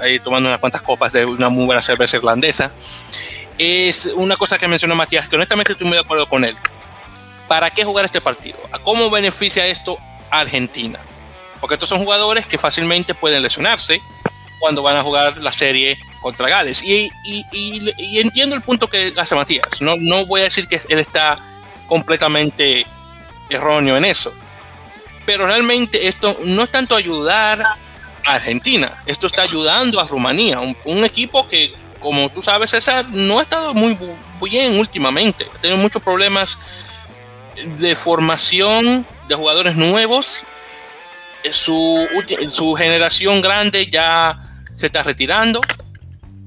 ahí 0.00 0.18
tomando 0.20 0.48
unas 0.48 0.60
cuantas 0.60 0.82
copas 0.82 1.12
de 1.12 1.24
una 1.24 1.48
muy 1.48 1.66
buena 1.66 1.82
cerveza 1.82 2.16
irlandesa, 2.16 2.72
es 3.58 4.06
una 4.06 4.36
cosa 4.36 4.58
que 4.58 4.66
mencionó 4.66 4.94
Matías, 4.94 5.28
que 5.28 5.36
honestamente 5.36 5.72
estoy 5.72 5.86
muy 5.86 5.96
de 5.96 6.02
acuerdo 6.02 6.28
con 6.28 6.44
él. 6.44 6.56
¿Para 7.48 7.70
qué 7.70 7.84
jugar 7.84 8.06
este 8.06 8.20
partido? 8.20 8.58
¿A 8.72 8.78
cómo 8.78 9.10
beneficia 9.10 9.66
esto 9.66 9.98
a 10.30 10.40
Argentina? 10.40 10.98
Porque 11.60 11.74
estos 11.74 11.88
son 11.88 12.02
jugadores 12.02 12.46
que 12.46 12.58
fácilmente 12.58 13.14
pueden 13.14 13.42
lesionarse 13.42 14.02
cuando 14.58 14.82
van 14.82 14.96
a 14.96 15.02
jugar 15.02 15.38
la 15.38 15.52
serie 15.52 15.98
contra 16.20 16.48
Gales. 16.48 16.82
Y, 16.82 17.10
entiendo 18.18 18.54
el 18.54 18.62
punto 18.62 18.88
que 18.88 19.12
hace 19.16 19.34
Matías. 19.34 19.80
No, 19.80 19.96
no 19.98 20.26
voy 20.26 20.42
a 20.42 20.44
decir 20.44 20.66
que 20.68 20.80
él 20.88 20.98
está 20.98 21.38
completamente 21.86 22.86
erróneo 23.50 23.96
en 23.96 24.04
eso. 24.04 24.32
Pero 25.26 25.46
realmente 25.46 26.08
esto 26.08 26.38
no 26.44 26.62
es 26.62 26.70
tanto 26.70 26.96
ayudar 26.96 27.62
a 27.62 28.34
Argentina, 28.34 29.02
esto 29.06 29.26
está 29.26 29.42
ayudando 29.42 30.00
a 30.00 30.06
Rumanía, 30.06 30.58
un, 30.60 31.04
equipo 31.04 31.46
que, 31.46 31.74
como 32.00 32.30
tú 32.30 32.42
sabes, 32.42 32.70
César, 32.70 33.06
no 33.08 33.38
ha 33.38 33.42
estado 33.42 33.74
muy 33.74 33.98
bien 34.42 34.78
últimamente. 34.78 35.46
Ha 35.54 35.60
tenido 35.60 35.78
muchos 35.78 36.02
problemas 36.02 36.58
de 37.78 37.94
formación 37.96 39.06
de 39.28 39.34
jugadores 39.34 39.76
nuevos. 39.76 40.42
Su, 41.52 42.08
su 42.50 42.74
generación 42.74 43.42
grande 43.42 43.90
ya 43.90 44.38
se 44.76 44.86
está 44.86 45.02
retirando 45.02 45.60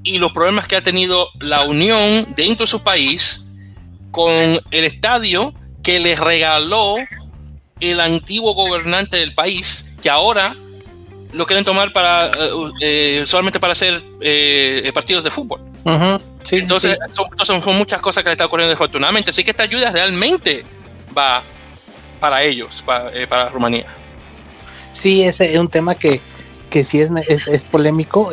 y 0.02 0.18
los 0.18 0.32
problemas 0.32 0.66
que 0.66 0.76
ha 0.76 0.82
tenido 0.82 1.28
la 1.40 1.62
Unión 1.62 2.34
dentro 2.36 2.64
de 2.64 2.70
su 2.70 2.82
país 2.82 3.44
con 4.10 4.60
el 4.70 4.84
estadio 4.84 5.54
que 5.82 6.00
le 6.00 6.16
regaló 6.16 6.96
el 7.80 8.00
antiguo 8.00 8.54
gobernante 8.54 9.16
del 9.16 9.34
país, 9.34 9.84
que 10.02 10.10
ahora 10.10 10.54
lo 11.32 11.46
quieren 11.46 11.64
tomar 11.64 11.92
para 11.92 12.26
eh, 12.26 12.50
eh, 12.80 13.24
solamente 13.26 13.60
para 13.60 13.74
hacer 13.74 14.00
eh, 14.20 14.90
partidos 14.94 15.24
de 15.24 15.30
fútbol. 15.30 15.60
entonces, 16.50 16.98
Son, 17.44 17.62
muchas 17.76 18.00
cosas 18.00 18.22
que 18.22 18.30
le 18.30 18.32
están 18.32 18.46
ocurriendo 18.46 18.70
desafortunadamente. 18.70 19.30
Así 19.30 19.44
que 19.44 19.50
esta 19.50 19.64
ayuda 19.64 19.90
realmente 19.90 20.64
va 21.16 21.42
para 22.18 22.42
ellos, 22.42 22.82
para, 22.84 23.10
para 23.28 23.48
Rumanía. 23.50 23.86
Sí, 24.98 25.22
ese 25.22 25.52
es 25.54 25.60
un 25.60 25.68
tema 25.68 25.94
que, 25.94 26.20
que 26.70 26.82
sí 26.82 27.00
es, 27.00 27.10
es, 27.28 27.64
polémico. 27.64 28.30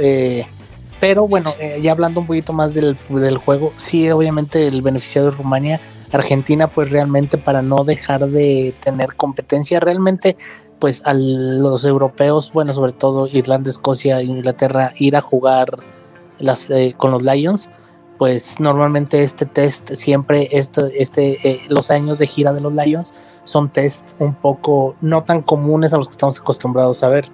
pero 0.99 1.28
bueno, 1.28 1.53
ya 1.82 1.91
hablando 1.91 2.22
un 2.22 2.28
poquito 2.28 2.53
más 2.53 2.74
del, 2.74 2.97
del 3.09 3.38
juego, 3.38 3.72
sí, 3.76 4.09
obviamente 4.09 4.68
el 4.68 4.82
beneficiario 4.82 5.30
de 5.30 5.38
Rumania 5.38 5.82
Argentina 6.11 6.68
pues 6.68 6.89
realmente 6.89 7.38
para 7.38 7.61
no 7.61 7.84
dejar 7.84 8.28
de 8.28 8.74
tener 8.84 9.16
competencia 9.16 9.80
realmente 9.80 10.38
pues 10.80 11.01
a 11.05 11.13
los 11.13 11.86
europeos, 11.86 12.51
bueno, 12.51 12.74
sobre 12.74 12.91
todo 12.91 13.28
Irlanda, 13.32 13.70
Escocia, 13.70 14.22
Inglaterra, 14.22 14.93
ir 14.97 15.16
a 15.16 15.22
jugar 15.22 15.80
las, 16.39 16.70
eh, 16.70 16.95
con 16.97 17.11
los 17.11 17.24
Lions, 17.24 17.70
pues 18.18 18.59
normalmente 18.59 19.24
este 19.24 19.45
test 19.45 19.93
siempre, 19.93 20.49
este, 20.51 21.01
este, 21.01 21.49
eh, 21.49 21.61
los 21.70 21.91
años 21.91 22.18
de 22.18 22.28
gira 22.28 22.53
de 22.53 22.61
los 22.61 22.74
Lions 22.74 23.13
son 23.46 23.70
tests 23.70 24.16
un 24.20 24.34
poco 24.34 24.96
no 25.00 25.24
tan 25.24 25.41
comunes 25.41 25.93
a 25.93 25.98
los 25.98 26.08
que 26.08 26.12
estamos 26.12 26.39
acostumbrados 26.39 27.02
a 27.04 27.08
ver. 27.08 27.30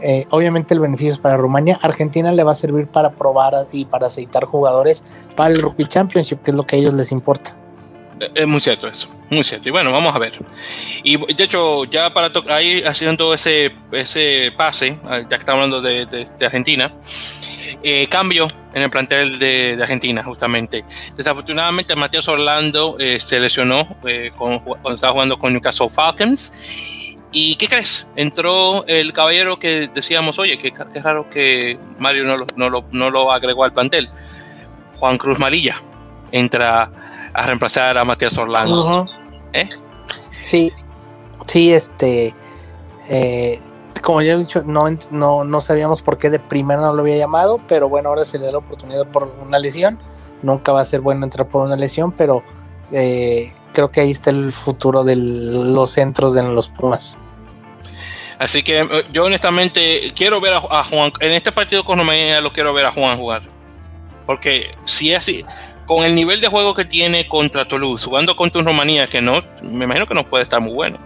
Eh, 0.00 0.26
obviamente 0.30 0.74
el 0.74 0.80
beneficio 0.80 1.12
es 1.12 1.18
para 1.18 1.36
Rumania. 1.36 1.78
Argentina 1.80 2.32
le 2.32 2.42
va 2.42 2.52
a 2.52 2.56
servir 2.56 2.88
para 2.88 3.10
probar 3.10 3.68
y 3.70 3.84
para 3.84 4.08
aceitar 4.08 4.44
jugadores 4.46 5.04
para 5.36 5.54
el 5.54 5.62
Rugby 5.62 5.86
Championship, 5.86 6.42
que 6.42 6.50
es 6.50 6.56
lo 6.56 6.64
que 6.64 6.76
a 6.76 6.78
ellos 6.80 6.94
les 6.94 7.12
importa. 7.12 7.54
Es 8.34 8.46
muy 8.46 8.60
cierto 8.60 8.88
eso, 8.88 9.08
muy 9.30 9.44
cierto. 9.44 9.68
Y 9.68 9.72
bueno, 9.72 9.90
vamos 9.92 10.14
a 10.14 10.18
ver. 10.18 10.32
Y 11.02 11.16
de 11.34 11.44
hecho, 11.44 11.84
ya 11.84 12.12
para 12.12 12.30
ahí 12.48 12.82
haciendo 12.82 13.34
ese, 13.34 13.72
ese 13.92 14.52
pase, 14.56 14.98
ah, 15.04 15.20
ya 15.20 15.28
que 15.28 15.34
estamos 15.36 15.64
hablando 15.64 15.80
de, 15.80 16.26
Argentina, 16.40 16.92
eh, 17.82 18.06
cambio 18.08 18.48
en 18.74 18.82
el 18.82 18.90
plantel 18.90 19.38
de, 19.38 19.78
Argentina, 19.80 20.22
justamente. 20.22 20.84
Desafortunadamente, 21.16 21.96
Matías 21.96 22.28
Orlando 22.28 22.96
eh, 22.98 23.18
se 23.18 23.40
lesionó 23.40 23.96
eh, 24.06 24.30
cuando 24.36 24.94
estaba 24.94 25.12
jugando 25.12 25.38
con 25.38 25.52
Newcastle 25.52 25.88
Falcons. 25.88 26.52
¿Y 27.34 27.56
qué 27.56 27.66
crees? 27.66 28.06
Entró 28.14 28.86
el 28.86 29.12
caballero 29.14 29.58
que 29.58 29.88
decíamos, 29.92 30.38
oye, 30.38 30.58
qué, 30.58 30.72
raro 31.00 31.30
que 31.30 31.78
Mario 31.98 32.24
no 32.24 32.36
lo, 32.36 32.46
no, 32.56 32.68
lo, 32.68 32.84
no 32.92 33.10
lo 33.10 33.32
agregó 33.32 33.64
al 33.64 33.72
plantel. 33.72 34.10
Juan 34.98 35.16
Cruz 35.16 35.38
Malilla 35.38 35.76
entra 36.30 36.90
a 37.34 37.46
reemplazar 37.46 37.98
a 37.98 38.04
Matías 38.04 38.36
Orlando. 38.36 39.06
¿Eh? 39.52 39.68
Sí, 40.40 40.72
sí, 41.46 41.72
este, 41.72 42.34
eh, 43.08 43.60
como 44.02 44.22
ya 44.22 44.34
he 44.34 44.38
dicho, 44.38 44.62
no, 44.66 44.86
no, 45.10 45.44
no 45.44 45.60
sabíamos 45.60 46.02
por 46.02 46.18
qué 46.18 46.30
de 46.30 46.38
primera 46.40 46.80
no 46.80 46.92
lo 46.92 47.02
había 47.02 47.16
llamado, 47.16 47.60
pero 47.68 47.88
bueno, 47.88 48.08
ahora 48.08 48.24
se 48.24 48.38
le 48.38 48.46
da 48.46 48.52
la 48.52 48.58
oportunidad 48.58 49.06
por 49.06 49.32
una 49.44 49.58
lesión. 49.58 49.98
Nunca 50.42 50.72
va 50.72 50.80
a 50.80 50.84
ser 50.84 51.00
bueno 51.00 51.24
entrar 51.24 51.46
por 51.48 51.64
una 51.64 51.76
lesión, 51.76 52.12
pero 52.12 52.42
eh, 52.90 53.52
creo 53.72 53.90
que 53.90 54.00
ahí 54.00 54.10
está 54.10 54.30
el 54.30 54.52
futuro 54.52 55.04
de 55.04 55.16
los 55.16 55.92
centros 55.92 56.34
de 56.34 56.42
los 56.42 56.68
Pumas. 56.68 57.16
Así 58.38 58.64
que 58.64 59.06
yo 59.12 59.24
honestamente 59.24 60.12
quiero 60.16 60.40
ver 60.40 60.54
a, 60.54 60.82
Juan, 60.82 61.12
en 61.20 61.32
este 61.32 61.52
partido 61.52 61.84
con 61.84 61.98
Romania 61.98 62.40
lo 62.40 62.52
quiero 62.52 62.74
ver 62.74 62.86
a 62.86 62.90
Juan 62.90 63.16
jugar. 63.16 63.42
Porque 64.26 64.72
si 64.84 65.12
es 65.12 65.18
así, 65.18 65.44
con 65.86 66.04
el 66.04 66.14
nivel 66.14 66.40
de 66.40 66.48
juego 66.48 66.74
que 66.74 66.84
tiene 66.84 67.28
contra 67.28 67.66
Toulouse, 67.66 68.04
jugando 68.04 68.36
contra 68.36 68.60
un 68.60 68.66
Rumanía 68.66 69.06
que 69.06 69.20
no, 69.20 69.40
me 69.62 69.84
imagino 69.84 70.06
que 70.06 70.14
no 70.14 70.24
puede 70.24 70.42
estar 70.42 70.60
muy 70.60 70.72
bueno. 70.72 70.98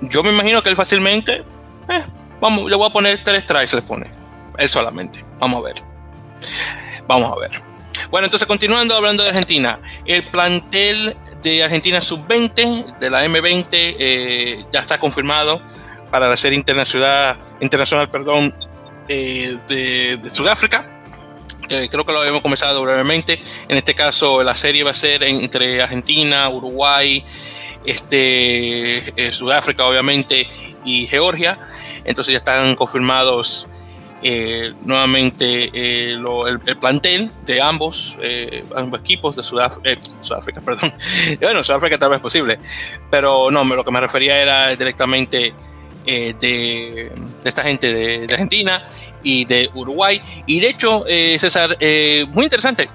Yo 0.00 0.22
me 0.22 0.30
imagino 0.30 0.62
que 0.62 0.70
él 0.70 0.76
fácilmente, 0.76 1.44
eh, 1.88 2.04
vamos, 2.40 2.68
le 2.68 2.76
voy 2.76 2.88
a 2.88 2.92
poner 2.92 3.22
tres 3.22 3.46
tries, 3.46 3.72
le 3.74 3.82
pone. 3.82 4.10
Él 4.58 4.68
solamente. 4.68 5.24
Vamos 5.38 5.60
a 5.60 5.64
ver. 5.64 5.82
Vamos 7.06 7.32
a 7.32 7.40
ver. 7.40 7.50
Bueno, 8.10 8.26
entonces 8.26 8.46
continuando 8.46 8.94
hablando 8.94 9.22
de 9.22 9.28
Argentina, 9.28 9.78
el 10.06 10.24
plantel 10.28 11.16
de 11.42 11.62
Argentina 11.62 12.00
sub-20, 12.00 12.98
de 12.98 13.10
la 13.10 13.24
M20, 13.24 13.66
eh, 13.72 14.64
ya 14.72 14.80
está 14.80 14.98
confirmado 14.98 15.60
para 16.10 16.28
la 16.28 16.36
serie 16.36 16.58
internacional, 16.58 17.38
internacional 17.60 18.10
perdón, 18.10 18.54
eh, 19.08 19.58
de 19.68 20.30
Sudáfrica 20.30 20.91
creo 21.90 22.04
que 22.04 22.12
lo 22.12 22.20
habíamos 22.20 22.42
comenzado 22.42 22.82
brevemente. 22.82 23.40
En 23.68 23.76
este 23.76 23.94
caso, 23.94 24.42
la 24.42 24.54
serie 24.54 24.84
va 24.84 24.90
a 24.90 24.94
ser 24.94 25.22
entre 25.22 25.82
Argentina, 25.82 26.48
Uruguay, 26.48 27.24
este, 27.84 29.12
eh, 29.20 29.32
Sudáfrica, 29.32 29.86
obviamente, 29.86 30.46
y 30.84 31.06
Georgia. 31.06 31.58
Entonces 32.04 32.32
ya 32.32 32.38
están 32.38 32.74
confirmados 32.76 33.66
eh, 34.22 34.72
nuevamente 34.84 35.70
eh, 35.72 36.12
el, 36.14 36.78
plantel 36.78 37.30
de 37.44 37.60
ambos, 37.60 38.16
ambos 38.74 39.00
equipos 39.00 39.36
de 39.36 39.42
Sudáfrica, 39.42 40.60
perdón. 40.64 40.92
bueno, 41.40 41.62
Sudáfrica 41.64 41.98
tal 41.98 42.10
vez 42.10 42.18
es 42.18 42.22
posible, 42.22 42.58
pero 43.10 43.50
no, 43.50 43.64
lo 43.64 43.84
que 43.84 43.90
me 43.90 44.00
refería 44.00 44.40
era 44.40 44.74
directamente 44.76 45.52
de, 46.04 47.12
esta 47.44 47.62
gente 47.62 47.92
de 47.92 48.32
Argentina 48.32 48.84
y 49.22 49.44
de 49.44 49.70
Uruguay. 49.74 50.20
Y 50.46 50.60
de 50.60 50.68
hecho, 50.68 51.04
eh, 51.06 51.36
César, 51.38 51.76
eh, 51.80 52.26
muy 52.30 52.44
interesante, 52.44 52.88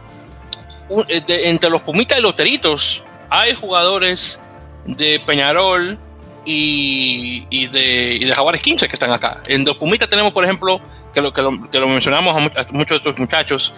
eh, 1.07 1.23
entre 1.27 1.69
los 1.69 1.81
Pumitas 1.81 2.19
y 2.19 2.21
los 2.21 2.35
Teritos 2.35 3.03
hay 3.29 3.53
jugadores 3.53 4.39
de 4.85 5.19
Peñarol 5.25 5.97
y, 6.45 7.67
de, 7.67 8.17
y 8.21 8.25
de 8.25 8.33
Jaguares 8.33 8.61
15 8.61 8.87
que 8.87 8.95
están 8.95 9.11
acá. 9.11 9.41
En 9.47 9.65
los 9.65 9.75
Pumitas 9.77 10.09
tenemos, 10.09 10.31
por 10.31 10.43
ejemplo, 10.43 10.79
que 11.13 11.21
lo, 11.21 11.33
que 11.33 11.41
lo, 11.41 11.69
que 11.69 11.79
lo 11.79 11.87
mencionamos 11.87 12.35
a, 12.35 12.63
muchos 12.71 12.89
de 12.89 13.09
estos 13.09 13.19
muchachos, 13.19 13.73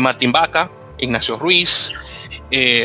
Martín 0.00 0.32
Vaca, 0.32 0.70
Ignacio 0.98 1.36
Ruiz, 1.36 1.92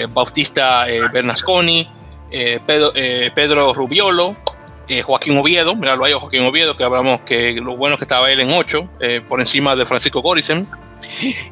Bautista 0.10 0.86
Bernasconi, 1.12 1.90
Pedro, 2.30 2.94
Pedro 3.34 3.74
Rubiolo, 3.74 4.38
eh, 4.88 5.02
Joaquín 5.02 5.38
Oviedo, 5.38 5.76
mira 5.76 5.96
lo 5.96 6.06
hay 6.06 6.14
Joaquín 6.14 6.44
Oviedo, 6.44 6.78
que 6.78 6.84
hablamos 6.84 7.22
que 7.22 7.54
lo 7.54 7.76
bueno 7.76 7.98
que 7.98 8.04
estaba 8.04 8.32
él 8.32 8.40
en 8.40 8.52
8, 8.52 8.90
eh, 9.00 9.22
por 9.28 9.40
encima 9.40 9.76
de 9.76 9.86
Francisco 9.86 10.22
Gorisen. 10.22 10.68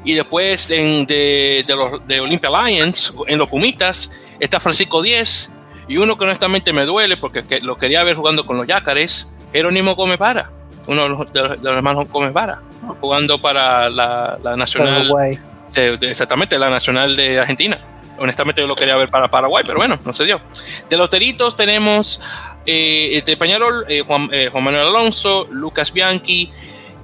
Y 0.03 0.13
después 0.13 0.69
en, 0.71 1.05
de, 1.05 1.63
de, 1.65 1.75
los, 1.75 2.05
de 2.07 2.19
Olympia 2.19 2.49
Lions, 2.49 3.13
en 3.27 3.37
los 3.37 3.47
Pumitas, 3.49 4.09
está 4.39 4.59
Francisco 4.59 5.01
10. 5.01 5.51
Y 5.87 5.97
uno 5.97 6.17
que 6.17 6.23
honestamente 6.23 6.73
me 6.73 6.85
duele 6.85 7.17
porque 7.17 7.43
lo 7.61 7.77
quería 7.77 8.03
ver 8.03 8.15
jugando 8.15 8.45
con 8.45 8.57
los 8.57 8.67
Yacares, 8.67 9.29
Jerónimo 9.51 9.95
Gómez 9.95 10.17
Vara, 10.17 10.49
uno 10.87 11.03
de 11.03 11.09
los, 11.09 11.33
de 11.33 11.41
los, 11.41 11.75
hermanos 11.77 12.09
Gómez 12.09 12.33
Vara, 12.33 12.61
jugando 13.01 13.39
para 13.41 13.89
la, 13.89 14.37
la 14.41 14.55
Nacional. 14.55 15.11
exactamente, 15.75 16.57
la 16.57 16.69
Nacional 16.69 17.15
de 17.15 17.39
Argentina. 17.39 17.79
Honestamente 18.17 18.61
yo 18.61 18.67
lo 18.67 18.75
quería 18.75 18.95
ver 18.95 19.09
para 19.09 19.29
Paraguay, 19.29 19.63
pero 19.65 19.79
bueno, 19.79 19.99
no 20.05 20.13
se 20.13 20.23
dio. 20.23 20.39
De 20.89 20.97
los 20.97 21.09
Teritos 21.09 21.55
tenemos 21.55 22.21
eh, 22.65 23.21
de 23.25 23.37
Peñarol, 23.37 23.85
eh, 23.87 24.01
Juan, 24.05 24.29
eh, 24.31 24.49
Juan, 24.51 24.63
Manuel 24.63 24.87
Alonso, 24.87 25.47
Lucas 25.49 25.91
Bianchi, 25.91 26.51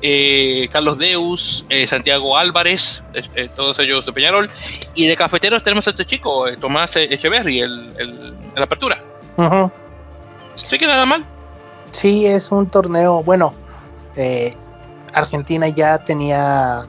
eh, 0.02 0.68
Carlos 0.72 0.98
Deus, 0.98 1.66
Santiago 1.88 2.38
Álvarez, 2.38 3.02
todos 3.56 3.80
ellos 3.80 4.06
de 4.06 4.14
Peñarol. 4.14 4.50
Y 4.94 5.08
de 5.08 5.16
cafeteros 5.16 5.64
tenemos 5.64 5.88
a 5.88 5.90
este 5.92 6.06
chico, 6.06 6.46
Tomás 6.60 6.96
Echeverry, 6.96 7.60
el, 7.60 7.94
el, 7.98 8.64
apertura. 8.64 9.02
Uh 9.38 9.70
¿Sí 10.56 10.78
que 10.78 10.88
nada 10.88 11.06
mal? 11.06 11.26
Sí, 11.92 12.26
es 12.26 12.52
un 12.52 12.70
torneo, 12.70 13.24
bueno, 13.24 13.54
Argentina 15.14 15.70
ya 15.70 15.98
tenía 16.00 16.86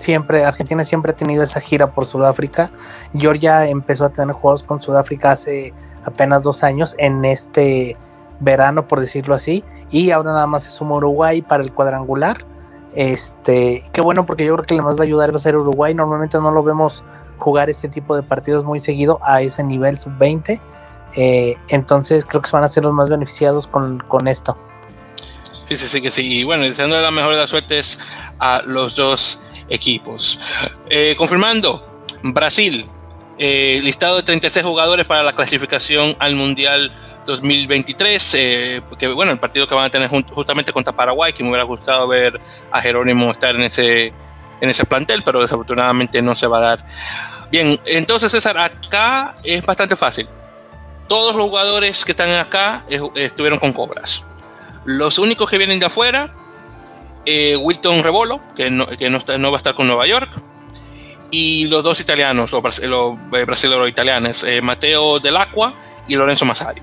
siempre, 0.00 0.44
Argentina 0.44 0.84
siempre 0.84 1.12
ha 1.12 1.16
tenido 1.16 1.42
esa 1.42 1.60
gira 1.60 1.92
por 1.92 2.06
Sudáfrica. 2.06 2.70
Georgia 3.16 3.66
empezó 3.66 4.06
a 4.06 4.10
tener 4.10 4.34
juegos 4.34 4.62
con 4.62 4.80
Sudáfrica 4.80 5.32
hace 5.32 5.72
apenas 6.04 6.42
dos 6.42 6.62
años 6.62 6.94
en 6.98 7.24
este 7.24 7.96
verano, 8.40 8.88
por 8.88 9.00
decirlo 9.00 9.34
así, 9.34 9.64
y 9.90 10.10
ahora 10.10 10.32
nada 10.32 10.46
más 10.46 10.64
se 10.64 10.70
suma 10.70 10.96
Uruguay 10.96 11.42
para 11.42 11.62
el 11.62 11.72
cuadrangular. 11.72 12.44
Este, 12.94 13.84
qué 13.92 14.00
bueno 14.00 14.26
porque 14.26 14.44
yo 14.44 14.54
creo 14.54 14.66
que 14.66 14.74
le 14.74 14.82
más 14.82 14.96
va 14.96 15.00
a 15.00 15.04
ayudar 15.04 15.34
a 15.34 15.38
ser 15.38 15.56
Uruguay. 15.56 15.94
Normalmente 15.94 16.38
no 16.38 16.50
lo 16.50 16.62
vemos 16.62 17.04
jugar 17.38 17.70
este 17.70 17.88
tipo 17.88 18.16
de 18.16 18.22
partidos 18.22 18.64
muy 18.64 18.80
seguido 18.80 19.20
a 19.22 19.42
ese 19.42 19.64
nivel 19.64 19.98
sub-20. 19.98 20.60
Eh, 21.16 21.56
entonces 21.68 22.24
creo 22.24 22.40
que 22.42 22.50
van 22.52 22.64
a 22.64 22.68
ser 22.68 22.84
los 22.84 22.92
más 22.92 23.08
beneficiados 23.08 23.66
con, 23.66 24.28
esto. 24.28 24.56
Sí, 25.64 25.76
sí, 25.76 25.88
sí, 25.88 26.00
que 26.00 26.10
sí. 26.10 26.22
Y 26.22 26.44
bueno, 26.44 26.64
deseando 26.64 27.00
la 27.00 27.10
mejor 27.10 27.34
de 27.34 27.40
las 27.40 27.50
suertes 27.50 27.98
a 28.38 28.62
los 28.64 28.94
dos 28.94 29.42
equipos. 29.68 30.38
Eh, 30.88 31.14
confirmando, 31.16 32.04
Brasil, 32.22 32.86
eh, 33.42 33.80
listado 33.82 34.16
de 34.16 34.22
36 34.22 34.64
jugadores 34.66 35.06
para 35.06 35.22
la 35.22 35.32
clasificación 35.32 36.14
al 36.18 36.36
Mundial 36.36 36.92
2023, 37.24 38.34
eh, 38.34 38.82
porque 38.86 39.08
bueno, 39.08 39.32
el 39.32 39.38
partido 39.38 39.66
que 39.66 39.74
van 39.74 39.86
a 39.86 39.90
tener 39.90 40.10
justamente 40.10 40.74
contra 40.74 40.92
Paraguay, 40.92 41.32
que 41.32 41.42
me 41.42 41.48
hubiera 41.48 41.64
gustado 41.64 42.06
ver 42.06 42.38
a 42.70 42.82
Jerónimo 42.82 43.30
estar 43.30 43.54
en 43.54 43.62
ese, 43.62 44.12
en 44.60 44.68
ese 44.68 44.84
plantel, 44.84 45.22
pero 45.24 45.40
desafortunadamente 45.40 46.20
no 46.20 46.34
se 46.34 46.46
va 46.46 46.58
a 46.58 46.60
dar. 46.60 46.78
Bien, 47.50 47.80
entonces 47.86 48.30
César, 48.30 48.58
acá 48.58 49.36
es 49.42 49.64
bastante 49.64 49.96
fácil. 49.96 50.28
Todos 51.08 51.34
los 51.34 51.46
jugadores 51.46 52.04
que 52.04 52.12
están 52.12 52.30
acá 52.32 52.84
estuvieron 53.14 53.58
con 53.58 53.72
cobras. 53.72 54.22
Los 54.84 55.18
únicos 55.18 55.48
que 55.48 55.56
vienen 55.56 55.80
de 55.80 55.86
afuera, 55.86 56.34
eh, 57.24 57.56
Wilton 57.56 58.02
Rebolo, 58.02 58.40
que, 58.54 58.70
no, 58.70 58.86
que 58.86 59.08
no, 59.10 59.50
va 59.50 59.56
a 59.56 59.58
estar 59.58 59.74
con 59.74 59.86
Nueva 59.86 60.06
York, 60.06 60.30
y 61.30 61.66
los 61.66 61.84
dos 61.84 62.00
italianos, 62.00 62.52
los, 62.52 62.78
los 62.80 63.18
eh, 63.32 63.44
brasileños 63.44 63.88
italianos, 63.88 64.44
eh, 64.44 64.60
Mateo 64.60 65.18
Delacqua 65.20 65.74
y 66.08 66.16
Lorenzo 66.16 66.44
Massari. 66.44 66.82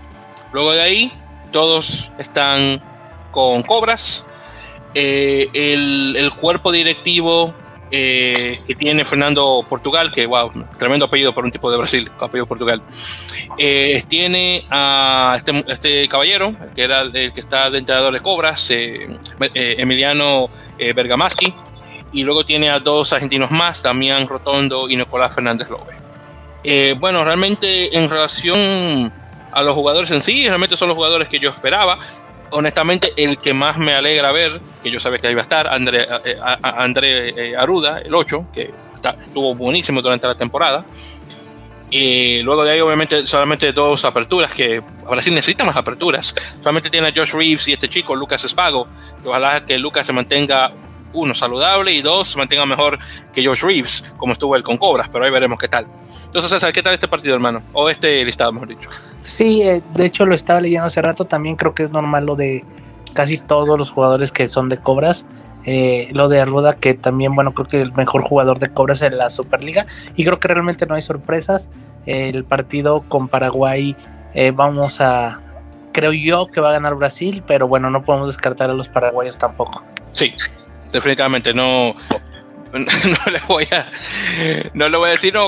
Luego 0.54 0.72
de 0.72 0.82
ahí, 0.82 1.12
todos 1.52 2.10
están 2.18 2.82
con 3.32 3.64
cobras. 3.64 4.26
Eh, 4.94 5.50
el, 5.54 6.32
cuerpo 6.40 6.72
directivo 6.72 7.54
eh, 7.92 8.60
que 8.66 8.74
tiene 8.74 9.06
Fernando 9.06 9.66
Portugal, 9.68 10.12
que 10.12 10.26
wow, 10.26 10.52
tremendo 10.78 11.06
apellido 11.06 11.34
para 11.34 11.46
un 11.46 11.52
tipo 11.52 11.70
de 11.70 11.78
Brasil, 11.78 12.12
apellido 12.20 12.48
Portugal, 12.48 12.82
eh, 13.58 14.02
tiene 14.08 14.66
a 14.70 15.36
este, 15.38 15.64
este, 15.68 16.08
caballero, 16.08 16.56
que 16.76 16.84
era 16.84 17.02
el 17.02 17.34
que 17.34 17.40
está 17.40 17.70
de 17.70 17.80
entrenador 17.80 18.14
de 18.14 18.22
cobras, 18.22 18.72
Emiliano 19.54 20.50
Bergamaschi, 20.80 21.54
y 22.12 22.24
luego 22.24 22.46
tiene 22.46 22.70
a 22.70 22.80
dos 22.80 23.14
argentinos 23.14 23.52
más, 23.52 23.84
Damián 23.84 24.28
Rotondo 24.28 24.90
y 24.90 24.96
Nicolás 24.96 25.36
Fernández 25.36 25.70
Lobe. 25.70 26.96
bueno, 27.00 27.24
realmente 27.24 27.96
en 27.98 28.10
relación 28.10 29.12
a 29.58 29.64
los 29.64 29.74
jugadores 29.74 30.12
en 30.12 30.22
sí, 30.22 30.48
realmente 30.48 30.78
son 30.78 30.88
los 30.90 30.96
jugadores 30.96 31.30
que 31.30 31.40
yo 31.40 31.50
esperaba. 31.50 31.98
Honestamente, 32.52 33.12
el 33.18 33.40
que 33.40 33.54
más 33.54 33.78
me 33.78 33.94
alegra 33.94 34.32
ver, 34.32 34.62
que 34.84 34.92
yo 34.92 35.00
sabía 35.00 35.20
que 35.20 35.32
iba 35.32 35.42
a 35.42 35.44
estar, 35.44 35.68
André, 35.68 36.08
eh, 36.26 37.34
eh, 37.36 37.56
Aruda, 37.58 38.00
el 38.00 38.14
8, 38.14 38.46
que 38.54 38.72
estuvo 39.24 39.56
buenísimo 39.56 40.02
durante 40.02 40.28
la 40.28 40.36
temporada. 40.36 40.86
Y 41.90 42.42
luego 42.44 42.66
de 42.66 42.74
ahí, 42.74 42.82
obviamente, 42.82 43.26
solamente 43.26 43.72
dos 43.72 44.06
aperturas, 44.06 44.54
que 44.54 44.82
Brasil 45.10 45.34
necesita 45.34 45.64
más 45.64 45.76
aperturas. 45.76 46.36
Solamente 46.60 46.90
tiene 46.90 47.08
a 47.08 47.14
Josh 47.16 47.32
Reeves 47.32 47.68
y 47.68 47.74
este 47.74 47.90
chico, 47.90 48.16
Lucas 48.16 48.44
Espago. 48.44 48.88
ojalá 49.26 49.66
que 49.66 49.80
Lucas 49.80 50.06
se 50.06 50.14
mantenga, 50.14 50.72
uno, 51.18 51.34
saludable 51.34 51.92
y 51.92 52.02
dos, 52.02 52.30
se 52.30 52.38
mantenga 52.38 52.66
mejor 52.66 52.98
que 53.34 53.46
Josh 53.46 53.62
Reeves, 53.62 54.14
como 54.18 54.34
estuvo 54.34 54.56
él 54.56 54.64
con 54.64 54.78
Cobras, 54.78 55.10
pero 55.10 55.26
ahí 55.26 55.32
veremos 55.32 55.60
qué 55.60 55.68
tal. 55.68 55.88
Entonces, 56.26 56.52
César, 56.52 56.74
¿qué 56.74 56.84
tal 56.84 56.94
este 56.94 57.08
partido, 57.08 57.34
hermano? 57.34 57.64
O 57.74 57.90
este 57.90 58.24
listado, 58.24 58.52
mejor 58.52 58.68
dicho. 58.68 58.90
Sí, 59.24 59.62
eh, 59.62 59.82
de 59.94 60.06
hecho 60.06 60.26
lo 60.26 60.36
estaba 60.36 60.62
leyendo 60.62 60.88
hace 60.88 61.02
rato. 61.02 61.26
También 61.26 61.56
creo 61.56 61.74
que 61.74 61.84
es 61.84 61.92
normal 61.92 62.26
lo 62.26 62.36
de 62.36 62.64
casi 63.14 63.38
todos 63.38 63.78
los 63.80 63.90
jugadores 63.90 64.32
que 64.32 64.48
son 64.48 64.70
de 64.70 64.78
Cobras. 64.78 65.26
Eh, 65.66 66.10
lo 66.12 66.30
de 66.30 66.40
Arruda, 66.40 66.76
que 66.76 66.94
también, 66.94 67.34
bueno, 67.36 67.54
creo 67.54 67.68
que 67.68 67.82
el 67.82 67.94
mejor 67.94 68.22
jugador 68.24 68.60
de 68.60 68.70
Cobras 68.70 69.02
en 69.02 69.18
la 69.18 69.30
Superliga. 69.30 69.88
Y 70.16 70.26
creo 70.26 70.40
que 70.40 70.48
realmente 70.48 70.86
no 70.86 70.96
hay 70.96 71.02
sorpresas. 71.02 71.70
el 72.06 72.46
partido 72.46 73.04
con 73.10 73.28
Paraguay, 73.28 73.96
eh, 74.34 74.52
vamos 74.52 75.02
a. 75.02 75.42
Creo 75.92 76.14
yo 76.14 76.48
que 76.48 76.62
va 76.62 76.70
a 76.70 76.74
ganar 76.74 76.94
Brasil, 76.96 77.44
pero 77.48 77.68
bueno, 77.68 77.90
no 77.90 78.04
podemos 78.04 78.28
descartar 78.28 78.70
a 78.70 78.74
los 78.74 78.88
paraguayos 78.88 79.40
tampoco. 79.40 79.82
Sí, 80.14 80.32
definitivamente 80.92 81.54
no 81.54 81.96
no 82.74 83.32
le 83.32 83.40
voy 83.48 83.68
a 83.72 83.92
no 84.74 84.90
le 84.90 84.98
voy 84.98 85.10
a 85.10 85.12
decir 85.14 85.34
no 85.34 85.48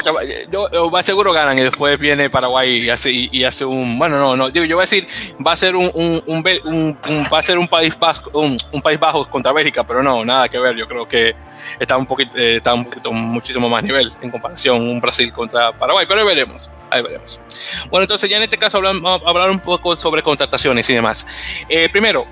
va 0.90 1.04
seguro 1.04 1.34
ganan 1.34 1.58
y 1.60 1.64
después 1.64 2.00
viene 2.00 2.30
Paraguay 2.30 2.86
y 2.86 2.90
hace 2.90 3.12
y, 3.12 3.44
hace 3.44 3.66
un 3.66 4.00
bueno 4.00 4.18
no 4.18 4.36
no 4.36 4.50
digo 4.50 4.66
yo 4.66 4.76
voy 4.76 4.84
a 4.84 4.86
decir 4.86 5.08
va 5.46 5.54
a 5.54 5.58
ser 5.58 5.76
un, 5.76 5.92
un, 5.94 6.24
un, 6.26 6.98
va 7.32 7.40
a 7.40 7.44
ser 7.44 7.58
un 7.58 7.68
país 7.68 7.96
un, 8.34 8.58
un, 8.72 8.82
país 8.82 9.00
bajo 9.00 9.30
contra 9.30 9.52
Bélgica 9.52 9.84
pero 9.86 10.02
no 10.02 10.24
nada 10.24 10.48
que 10.48 10.60
ver 10.60 10.76
yo 10.76 10.88
creo 10.88 11.08
que 11.08 11.36
está 11.80 11.98
un 11.98 12.06
poquito 12.06 12.38
eh, 12.38 12.58
está 12.58 12.74
un 12.74 12.86
poquito 12.86 13.12
muchísimo 13.12 13.70
más 13.70 13.84
nivel 13.84 14.12
en 14.22 14.32
comparación 14.32 14.82
un 14.82 15.00
Brasil 15.02 15.32
contra 15.34 15.74
Paraguay 15.74 16.06
pero 16.08 16.22
ahí 16.22 16.28
veremos 16.28 16.70
ahí 16.90 17.02
veremos. 17.02 17.40
Bueno 17.90 18.04
entonces 18.04 18.30
ya 18.30 18.38
en 18.38 18.44
este 18.44 18.58
caso 18.58 18.78
a 18.78 18.82
hablar 18.82 19.50
un 19.50 19.60
poco 19.60 19.96
sobre 19.96 20.24
contrataciones 20.24 20.90
y 20.90 20.94
demás. 20.94 21.26
Eh, 21.68 21.90
primero 21.90 22.26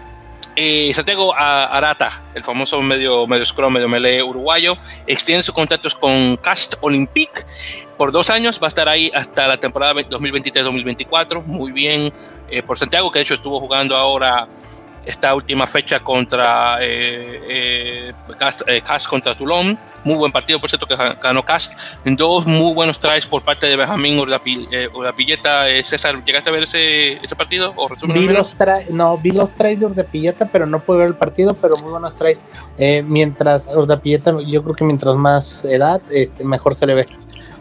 eh, 0.60 0.92
Santiago 0.96 1.36
Arata, 1.36 2.24
el 2.34 2.44
famoso 2.44 2.82
medio, 2.82 3.28
medio 3.28 3.46
scrum, 3.46 3.72
medio 3.72 3.88
melee 3.88 4.24
uruguayo, 4.24 4.76
extiende 5.06 5.44
sus 5.44 5.54
contactos 5.54 5.94
con 5.94 6.36
Cast 6.38 6.74
Olympique 6.82 7.46
por 7.96 8.12
dos 8.12 8.32
años. 8.32 8.60
Va 8.60 8.66
a 8.66 8.70
estar 8.70 8.90
ahí 8.90 9.12
hasta 9.14 9.48
la 9.48 9.58
temporada 9.58 9.94
2023-2024. 9.94 11.44
Muy 11.46 11.72
bien 11.72 12.12
eh, 12.50 12.64
por 12.64 12.80
Santiago, 12.80 13.12
que 13.12 13.20
de 13.20 13.24
hecho 13.24 13.36
estuvo 13.36 13.60
jugando 13.60 13.96
ahora 13.96 14.48
esta 15.08 15.34
última 15.34 15.66
fecha 15.68 16.02
contra 16.02 16.78
eh, 16.82 17.42
eh, 17.50 18.14
eh, 18.68 18.82
Cast, 18.82 19.08
contra 19.08 19.36
Toulon. 19.36 19.78
Muy 20.04 20.16
buen 20.16 20.32
partido, 20.32 20.60
por 20.60 20.70
cierto, 20.70 20.86
que 20.86 20.96
ganó 20.96 21.44
Cast. 21.44 21.74
Dos 22.06 22.46
muy 22.46 22.74
buenos 22.74 23.00
tries 23.00 23.26
por 23.26 23.42
parte 23.44 23.68
de 23.68 23.76
Benjamín 23.76 24.20
Urdapilleta. 24.20 25.66
César, 25.84 26.24
¿llegaste 26.24 26.50
a 26.50 26.54
ver 26.54 26.64
ese, 26.64 27.14
ese 27.14 27.36
partido? 27.36 27.74
¿O 27.76 27.90
vi 28.08 28.28
los 28.28 28.56
no, 28.90 29.18
vi 29.18 29.32
los 29.32 29.54
tries 29.54 29.80
de 29.80 29.88
Urdapilleta, 29.88 30.46
pero 30.46 30.66
no 30.66 30.80
pude 30.80 31.00
ver 31.00 31.08
el 31.08 31.16
partido, 31.16 31.56
pero 31.56 31.78
muy 31.78 31.92
buenos 31.92 32.16
tries. 32.16 32.42
mientras 33.06 33.68
Urdapilleta, 33.68 34.36
yo 34.46 34.64
creo 34.64 34.76
que 34.76 34.86
mientras 34.86 35.16
más 35.16 35.66
edad, 35.66 36.02
este, 36.10 36.44
mejor 36.44 36.76
se 36.76 36.86
le 36.86 36.94
ve. 36.94 37.08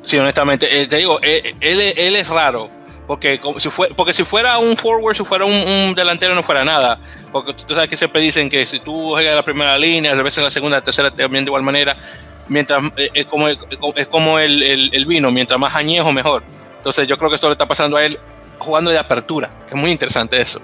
Sí, 0.02 0.18
honestamente, 0.18 0.86
te 0.86 0.96
digo, 0.96 1.20
él, 1.22 1.56
él 1.60 2.16
es 2.16 2.28
raro 2.28 2.75
porque, 3.06 3.40
si 3.58 3.70
fue, 3.70 3.88
porque 3.94 4.12
si 4.12 4.24
fuera 4.24 4.58
un 4.58 4.76
forward, 4.76 5.16
si 5.16 5.24
fuera 5.24 5.44
un, 5.44 5.94
delantero, 5.94 6.34
no 6.34 6.42
fuera 6.42 6.64
nada. 6.64 6.98
Porque 7.30 7.54
tú 7.54 7.74
sabes 7.74 7.88
que 7.88 7.96
siempre 7.96 8.20
dicen 8.20 8.48
que 8.48 8.66
si 8.66 8.80
tú 8.80 9.10
juegas 9.10 9.34
la 9.34 9.44
primera 9.44 9.78
línea, 9.78 10.12
a 10.12 10.22
veces 10.22 10.38
en 10.38 10.44
la 10.44 10.50
segunda, 10.50 10.80
tercera 10.80 11.10
también 11.10 11.44
de 11.44 11.50
igual 11.50 11.62
manera. 11.62 11.96
Mientras, 12.48 12.82
eh, 12.96 13.10
es 13.14 13.26
como, 13.26 13.48
es 13.48 14.08
como 14.08 14.38
el, 14.38 14.90
el, 14.92 15.06
vino, 15.06 15.30
mientras 15.30 15.58
más 15.58 15.74
añejo, 15.74 16.12
mejor. 16.12 16.42
Entonces 16.76 17.06
yo 17.06 17.16
creo 17.16 17.30
que 17.30 17.36
eso 17.36 17.48
le 17.48 17.52
está 17.52 17.66
pasando 17.66 17.96
a 17.96 18.04
él 18.04 18.18
jugando 18.58 18.90
de 18.90 18.98
apertura. 18.98 19.50
Es 19.68 19.74
muy 19.74 19.90
interesante 19.90 20.40
eso. 20.40 20.60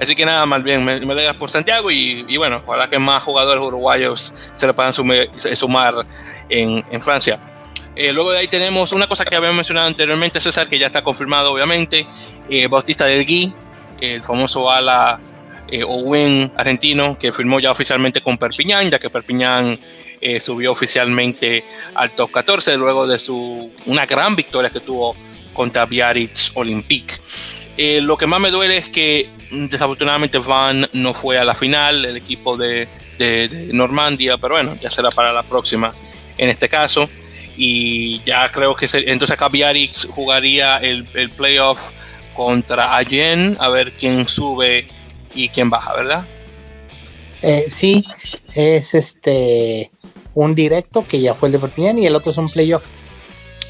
Así 0.00 0.16
que 0.16 0.24
nada, 0.24 0.46
más 0.46 0.62
bien, 0.62 0.84
me, 0.84 0.98
me 0.98 1.34
por 1.34 1.50
Santiago 1.50 1.90
y, 1.90 2.24
y, 2.26 2.36
bueno, 2.38 2.62
ojalá 2.66 2.88
que 2.88 2.98
más 2.98 3.22
jugadores 3.22 3.62
uruguayos 3.62 4.32
se 4.54 4.66
le 4.66 4.72
puedan 4.72 4.92
sumar 4.94 5.94
en, 6.48 6.84
en 6.90 7.02
Francia. 7.02 7.38
Eh, 8.02 8.14
luego 8.14 8.32
de 8.32 8.38
ahí 8.38 8.48
tenemos 8.48 8.92
una 8.92 9.06
cosa 9.06 9.26
que 9.26 9.36
habíamos 9.36 9.56
mencionado 9.56 9.86
anteriormente, 9.86 10.40
César, 10.40 10.70
que 10.70 10.78
ya 10.78 10.86
está 10.86 11.02
confirmado, 11.02 11.52
obviamente. 11.52 12.06
Eh, 12.48 12.66
Bautista 12.66 13.04
del 13.04 13.26
Gui, 13.26 13.52
el 14.00 14.22
famoso 14.22 14.70
ala 14.70 15.20
eh, 15.68 15.84
Owen 15.84 16.50
argentino, 16.56 17.18
que 17.18 17.30
firmó 17.30 17.60
ya 17.60 17.70
oficialmente 17.70 18.22
con 18.22 18.38
Perpiñán, 18.38 18.88
ya 18.90 18.98
que 18.98 19.10
Perpiñán 19.10 19.78
eh, 20.18 20.40
subió 20.40 20.72
oficialmente 20.72 21.62
al 21.94 22.12
top 22.12 22.30
14 22.30 22.78
luego 22.78 23.06
de 23.06 23.18
su 23.18 23.70
una 23.84 24.06
gran 24.06 24.34
victoria 24.34 24.70
que 24.70 24.80
tuvo 24.80 25.14
contra 25.52 25.84
Biarritz 25.84 26.52
Olympique. 26.54 27.16
lo 27.76 28.16
que 28.16 28.26
más 28.26 28.40
me 28.40 28.50
duele 28.50 28.78
es 28.78 28.88
que 28.88 29.28
mm, 29.50 29.66
desafortunadamente 29.66 30.38
Van 30.38 30.88
no 30.94 31.12
fue 31.12 31.36
a 31.36 31.44
la 31.44 31.54
final, 31.54 32.02
el 32.06 32.16
equipo 32.16 32.56
de, 32.56 32.88
de, 33.18 33.46
de 33.46 33.74
Normandia, 33.74 34.38
pero 34.38 34.54
bueno, 34.54 34.78
ya 34.80 34.88
será 34.88 35.10
para 35.10 35.34
la 35.34 35.42
próxima 35.42 35.92
en 36.38 36.48
este 36.48 36.70
caso 36.70 37.06
y 37.62 38.22
ya 38.24 38.50
creo 38.50 38.74
que 38.74 38.86
entonces 38.90 39.32
acá 39.32 39.50
Biarritz 39.50 40.06
jugaría 40.06 40.78
el, 40.78 41.06
el 41.12 41.28
playoff 41.28 41.90
contra 42.34 42.96
Allen 42.96 43.58
a 43.60 43.68
ver 43.68 43.92
quién 43.92 44.26
sube 44.26 44.88
y 45.34 45.50
quién 45.50 45.68
baja, 45.68 45.94
¿verdad? 45.94 46.24
Eh, 47.42 47.66
sí, 47.68 48.02
es 48.54 48.94
este 48.94 49.90
un 50.32 50.54
directo 50.54 51.06
que 51.06 51.20
ya 51.20 51.34
fue 51.34 51.48
el 51.48 51.52
de 51.52 51.58
Perpignan 51.58 51.98
y 51.98 52.06
el 52.06 52.16
otro 52.16 52.32
es 52.32 52.38
un 52.38 52.48
playoff. 52.48 52.84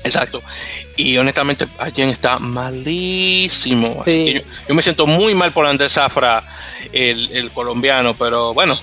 Exacto. 0.04 0.40
Y 0.96 1.16
honestamente, 1.16 1.66
Allen 1.76 2.10
está 2.10 2.38
malísimo. 2.38 4.04
yo, 4.06 4.74
me 4.74 4.82
siento 4.82 5.04
muy 5.04 5.34
mal 5.34 5.52
por 5.52 5.66
Andrés 5.66 5.94
Zafra, 5.94 6.44
el, 6.92 7.28
el 7.32 7.50
colombiano, 7.50 8.16
pero 8.16 8.54
bueno, 8.54 8.78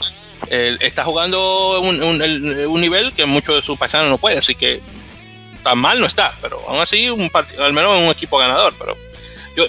está 0.49 1.05
jugando 1.05 1.79
un, 1.79 2.03
un, 2.03 2.81
nivel 2.81 3.13
que 3.13 3.25
muchos 3.25 3.55
de 3.55 3.61
sus 3.61 3.77
paisanos 3.77 4.09
no 4.09 4.17
puede, 4.17 4.39
así 4.39 4.53
que 4.53 4.81
tan 5.63 5.77
mal 5.77 5.99
no 5.99 6.05
está, 6.05 6.35
pero 6.41 6.61
aún 6.67 6.79
así, 6.79 7.09
un 7.09 7.29
al 7.59 7.73
menos 7.73 7.99
un 7.99 8.09
equipo 8.09 8.37
ganador. 8.37 8.73
Pero 8.77 8.97
yo, 9.55 9.65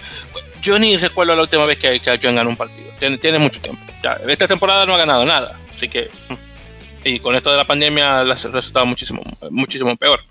yo 0.63 0.79
ni 0.79 0.97
recuerdo 0.97 1.35
la 1.35 1.43
última 1.43 1.65
vez 1.65 1.79
que, 1.79 2.01
que 2.01 2.19
John 2.23 2.37
ganó 2.37 2.51
un 2.51 2.57
partido. 2.57 2.89
Tiene, 2.99 3.39
mucho 3.39 3.61
tiempo. 3.61 3.81
esta 4.27 4.49
temporada 4.49 4.85
no 4.85 4.95
ha 4.95 4.99
ganado 4.99 5.25
nada, 5.25 5.59
así 5.75 5.89
que. 5.89 6.11
Y 7.05 7.21
con 7.21 7.37
esto 7.37 7.51
de 7.51 7.57
la 7.57 7.65
pandemia, 7.65 8.23
el 8.23 8.29
resultado 8.31 8.85
muchísimo, 8.85 9.23
muchísimo 9.51 9.97
peor. 9.97 10.25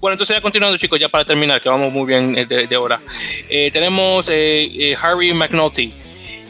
Bueno, 0.00 0.14
entonces 0.14 0.36
ya 0.36 0.42
continuando, 0.42 0.76
chicos, 0.76 0.98
ya 0.98 1.08
para 1.08 1.24
terminar, 1.24 1.60
que 1.60 1.68
vamos 1.68 1.92
muy 1.92 2.04
bien 2.04 2.34
de, 2.34 2.66
de 2.66 2.76
hora. 2.76 3.00
Eh, 3.48 3.70
tenemos 3.72 4.28
eh, 4.28 4.64
eh, 4.64 4.96
Harry 5.00 5.32
McNulty, 5.32 5.94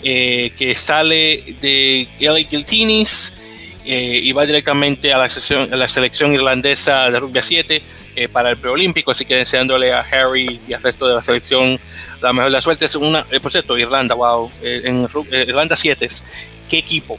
que 0.03 0.75
sale 0.77 1.57
de 1.61 2.09
LA 2.19 2.49
Giltinis 3.91 4.25
y 4.25 4.33
va 4.33 4.47
directamente 4.47 5.13
a 5.13 5.19
la, 5.19 5.29
selección, 5.89 6.35
irlandesa 6.35 7.11
de 7.11 7.21
rugby 7.21 7.39
a 7.39 7.43
7 7.43 7.83
para 8.33 8.51
el 8.51 8.57
preolímpico. 8.57 9.11
Así 9.11 9.25
que 9.25 9.35
deseándole 9.37 9.93
a 9.93 10.01
Harry 10.01 10.61
y 10.69 10.73
al 10.73 10.83
resto 10.83 11.07
de 11.07 11.15
la 11.15 11.23
selección 11.23 11.79
la 12.21 12.33
mejor 12.33 12.51
de 12.51 12.57
la 12.57 12.61
suerte. 12.61 12.85
Es 12.85 12.95
una, 12.95 13.25
por 13.25 13.51
cierto, 13.51 13.77
Irlanda, 13.79 14.15
wow, 14.15 14.51
en 14.63 15.07
Irlanda 15.31 15.77
7, 15.77 16.09
qué 16.69 16.79
equipo 16.79 17.19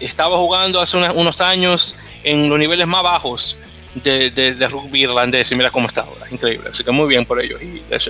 estaba 0.00 0.38
jugando 0.38 0.80
hace 0.80 0.96
unos 0.96 1.40
años 1.40 1.96
en 2.24 2.48
los 2.48 2.58
niveles 2.58 2.86
más 2.86 3.02
bajos 3.02 3.58
de, 3.94 4.68
rugby 4.70 5.02
irlandés 5.02 5.50
y 5.50 5.54
mira 5.54 5.70
cómo 5.70 5.88
está 5.88 6.02
ahora, 6.02 6.26
increíble, 6.30 6.70
así 6.70 6.84
que 6.84 6.90
muy 6.90 7.08
bien 7.08 7.24
por 7.24 7.40
ellos. 7.40 7.60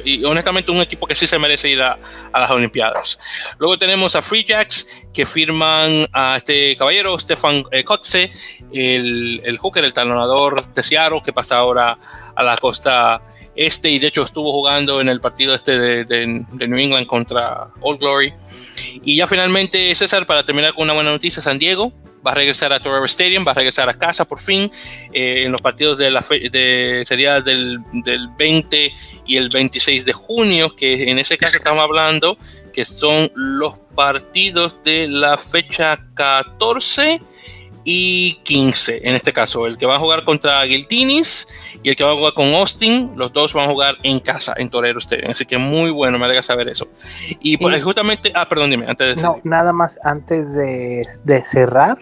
Y, 0.05 0.25
honestamente 0.25 0.71
un 0.71 0.81
equipo 0.81 1.07
que 1.07 1.15
sí 1.15 1.27
se 1.27 1.39
merece 1.39 1.69
ir 1.69 1.83
a, 1.83 1.99
las 2.33 2.51
Olimpiadas. 2.51 3.19
Luego 3.59 3.79
tenemos 3.79 4.17
a 4.17 4.23
Free 4.23 4.45
Jacks 4.45 4.87
que 5.13 5.27
firman 5.27 6.09
a 6.13 6.37
este 6.37 6.77
caballero, 6.77 7.19
Stefan 7.19 7.65
eh, 7.71 7.85
Kotze, 7.85 8.31
el, 8.73 9.41
el 9.45 9.59
hooker, 9.59 9.85
el 9.85 9.93
talonador 9.93 10.73
de 10.75 10.83
Seattle 10.83 11.23
que 11.25 11.33
pasa 11.33 11.57
ahora 11.57 11.99
a 12.35 12.43
la 12.43 12.57
costa 12.57 13.23
este. 13.57 13.91
Y 13.91 13.99
de 13.99 14.09
hecho 14.09 14.23
estuvo 14.23 14.53
jugando 14.53 15.01
en 15.01 15.09
el 15.09 15.21
partido 15.21 15.55
este 15.55 16.05
de, 16.05 16.27
New 16.27 16.79
England 16.79 17.07
contra 17.07 17.69
Old 17.81 18.01
Glory. 18.01 18.33
Y 19.05 19.17
ya 19.17 19.27
finalmente 19.27 19.95
César, 19.95 20.27
para 20.27 20.45
terminar 20.45 20.75
con 20.75 20.85
una 20.85 20.95
buena 20.95 21.11
noticia, 21.11 21.43
San 21.43 21.59
Diego 21.59 21.93
va 22.27 22.33
a 22.33 22.35
regresar 22.35 22.73
a 22.73 22.81
Torre 22.81 23.07
Stadium, 23.07 23.45
va 23.47 23.53
a 23.53 23.55
regresar 23.55 23.89
a 23.89 23.95
casa 23.95 24.25
por 24.25 24.39
fin 24.41 24.71
eh, 25.13 25.45
en 25.45 25.53
los 25.53 25.61
partidos 25.61 25.99
de 25.99 26.11
la 26.11 26.25
de, 26.29 27.05
sería 27.07 27.41
del, 27.41 27.79
del 27.93 28.29
20 28.29 28.93
y 29.27 29.37
el 29.37 29.49
26 29.51 30.05
de 30.05 30.13
junio, 30.13 30.75
que 30.75 31.11
en 31.11 31.19
ese 31.19 31.39
caso 31.39 31.57
estamos 31.59 31.83
hablando 31.83 32.37
que 32.73 32.85
son 32.85 33.31
los 33.35 33.79
partidos 33.95 34.83
de 34.85 35.09
la 35.09 35.39
fecha 35.39 35.99
14 36.15 37.21
y 37.83 38.41
15, 38.43 39.09
en 39.09 39.15
este 39.15 39.33
caso, 39.33 39.67
el 39.67 39.79
que 39.79 39.87
va 39.87 39.97
a 39.97 39.99
jugar 39.99 40.25
contra 40.25 40.63
Guiltinis 40.65 41.49
y 41.83 41.89
el 41.89 41.97
que 41.97 42.05
va 42.05 42.13
a 42.13 42.15
jugar 42.15 42.35
con 42.35 42.53
Austin, 42.55 43.13
los 43.17 43.33
dos 43.33 43.55
van 43.55 43.69
a 43.69 43.73
jugar 43.73 43.97
en 44.03 44.21
casa, 44.21 44.55
en 44.57 44.69
Torero 44.69 44.99
Stadium. 44.99 45.31
Así 45.31 45.47
que 45.47 45.57
muy 45.57 45.91
bueno, 45.91 46.19
me 46.19 46.27
alegra 46.27 46.43
saber 46.43 46.69
eso. 46.69 46.89
Y, 47.41 47.57
pues, 47.57 47.83
justamente, 47.83 48.33
ah, 48.35 48.49
perdón, 48.49 48.71
dime, 48.71 48.87
antes 48.87 49.17
de... 49.17 49.23
No, 49.23 49.41
nada 49.45 49.73
más 49.73 49.99
antes 50.05 50.55
de, 50.55 51.07
cerrar, 51.43 51.99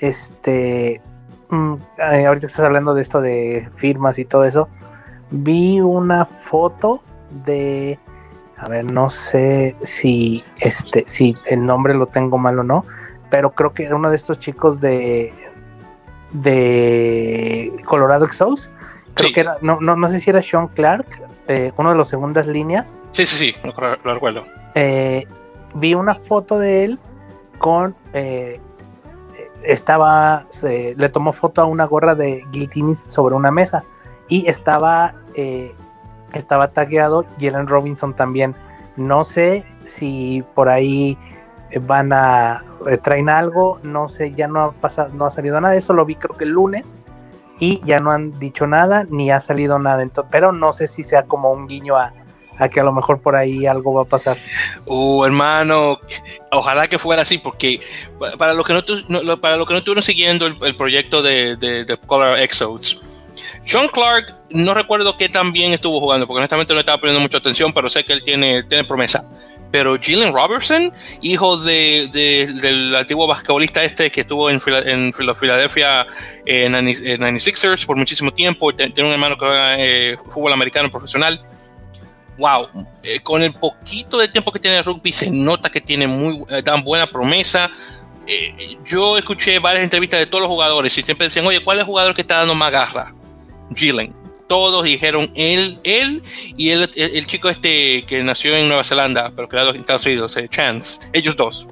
este, 0.00 1.00
mm, 1.48 1.74
ahorita 1.98 2.40
que 2.40 2.46
estás 2.46 2.66
hablando 2.66 2.94
de 2.94 3.02
esto 3.02 3.20
de 3.20 3.68
firmas 3.76 4.18
y 4.18 4.24
todo 4.24 4.44
eso, 4.44 4.68
vi 5.30 5.80
una 5.80 6.24
foto 6.24 7.02
de, 7.44 8.00
a 8.58 8.68
ver, 8.68 8.84
no 8.84 9.08
sé 9.10 9.76
si, 9.82 10.42
este, 10.58 11.04
si 11.06 11.36
el 11.46 11.64
nombre 11.64 11.94
lo 11.94 12.06
tengo 12.06 12.36
mal 12.36 12.58
o 12.58 12.64
no, 12.64 12.84
pero 13.32 13.52
creo 13.52 13.72
que 13.72 13.92
uno 13.94 14.10
de 14.10 14.16
estos 14.16 14.38
chicos 14.38 14.78
de 14.78 15.32
de 16.32 17.72
Colorado 17.86 18.26
Exos, 18.26 18.70
creo 19.14 19.32
que 19.32 19.40
era, 19.40 19.56
no, 19.62 19.80
no, 19.80 19.96
no 19.96 20.08
sé 20.10 20.20
si 20.20 20.28
era 20.28 20.42
Sean 20.42 20.68
Clark, 20.68 21.06
eh, 21.48 21.72
uno 21.78 21.92
de 21.92 21.96
los 21.96 22.08
segundas 22.08 22.46
líneas. 22.46 22.98
Sí, 23.12 23.24
sí, 23.24 23.36
sí, 23.36 23.54
lo, 23.64 23.72
recuerdo. 24.12 24.44
Eh, 24.74 25.26
vi 25.72 25.94
una 25.94 26.14
foto 26.14 26.58
de 26.58 26.84
él 26.84 26.98
con 27.56 27.96
eh, 28.12 28.60
estaba 29.62 30.44
le 30.62 31.08
tomó 31.08 31.32
foto 31.32 31.62
a 31.62 31.64
una 31.64 31.86
gorra 31.86 32.14
de 32.14 32.44
Guiltinis 32.50 32.98
sobre 32.98 33.34
una 33.34 33.50
mesa 33.50 33.82
y 34.28 34.46
estaba 34.46 35.14
estaba 36.34 36.72
tagueado 36.72 37.24
Jalen 37.40 37.66
Robinson 37.66 38.14
también. 38.14 38.54
No 38.96 39.24
sé 39.24 39.64
si 39.84 40.44
por 40.54 40.68
ahí 40.68 41.16
van 41.80 42.12
a 42.12 42.60
eh, 42.88 42.98
traen 42.98 43.28
algo, 43.28 43.80
no 43.82 44.08
sé, 44.08 44.32
ya 44.34 44.48
no 44.48 44.60
ha 44.60 44.72
pasado, 44.72 45.10
no 45.14 45.26
ha 45.26 45.30
salido 45.30 45.60
nada, 45.60 45.74
eso 45.74 45.92
lo 45.92 46.04
vi 46.04 46.16
creo 46.16 46.36
que 46.36 46.44
el 46.44 46.50
lunes 46.50 46.98
y 47.58 47.80
ya 47.84 48.00
no 48.00 48.10
han 48.10 48.38
dicho 48.38 48.66
nada 48.66 49.04
ni 49.08 49.30
ha 49.30 49.40
salido 49.40 49.78
nada, 49.78 50.04
pero 50.30 50.52
no 50.52 50.72
sé 50.72 50.86
si 50.86 51.02
sea 51.04 51.24
como 51.24 51.52
un 51.52 51.66
guiño 51.66 51.96
a, 51.96 52.12
que 52.72 52.80
a 52.80 52.84
lo 52.84 52.92
mejor 52.92 53.20
por 53.20 53.34
ahí 53.34 53.66
algo 53.66 53.94
va 53.94 54.02
a 54.02 54.04
pasar. 54.04 54.36
Uh, 54.86 55.24
hermano, 55.24 55.98
ojalá 56.52 56.86
que 56.88 56.98
fuera 56.98 57.22
así, 57.22 57.38
porque 57.38 57.80
para 58.38 58.54
los 58.54 58.66
que 58.66 58.74
no, 59.08 59.40
para 59.40 59.56
lo 59.56 59.66
que 59.66 59.74
no 59.74 59.78
estuvieron 59.78 60.02
siguiendo 60.02 60.46
el, 60.46 60.76
proyecto 60.76 61.22
de, 61.22 61.56
de, 61.56 61.98
Color 62.06 62.38
Exodes, 62.38 63.00
Sean 63.64 63.88
Clark, 63.88 64.34
no 64.50 64.74
recuerdo 64.74 65.16
que 65.16 65.28
también 65.28 65.72
estuvo 65.72 66.00
jugando, 66.00 66.26
porque 66.26 66.38
honestamente 66.38 66.74
no 66.74 66.80
estaba 66.80 66.98
poniendo 66.98 67.20
mucha 67.20 67.38
atención, 67.38 67.72
pero 67.72 67.88
sé 67.88 68.04
que 68.04 68.12
él 68.12 68.22
tiene, 68.22 68.62
tiene 68.64 68.84
promesa 68.84 69.24
pero 69.72 69.96
Jalen 70.00 70.34
Robertson, 70.34 70.92
hijo 71.22 71.56
de, 71.56 72.10
del 72.12 72.94
antiguo 72.94 73.26
basquetbolista 73.26 73.82
este 73.82 74.12
que 74.12 74.20
estuvo 74.20 74.50
en, 74.50 74.60
Filadelfia 74.60 76.06
en, 76.44 76.74
en 76.74 76.86
96ers 76.86 77.86
por 77.86 77.96
muchísimo 77.96 78.30
tiempo, 78.30 78.72
tiene 78.74 79.04
un 79.04 79.12
hermano 79.12 79.36
que 79.36 79.46
juega 79.46 79.76
eh, 79.78 80.16
fútbol 80.28 80.52
americano 80.52 80.90
profesional. 80.90 81.40
Wow, 82.36 82.68
eh, 83.02 83.20
con 83.20 83.42
el 83.42 83.54
poquito 83.54 84.18
de 84.18 84.28
tiempo 84.28 84.52
que 84.52 84.58
tiene 84.58 84.78
el 84.78 84.84
rugby 84.84 85.12
se 85.12 85.30
nota 85.30 85.70
que 85.70 85.80
tiene 85.80 86.06
muy 86.06 86.44
eh, 86.50 86.62
tan 86.62 86.84
buena 86.84 87.06
promesa. 87.06 87.70
yo 88.84 89.16
escuché 89.16 89.58
varias 89.58 89.84
entrevistas 89.84 90.20
de 90.20 90.26
todos 90.26 90.42
los 90.42 90.50
jugadores 90.50 90.96
y 90.98 91.02
siempre 91.02 91.28
decían, 91.28 91.46
oye, 91.46 91.64
¿cuál 91.64 91.78
es 91.78 91.82
el 91.82 91.86
jugador 91.86 92.14
que 92.14 92.20
está 92.20 92.36
dando 92.36 92.54
más 92.54 92.70
garra? 92.70 93.14
Jalen 93.74 94.21
todos 94.52 94.84
dijeron 94.84 95.30
él, 95.34 95.80
él 95.82 96.22
y 96.58 96.68
el, 96.68 96.90
el, 96.94 97.26
chico 97.26 97.48
este 97.48 98.04
que 98.04 98.22
nació 98.22 98.54
en 98.54 98.68
Nueva 98.68 98.84
Zelanda, 98.84 99.32
pero 99.34 99.48
creado 99.48 99.70
en 99.70 99.80
Estados 99.80 100.04
Unidos, 100.04 100.36
eh, 100.36 100.46
Chance, 100.46 101.00
ellos 101.14 101.34
dos. 101.36 101.66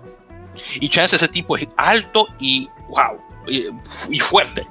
Y 0.80 0.88
Chance, 0.88 1.16
ese 1.16 1.28
tipo 1.28 1.58
es 1.58 1.68
alto 1.76 2.26
y 2.38 2.70
wow, 2.88 3.20
y, 3.46 4.18
fuerte. 4.20 4.66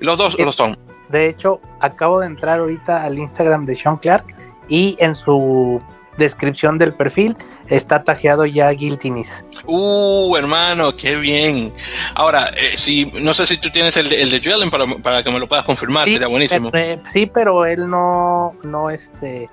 Los 0.00 0.18
dos 0.18 0.38
lo 0.38 0.52
son. 0.52 0.76
De 1.08 1.30
hecho, 1.30 1.58
acabo 1.80 2.20
de 2.20 2.26
entrar 2.26 2.58
ahorita 2.58 3.02
al 3.02 3.18
Instagram 3.18 3.64
de 3.64 3.76
Sean 3.76 3.96
Clark 3.96 4.26
y 4.68 4.96
en 4.98 5.14
su 5.14 5.80
descripción 6.16 6.78
del 6.78 6.92
perfil 6.92 7.36
está 7.68 8.04
tajeado 8.04 8.46
ya 8.46 8.70
Guiltinis. 8.70 9.44
Uh, 9.66 10.36
hermano, 10.36 10.94
qué 10.96 11.16
bien. 11.16 11.72
Ahora, 12.14 12.48
eh, 12.48 12.76
si, 12.76 13.06
no 13.06 13.34
sé 13.34 13.46
si 13.46 13.58
tú 13.58 13.70
tienes 13.70 13.96
el, 13.96 14.12
el 14.12 14.30
de 14.30 14.40
Jalen 14.40 14.70
para, 14.70 14.86
para, 15.02 15.22
que 15.22 15.30
me 15.30 15.38
lo 15.38 15.48
puedas 15.48 15.64
confirmar, 15.64 16.08
sería 16.08 16.28
buenísimo. 16.28 16.70
Eh, 16.72 16.98
sí, 17.06 17.26
pero 17.26 17.66
él 17.66 17.88
no, 17.88 18.54
no, 18.62 18.90
este, 18.90 19.48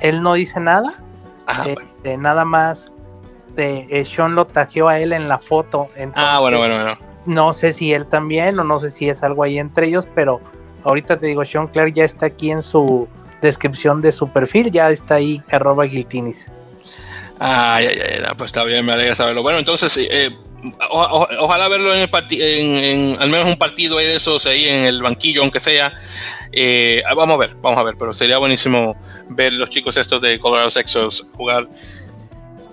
él 0.00 0.22
no 0.22 0.34
dice 0.34 0.60
nada. 0.60 0.94
Este, 1.66 2.16
nada 2.16 2.44
más 2.44 2.92
eh, 3.56 4.04
Sean 4.04 4.34
lo 4.34 4.46
tajeó 4.46 4.88
a 4.88 4.98
él 4.98 5.12
en 5.12 5.28
la 5.28 5.38
foto. 5.38 5.88
ah, 6.14 6.38
bueno, 6.40 6.58
bueno, 6.58 6.74
bueno. 6.76 6.98
No 7.26 7.52
sé 7.52 7.72
si 7.72 7.92
él 7.92 8.06
también 8.06 8.58
o 8.58 8.64
no 8.64 8.78
sé 8.78 8.90
si 8.90 9.08
es 9.08 9.22
algo 9.22 9.42
ahí 9.42 9.58
entre 9.58 9.88
ellos, 9.88 10.08
pero 10.14 10.40
ahorita 10.84 11.18
te 11.18 11.26
digo, 11.26 11.44
Sean 11.44 11.66
Clark 11.68 11.92
ya 11.92 12.04
está 12.04 12.26
aquí 12.26 12.50
en 12.50 12.62
su 12.62 13.08
descripción 13.40 14.00
de 14.00 14.12
su 14.12 14.28
perfil, 14.28 14.70
ya 14.70 14.90
está 14.90 15.16
ahí 15.16 15.42
arroba 15.50 15.84
guiltinis. 15.84 16.48
Ay, 17.38 17.86
ay, 17.86 17.98
ay, 18.00 18.34
pues 18.36 18.48
está 18.48 18.64
bien, 18.64 18.84
me 18.84 18.92
alegra 18.92 19.14
saberlo. 19.14 19.42
Bueno, 19.42 19.58
entonces, 19.58 19.96
eh, 19.96 20.30
ojalá 20.90 21.68
verlo 21.68 21.94
en, 21.94 22.08
el 22.10 22.42
en, 22.42 23.16
al 23.20 23.30
menos 23.30 23.46
un 23.46 23.56
partido 23.56 23.96
de 23.96 24.16
esos 24.16 24.44
ahí 24.46 24.68
en 24.68 24.84
el 24.84 25.02
banquillo, 25.02 25.42
aunque 25.42 25.60
sea. 25.60 25.94
Eh, 26.52 27.02
vamos 27.16 27.36
a 27.36 27.38
ver, 27.38 27.54
vamos 27.62 27.78
a 27.78 27.82
ver, 27.82 27.94
pero 27.98 28.12
sería 28.12 28.38
buenísimo 28.38 28.96
ver 29.28 29.52
los 29.52 29.70
chicos 29.70 29.96
estos 29.96 30.20
de 30.20 30.40
Colorado 30.40 30.68
Sexos 30.68 31.24
jugar 31.36 31.68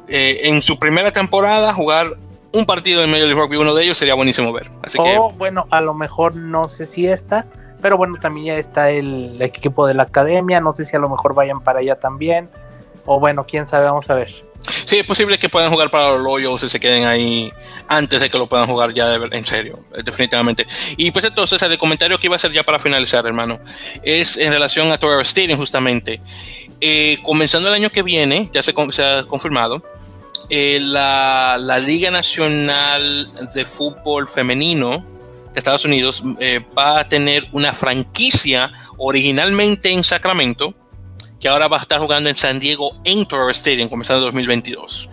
eh, 0.07 0.41
en 0.43 0.61
su 0.61 0.80
primera 0.80 1.11
temporada, 1.11 1.74
jugar 1.74 2.18
un 2.53 2.65
partido 2.65 3.03
en 3.03 3.11
medio 3.11 3.28
de 3.28 3.34
Rugby, 3.34 3.57
uno 3.57 3.76
de 3.76 3.84
ellos 3.84 3.97
sería 3.97 4.15
buenísimo 4.15 4.51
ver. 4.51 4.70
Así 4.82 4.97
que, 4.97 5.18
bueno, 5.38 5.68
a 5.70 5.82
lo 5.82 5.93
mejor 5.93 6.36
no 6.36 6.70
sé 6.70 6.88
si 6.88 7.07
esta, 7.07 7.45
pero 7.88 7.95
bueno, 7.95 8.17
también 8.21 8.47
ya 8.47 8.55
está 8.57 8.89
el 8.89 9.41
equipo 9.41 9.88
de 9.88 9.93
la 9.93 10.03
academia. 10.03 10.59
No 10.59 10.75
sé 10.75 10.83
si 10.83 10.93
a 10.97 10.99
lo 10.99 11.07
mejor 11.07 11.33
vayan 11.33 11.61
para 11.61 11.79
allá 11.79 11.95
también. 11.95 12.49
O 13.05 13.17
bueno, 13.17 13.45
quién 13.47 13.65
sabe, 13.65 13.85
vamos 13.85 14.09
a 14.09 14.13
ver. 14.13 14.29
Sí, 14.83 14.97
es 14.97 15.05
posible 15.05 15.39
que 15.39 15.47
puedan 15.47 15.71
jugar 15.71 15.89
para 15.89 16.09
los 16.09 16.21
Loyals 16.21 16.63
y 16.63 16.69
se 16.69 16.81
queden 16.81 17.05
ahí 17.05 17.49
antes 17.88 18.19
de 18.19 18.29
que 18.29 18.38
lo 18.38 18.47
puedan 18.47 18.67
jugar 18.67 18.93
ya 18.93 19.15
en 19.15 19.45
serio, 19.45 19.79
eh, 19.95 20.01
definitivamente. 20.03 20.67
Y 20.97 21.11
pues 21.11 21.23
entonces 21.23 21.61
el 21.61 21.77
comentario 21.77 22.19
que 22.19 22.27
iba 22.27 22.35
a 22.35 22.35
hacer 22.35 22.51
ya 22.51 22.63
para 22.63 22.77
finalizar, 22.77 23.25
hermano, 23.25 23.57
es 24.03 24.35
en 24.35 24.51
relación 24.51 24.91
a 24.91 24.97
Torre 24.97 25.21
Stadium 25.21 25.57
justamente. 25.57 26.19
Eh, 26.81 27.19
comenzando 27.23 27.69
el 27.69 27.75
año 27.75 27.89
que 27.89 28.03
viene, 28.03 28.49
ya 28.51 28.61
se, 28.61 28.73
se 28.89 29.05
ha 29.05 29.23
confirmado, 29.23 29.81
eh, 30.49 30.79
la, 30.81 31.55
la, 31.57 31.79
Liga 31.79 32.11
Nacional 32.11 33.31
de 33.53 33.63
Fútbol 33.63 34.27
Femenino 34.27 35.05
de 35.05 35.16
Estados 35.60 35.86
Unidos 35.86 36.24
eh, 36.39 36.64
va 36.78 36.99
a 36.99 37.10
tener 37.10 37.47
una 37.51 37.74
franquicia 37.74 38.72
originalmente 38.97 39.91
en 39.91 40.03
Sacramento, 40.03 40.74
que 41.39 41.47
ahora 41.47 41.68
va 41.68 41.78
a 41.78 41.82
estar 41.82 41.99
jugando 41.99 42.30
en 42.30 42.36
San 42.36 42.60
Diego 42.60 42.99
Indoor 43.03 43.51
Stadium, 43.51 43.89
comenzando 43.89 44.20
en 44.22 44.34
2022. 44.34 45.10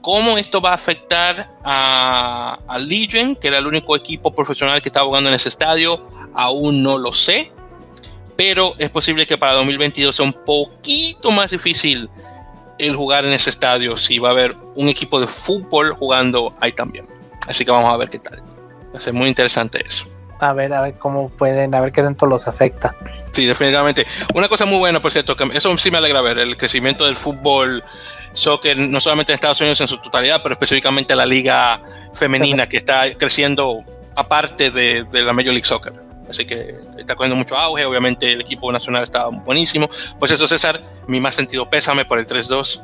¿Cómo 0.00 0.38
esto 0.38 0.60
va 0.60 0.70
a 0.70 0.74
afectar 0.74 1.50
a, 1.64 2.58
a, 2.66 2.78
Legion, 2.78 3.36
que 3.36 3.48
era 3.48 3.58
el 3.58 3.66
único 3.66 3.96
equipo 3.96 4.34
profesional 4.34 4.80
que 4.80 4.88
estaba 4.88 5.06
jugando 5.06 5.28
en 5.28 5.34
ese 5.34 5.48
estadio? 5.48 6.06
Aún 6.34 6.82
no 6.82 6.96
lo 6.98 7.12
sé, 7.12 7.50
pero 8.36 8.74
es 8.78 8.88
posible 8.90 9.26
que 9.26 9.36
para 9.36 9.54
2022 9.54 10.14
sea 10.14 10.24
un 10.24 10.32
poquito 10.32 11.30
más 11.30 11.50
difícil 11.50 12.08
el 12.78 12.94
jugar 12.94 13.24
en 13.24 13.32
ese 13.32 13.50
estadio 13.50 13.96
si 13.96 14.18
va 14.18 14.28
a 14.28 14.32
haber 14.32 14.56
un 14.76 14.88
equipo 14.88 15.20
de 15.20 15.26
fútbol 15.26 15.94
jugando 15.94 16.54
ahí 16.60 16.72
también. 16.72 17.06
Así 17.46 17.64
que 17.64 17.70
vamos 17.70 17.92
a 17.92 17.96
ver 17.96 18.08
qué 18.08 18.18
tal. 18.18 18.42
Va 18.94 18.98
a 18.98 19.00
ser 19.00 19.12
muy 19.12 19.28
interesante 19.28 19.84
eso. 19.86 20.06
A 20.40 20.52
ver, 20.52 20.72
a 20.72 20.80
ver 20.82 20.94
cómo 20.96 21.30
pueden, 21.30 21.74
a 21.74 21.80
ver 21.80 21.92
qué 21.92 22.02
tanto 22.02 22.26
los 22.26 22.46
afecta. 22.46 22.94
Sí, 23.32 23.44
definitivamente. 23.44 24.06
Una 24.34 24.48
cosa 24.48 24.64
muy 24.64 24.78
buena, 24.78 25.02
por 25.02 25.10
cierto, 25.10 25.36
que 25.36 25.44
eso 25.52 25.76
sí 25.78 25.90
me 25.90 25.98
alegra 25.98 26.20
ver, 26.20 26.38
el 26.38 26.56
crecimiento 26.56 27.04
del 27.04 27.16
fútbol 27.16 27.82
soccer, 28.32 28.76
no 28.76 29.00
solamente 29.00 29.32
en 29.32 29.34
Estados 29.34 29.60
Unidos 29.60 29.80
en 29.80 29.88
su 29.88 29.98
totalidad, 29.98 30.40
pero 30.42 30.52
específicamente 30.52 31.16
la 31.16 31.26
liga 31.26 31.82
femenina 32.14 32.68
que 32.68 32.76
está 32.76 33.12
creciendo 33.14 33.82
aparte 34.14 34.70
de, 34.70 35.04
de 35.04 35.22
la 35.22 35.32
Major 35.32 35.52
League 35.52 35.64
Soccer. 35.64 35.92
Así 36.28 36.44
que 36.44 36.76
está 36.98 37.14
cogiendo 37.14 37.36
mucho 37.36 37.56
auge. 37.56 37.84
Obviamente 37.84 38.32
el 38.32 38.40
equipo 38.40 38.70
nacional 38.70 39.02
está 39.02 39.26
buenísimo. 39.28 39.88
Pues 40.18 40.30
eso, 40.30 40.46
César, 40.46 40.80
mi 41.06 41.20
más 41.20 41.34
sentido 41.34 41.68
pésame 41.68 42.04
por 42.04 42.18
el 42.18 42.26
3-2. 42.26 42.80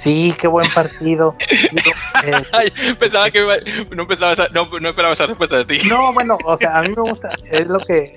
Sí, 0.00 0.34
qué 0.40 0.48
buen 0.48 0.66
partido. 0.74 1.36
pensaba 2.98 3.30
que 3.30 3.46
no, 3.94 4.06
pensaba 4.06 4.34
no, 4.54 4.66
no, 4.80 4.88
esperaba 4.88 5.12
esa 5.12 5.26
respuesta 5.26 5.58
de 5.58 5.66
ti. 5.66 5.78
No, 5.86 6.10
bueno, 6.14 6.38
o 6.42 6.56
sea, 6.56 6.78
a 6.78 6.82
mí 6.82 6.88
me 6.88 7.02
gusta, 7.02 7.28
es 7.50 7.66
lo 7.66 7.80
que 7.80 8.14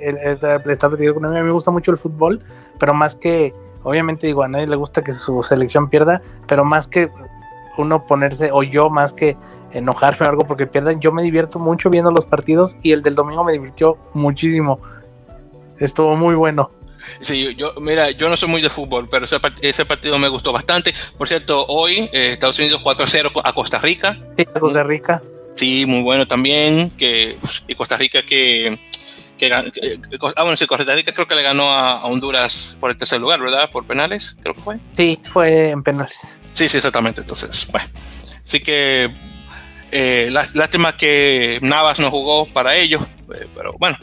está 0.70 0.90
pedido 0.90 1.14
con 1.14 1.26
a 1.26 1.30
mí 1.30 1.42
me 1.42 1.52
gusta 1.52 1.72
mucho 1.72 1.92
el 1.92 1.98
fútbol, 1.98 2.42
pero 2.80 2.94
más 2.94 3.16
que, 3.16 3.54
obviamente 3.84 4.28
digo, 4.28 4.44
a 4.44 4.48
nadie 4.48 4.66
le 4.66 4.78
gusta 4.78 5.04
que 5.04 5.12
su 5.12 5.44
selección 5.44 5.90
pierda, 5.90 6.22
pero 6.48 6.64
más 6.64 6.88
que 6.88 7.12
uno 7.78 8.06
ponerse, 8.08 8.50
o 8.54 8.64
yo 8.64 8.90
más 8.90 9.12
que 9.12 9.36
enojarme 9.74 10.26
o 10.26 10.30
algo 10.30 10.46
porque 10.46 10.68
pierdan, 10.68 11.02
yo 11.02 11.12
me 11.12 11.22
divierto 11.22 11.60
mucho 11.60 11.90
viendo 11.90 12.12
los 12.12 12.26
partidos 12.26 12.78
y 12.82 12.94
el 12.94 13.02
del 13.02 13.16
domingo 13.16 13.44
me 13.44 13.52
divirtió 13.52 13.98
muchísimo. 14.14 14.80
Estuvo 15.80 16.16
muy 16.16 16.36
bueno. 16.36 16.72
Sí, 17.22 17.56
yo, 17.56 17.74
mira, 17.80 18.12
yo 18.12 18.30
no 18.30 18.38
soy 18.38 18.50
muy 18.50 18.62
de 18.62 18.70
fútbol, 18.70 19.08
pero 19.10 19.26
ese, 19.26 19.38
ese 19.62 19.86
partido 19.86 20.18
me 20.18 20.28
gustó 20.28 20.52
bastante. 20.52 20.94
Por 21.18 21.28
cierto, 21.28 21.66
hoy 21.68 22.10
eh, 22.12 22.34
Estados 22.34 22.60
Unidos 22.60 22.82
4-0 22.84 23.42
a 23.44 23.54
Costa 23.54 23.80
Rica. 23.80 24.18
Sí, 24.38 24.46
a 24.54 24.60
Costa 24.60 24.84
Rica. 24.84 25.22
Sí, 25.54 25.86
muy 25.86 26.02
bueno 26.02 26.28
también. 26.28 26.92
Que, 26.92 27.38
y 27.68 27.76
Costa 27.76 27.98
Rica 27.98 28.24
que, 28.24 28.78
que, 29.38 29.54
ah, 29.54 29.64
bueno, 30.44 30.58
sí, 30.58 30.66
Costa 30.66 30.96
Rica 30.96 31.14
creo 31.14 31.28
que 31.28 31.36
le 31.36 31.44
ganó 31.44 31.72
a, 31.72 32.06
Honduras 32.06 32.78
por 32.80 32.92
el 32.92 32.98
tercer 32.98 33.20
lugar, 33.20 33.40
¿verdad? 33.40 33.70
Por 33.72 33.86
penales, 33.86 34.36
creo 34.42 34.56
que 34.56 34.62
fue. 34.62 34.78
Sí, 34.98 35.20
fue 35.26 35.70
en 35.70 35.84
penales. 35.84 36.38
Sí, 36.54 36.70
sí, 36.70 36.78
exactamente. 36.78 37.22
Entonces, 37.22 37.68
bueno. 37.72 37.88
Así 38.44 38.60
que 38.60 39.14
eh, 39.92 40.30
lástima 40.32 40.98
que 40.98 41.60
Navas 41.62 42.00
no 42.00 42.10
jugó 42.10 42.46
para 42.48 42.76
ellos, 42.76 43.04
eh, 43.34 43.48
pero 43.54 43.74
bueno, 43.80 43.98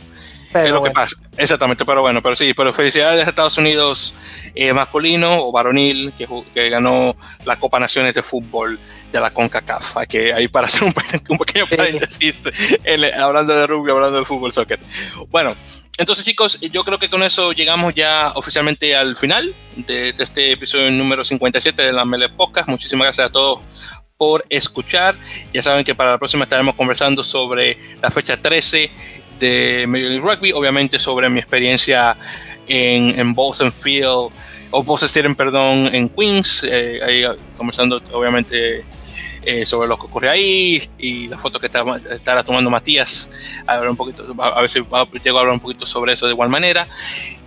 es 0.52 0.70
lo 0.70 0.82
que 0.82 0.90
pasa. 0.90 1.16
Exactamente, 1.36 1.84
pero 1.84 2.02
bueno, 2.02 2.20
pero 2.22 2.34
sí, 2.34 2.52
pero 2.54 2.72
felicidades 2.72 3.26
a 3.26 3.30
Estados 3.30 3.56
Unidos 3.58 4.14
eh, 4.54 4.72
masculino 4.72 5.46
o 5.46 5.52
varonil 5.52 6.12
que, 6.16 6.28
que, 6.52 6.68
ganó 6.68 7.16
la 7.44 7.56
Copa 7.56 7.78
Naciones 7.78 8.14
de 8.14 8.22
Fútbol 8.22 8.78
de 9.12 9.20
la 9.20 9.32
CONCACAF. 9.32 9.96
Que 10.08 10.32
ahí 10.32 10.48
para 10.48 10.66
hacer 10.66 10.82
un, 10.82 10.92
pequeño 11.38 11.66
paréntesis, 11.68 12.42
hablando 13.16 13.54
de 13.54 13.66
rugby, 13.66 13.90
hablando 13.90 14.16
del 14.16 14.26
fútbol 14.26 14.52
soccer. 14.52 14.80
Bueno, 15.28 15.56
entonces 15.96 16.24
chicos, 16.24 16.58
yo 16.60 16.82
creo 16.82 16.98
que 16.98 17.10
con 17.10 17.22
eso 17.22 17.52
llegamos 17.52 17.94
ya 17.94 18.32
oficialmente 18.34 18.96
al 18.96 19.16
final 19.16 19.54
de, 19.76 20.14
este 20.18 20.52
episodio 20.52 20.90
número 20.90 21.24
57 21.24 21.82
de 21.82 21.92
la 21.92 22.04
Mele 22.04 22.28
Podcast. 22.28 22.68
Muchísimas 22.68 23.04
gracias 23.04 23.28
a 23.28 23.32
todos 23.32 23.60
por 24.16 24.44
escuchar. 24.48 25.16
Ya 25.52 25.62
saben 25.62 25.84
que 25.84 25.94
para 25.94 26.12
la 26.12 26.18
próxima 26.18 26.44
estaremos 26.44 26.74
conversando 26.74 27.22
sobre 27.22 27.78
la 28.02 28.10
fecha 28.10 28.36
13 28.36 28.90
de 29.40 29.86
Major 29.88 30.10
League 30.10 30.20
Rugby, 30.20 30.52
obviamente 30.52 30.98
sobre 30.98 31.28
mi 31.28 31.40
experiencia 31.40 32.16
en, 32.68 33.18
en 33.18 33.34
Boston 33.34 33.72
Field, 33.72 34.30
o 34.70 34.84
Boston 34.84 35.08
Stadium, 35.08 35.34
perdón, 35.34 35.92
en 35.92 36.08
Queens, 36.08 36.62
eh, 36.64 37.00
ahí 37.02 37.24
conversando 37.56 38.00
obviamente 38.12 38.84
eh, 39.42 39.64
sobre 39.64 39.88
lo 39.88 39.98
que 39.98 40.04
ocurre 40.04 40.28
ahí 40.28 40.82
y 40.98 41.26
la 41.26 41.38
foto 41.38 41.58
que 41.58 41.66
estará 41.66 42.42
tomando 42.44 42.70
Matías, 42.70 43.30
a 43.66 43.78
ver, 43.78 43.88
un 43.88 43.96
poquito, 43.96 44.34
a 44.38 44.60
ver 44.60 44.70
si 44.70 44.80
llego 45.24 45.38
a 45.38 45.40
hablar 45.40 45.54
un 45.54 45.60
poquito 45.60 45.86
sobre 45.86 46.12
eso 46.12 46.26
de 46.26 46.32
igual 46.32 46.50
manera. 46.50 46.86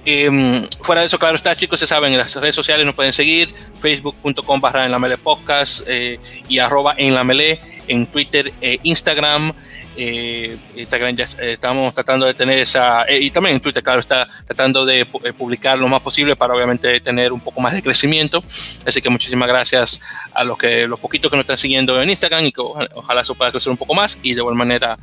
Em, 0.05 0.67
fuera 0.81 1.01
de 1.01 1.07
eso, 1.07 1.17
claro 1.17 1.35
está, 1.35 1.55
chicos, 1.55 1.79
se 1.79 1.87
saben, 1.87 2.11
en 2.11 2.17
las 2.17 2.35
redes 2.35 2.55
sociales 2.55 2.85
nos 2.85 2.95
pueden 2.95 3.13
seguir, 3.13 3.53
facebook.com 3.79 4.59
barra 4.59 4.85
en 4.85 4.91
la 4.91 4.99
mele 4.99 5.17
podcast 5.17 5.81
eh, 5.87 6.19
y 6.49 6.59
arroba 6.59 6.95
en 6.97 7.13
la 7.15 7.23
mele 7.23 7.61
en 7.87 8.07
Twitter 8.07 8.51
e 8.59 8.79
Instagram. 8.83 9.53
Eh, 9.95 10.57
Instagram 10.75 11.15
ya 11.15 11.25
eh, 11.37 11.53
estamos 11.53 11.93
tratando 11.93 12.25
de 12.25 12.33
tener 12.33 12.57
esa, 12.57 13.03
eh, 13.03 13.19
y 13.19 13.29
también 13.29 13.59
Twitter, 13.59 13.83
claro, 13.83 13.99
está 13.99 14.27
tratando 14.45 14.85
de 14.85 15.05
publicar 15.37 15.77
lo 15.77 15.87
más 15.87 16.01
posible 16.01 16.35
para 16.35 16.55
obviamente 16.55 16.99
tener 16.99 17.31
un 17.31 17.39
poco 17.39 17.61
más 17.61 17.73
de 17.73 17.83
crecimiento. 17.83 18.43
Así 18.85 19.01
que 19.01 19.09
muchísimas 19.09 19.47
gracias 19.47 20.01
a 20.33 20.43
los 20.43 20.57
que 20.57 20.87
los 20.87 20.99
poquitos 20.99 21.29
que 21.29 21.37
nos 21.37 21.43
están 21.43 21.57
siguiendo 21.57 22.01
en 22.01 22.09
Instagram 22.09 22.45
y 22.45 22.51
que 22.51 22.61
ojalá, 22.61 23.21
eso 23.21 23.35
pueda 23.35 23.51
crecer 23.51 23.69
un 23.69 23.77
poco 23.77 23.93
más 23.93 24.17
y 24.23 24.33
de 24.33 24.39
igual 24.39 24.55
manera 24.55 24.97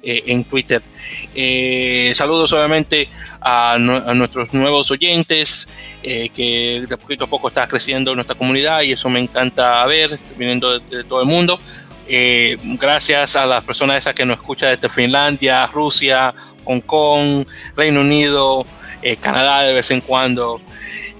en 0.00 0.44
Twitter. 0.44 0.80
saludos 2.14 2.52
obviamente 2.52 3.08
a, 3.40 3.76
nuestros 3.78 4.54
nuevos 4.54 4.90
oyentes, 4.92 5.68
que 6.02 6.86
de 6.88 6.96
poquito 6.96 7.24
a 7.24 7.26
poco 7.26 7.48
está 7.48 7.66
creciendo 7.66 8.14
nuestra 8.14 8.36
comunidad 8.36 8.82
y 8.82 8.92
eso 8.92 9.08
me 9.08 9.18
encanta 9.18 9.84
ver, 9.86 10.18
viniendo 10.36 10.78
de 10.78 11.04
todo 11.04 11.20
el 11.20 11.26
mundo. 11.26 11.58
Eh, 12.10 12.56
gracias 12.62 13.36
a 13.36 13.44
las 13.44 13.62
personas 13.62 13.98
esas 13.98 14.14
que 14.14 14.24
nos 14.24 14.38
escuchan 14.38 14.70
desde 14.70 14.88
Finlandia, 14.88 15.66
Rusia, 15.66 16.34
Hong 16.64 16.80
Kong, 16.80 17.46
Reino 17.76 18.00
Unido, 18.00 18.64
eh, 19.02 19.16
Canadá 19.16 19.60
de 19.60 19.74
vez 19.74 19.90
en 19.90 20.00
cuando. 20.00 20.58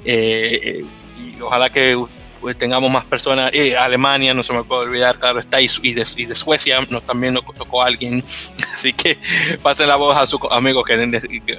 Eh, 0.05 0.83
y 1.19 1.41
ojalá 1.43 1.69
que 1.69 2.03
pues, 2.41 2.57
tengamos 2.57 2.91
más 2.91 3.05
personas. 3.05 3.53
Alemania, 3.79 4.33
no 4.33 4.43
se 4.43 4.55
me 4.55 4.65
puede 4.65 4.83
olvidar, 4.83 5.19
claro 5.19 5.41
está, 5.41 5.61
y, 5.61 5.69
y 5.83 5.93
de, 5.93 6.35
Suecia 6.35 6.81
nos, 6.89 7.05
también 7.05 7.35
nos 7.35 7.45
tocó 7.45 7.83
alguien. 7.83 8.25
Así 8.75 8.95
que 8.95 9.19
pasen 9.63 9.89
la 9.89 9.97
voz 9.97 10.17
a 10.17 10.27
sus 10.27 10.41
amigos 10.51 10.85
que, 10.87 10.97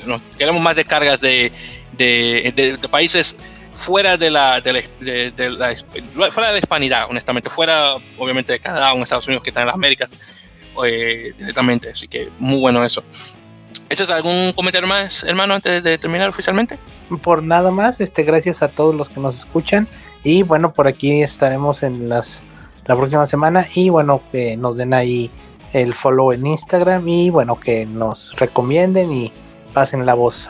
nos, 0.05 0.21
queremos 0.39 0.61
más 0.61 0.75
descargas 0.75 1.21
de, 1.21 1.51
de 1.95 2.79
países 2.89 3.35
fuera 3.73 4.17
de 4.17 4.29
la, 4.29 4.61
de 4.61 4.73
la, 4.73 5.75
fuera 6.31 6.47
de 6.47 6.53
la 6.53 6.59
hispanidad, 6.59 7.09
honestamente, 7.09 7.49
fuera 7.49 7.95
obviamente 8.17 8.53
de 8.53 8.59
Canadá 8.59 8.93
o 8.93 9.01
Estados 9.01 9.27
Unidos 9.27 9.43
que 9.43 9.49
están 9.51 9.61
en 9.61 9.67
las 9.67 9.75
Américas 9.75 10.19
eh, 10.85 11.33
directamente, 11.37 11.89
así 11.89 12.07
que 12.07 12.29
muy 12.39 12.59
bueno 12.59 12.83
eso. 12.83 13.03
¿Ese 13.89 14.03
es 14.03 14.09
algún 14.11 14.53
comentario 14.53 14.87
más, 14.87 15.23
hermano, 15.23 15.55
antes 15.55 15.83
de 15.83 15.97
terminar 15.97 16.29
oficialmente? 16.29 16.77
Por 17.23 17.41
nada 17.41 17.71
más, 17.71 18.01
este, 18.01 18.23
gracias 18.23 18.61
a 18.61 18.67
todos 18.67 18.93
los 18.93 19.09
que 19.09 19.19
nos 19.19 19.35
escuchan 19.35 19.87
y 20.23 20.43
bueno, 20.43 20.73
por 20.73 20.87
aquí 20.87 21.23
estaremos 21.23 21.83
en 21.83 22.09
las 22.09 22.43
la 22.85 22.95
próxima 22.95 23.25
semana 23.27 23.67
y 23.75 23.89
bueno, 23.89 24.21
que 24.31 24.57
nos 24.57 24.75
den 24.75 24.95
ahí 24.95 25.29
el 25.73 25.93
follow 25.93 26.31
en 26.31 26.47
Instagram 26.47 27.07
y 27.07 27.29
bueno, 27.29 27.59
que 27.59 27.85
nos 27.85 28.35
recomienden 28.35 29.13
y 29.13 29.31
pasen 29.73 30.05
la 30.05 30.15
voz 30.15 30.49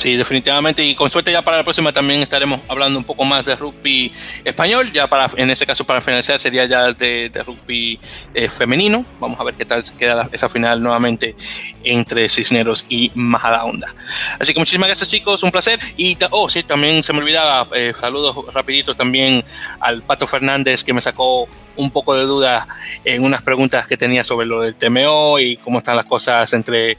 Sí, 0.00 0.16
definitivamente. 0.16 0.82
Y 0.82 0.94
con 0.94 1.10
suerte 1.10 1.30
ya 1.30 1.42
para 1.42 1.58
la 1.58 1.62
próxima 1.62 1.92
también 1.92 2.22
estaremos 2.22 2.60
hablando 2.68 2.98
un 2.98 3.04
poco 3.04 3.22
más 3.26 3.44
de 3.44 3.54
rugby 3.54 4.10
español. 4.42 4.90
Ya 4.92 5.06
para, 5.08 5.30
en 5.36 5.50
este 5.50 5.66
caso, 5.66 5.84
para 5.84 6.00
finalizar, 6.00 6.40
sería 6.40 6.64
ya 6.64 6.90
de, 6.94 7.30
rugby 7.44 8.00
eh, 8.32 8.48
femenino. 8.48 9.04
Vamos 9.18 9.38
a 9.38 9.44
ver 9.44 9.56
qué 9.56 9.66
tal 9.66 9.84
queda 9.98 10.30
esa 10.32 10.48
final 10.48 10.82
nuevamente 10.82 11.36
entre 11.84 12.30
Cisneros 12.30 12.86
y 12.88 13.12
Majadahonda. 13.14 13.94
Así 14.38 14.54
que 14.54 14.58
muchísimas 14.58 14.88
gracias, 14.88 15.10
chicos. 15.10 15.42
Un 15.42 15.50
placer. 15.50 15.78
Y, 15.98 16.16
oh, 16.30 16.48
sí, 16.48 16.62
también 16.62 17.02
se 17.02 17.12
me 17.12 17.18
olvidaba, 17.18 17.68
eh, 17.76 17.92
saludos 17.92 18.54
rapiditos 18.54 18.96
también 18.96 19.44
al 19.80 20.02
Pato 20.02 20.26
Fernández 20.26 20.82
que 20.82 20.94
me 20.94 21.02
sacó 21.02 21.46
un 21.76 21.90
poco 21.90 22.14
de 22.14 22.22
duda 22.22 22.66
en 23.04 23.22
unas 23.22 23.42
preguntas 23.42 23.86
que 23.86 23.96
tenía 23.96 24.24
sobre 24.24 24.46
lo 24.46 24.62
del 24.62 24.76
TMO 24.76 25.38
y 25.38 25.56
cómo 25.58 25.78
están 25.78 25.96
las 25.96 26.06
cosas 26.06 26.52
entre 26.52 26.96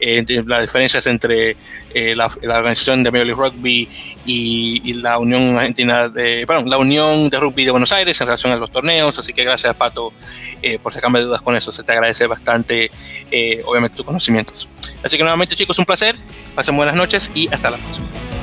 eh, 0.00 0.24
las 0.46 0.62
diferencias 0.62 1.06
entre 1.06 1.56
eh, 1.94 2.14
la, 2.16 2.26
organización 2.26 3.02
de 3.02 3.10
Major 3.10 3.26
League 3.26 3.40
Rugby 3.40 3.88
y, 4.26 4.92
la 4.94 5.18
Unión 5.18 5.56
Argentina 5.56 6.08
de, 6.08 6.44
bueno, 6.46 6.64
la 6.66 6.78
Unión 6.78 7.30
de 7.30 7.38
Rugby 7.38 7.64
de 7.64 7.70
Buenos 7.70 7.92
Aires 7.92 8.20
en 8.20 8.26
relación 8.26 8.52
a 8.52 8.56
los 8.56 8.70
torneos. 8.70 9.18
Así 9.18 9.32
que 9.32 9.44
gracias, 9.44 9.74
Pato, 9.76 10.12
eh, 10.62 10.78
por 10.78 10.92
sacarme 10.92 11.20
dudas 11.20 11.42
con 11.42 11.56
eso. 11.56 11.72
Se 11.72 11.82
te 11.82 11.92
agradece 11.92 12.26
bastante, 12.26 12.90
obviamente, 13.64 13.96
tus 13.96 14.06
conocimientos. 14.06 14.68
Así 15.02 15.16
que 15.16 15.22
nuevamente, 15.22 15.56
chicos, 15.56 15.78
un 15.78 15.84
placer. 15.84 16.16
Pasen 16.54 16.76
buenas 16.76 16.94
noches 16.94 17.30
y 17.34 17.52
hasta 17.52 17.70
la 17.70 17.76
próxima. 17.76 18.33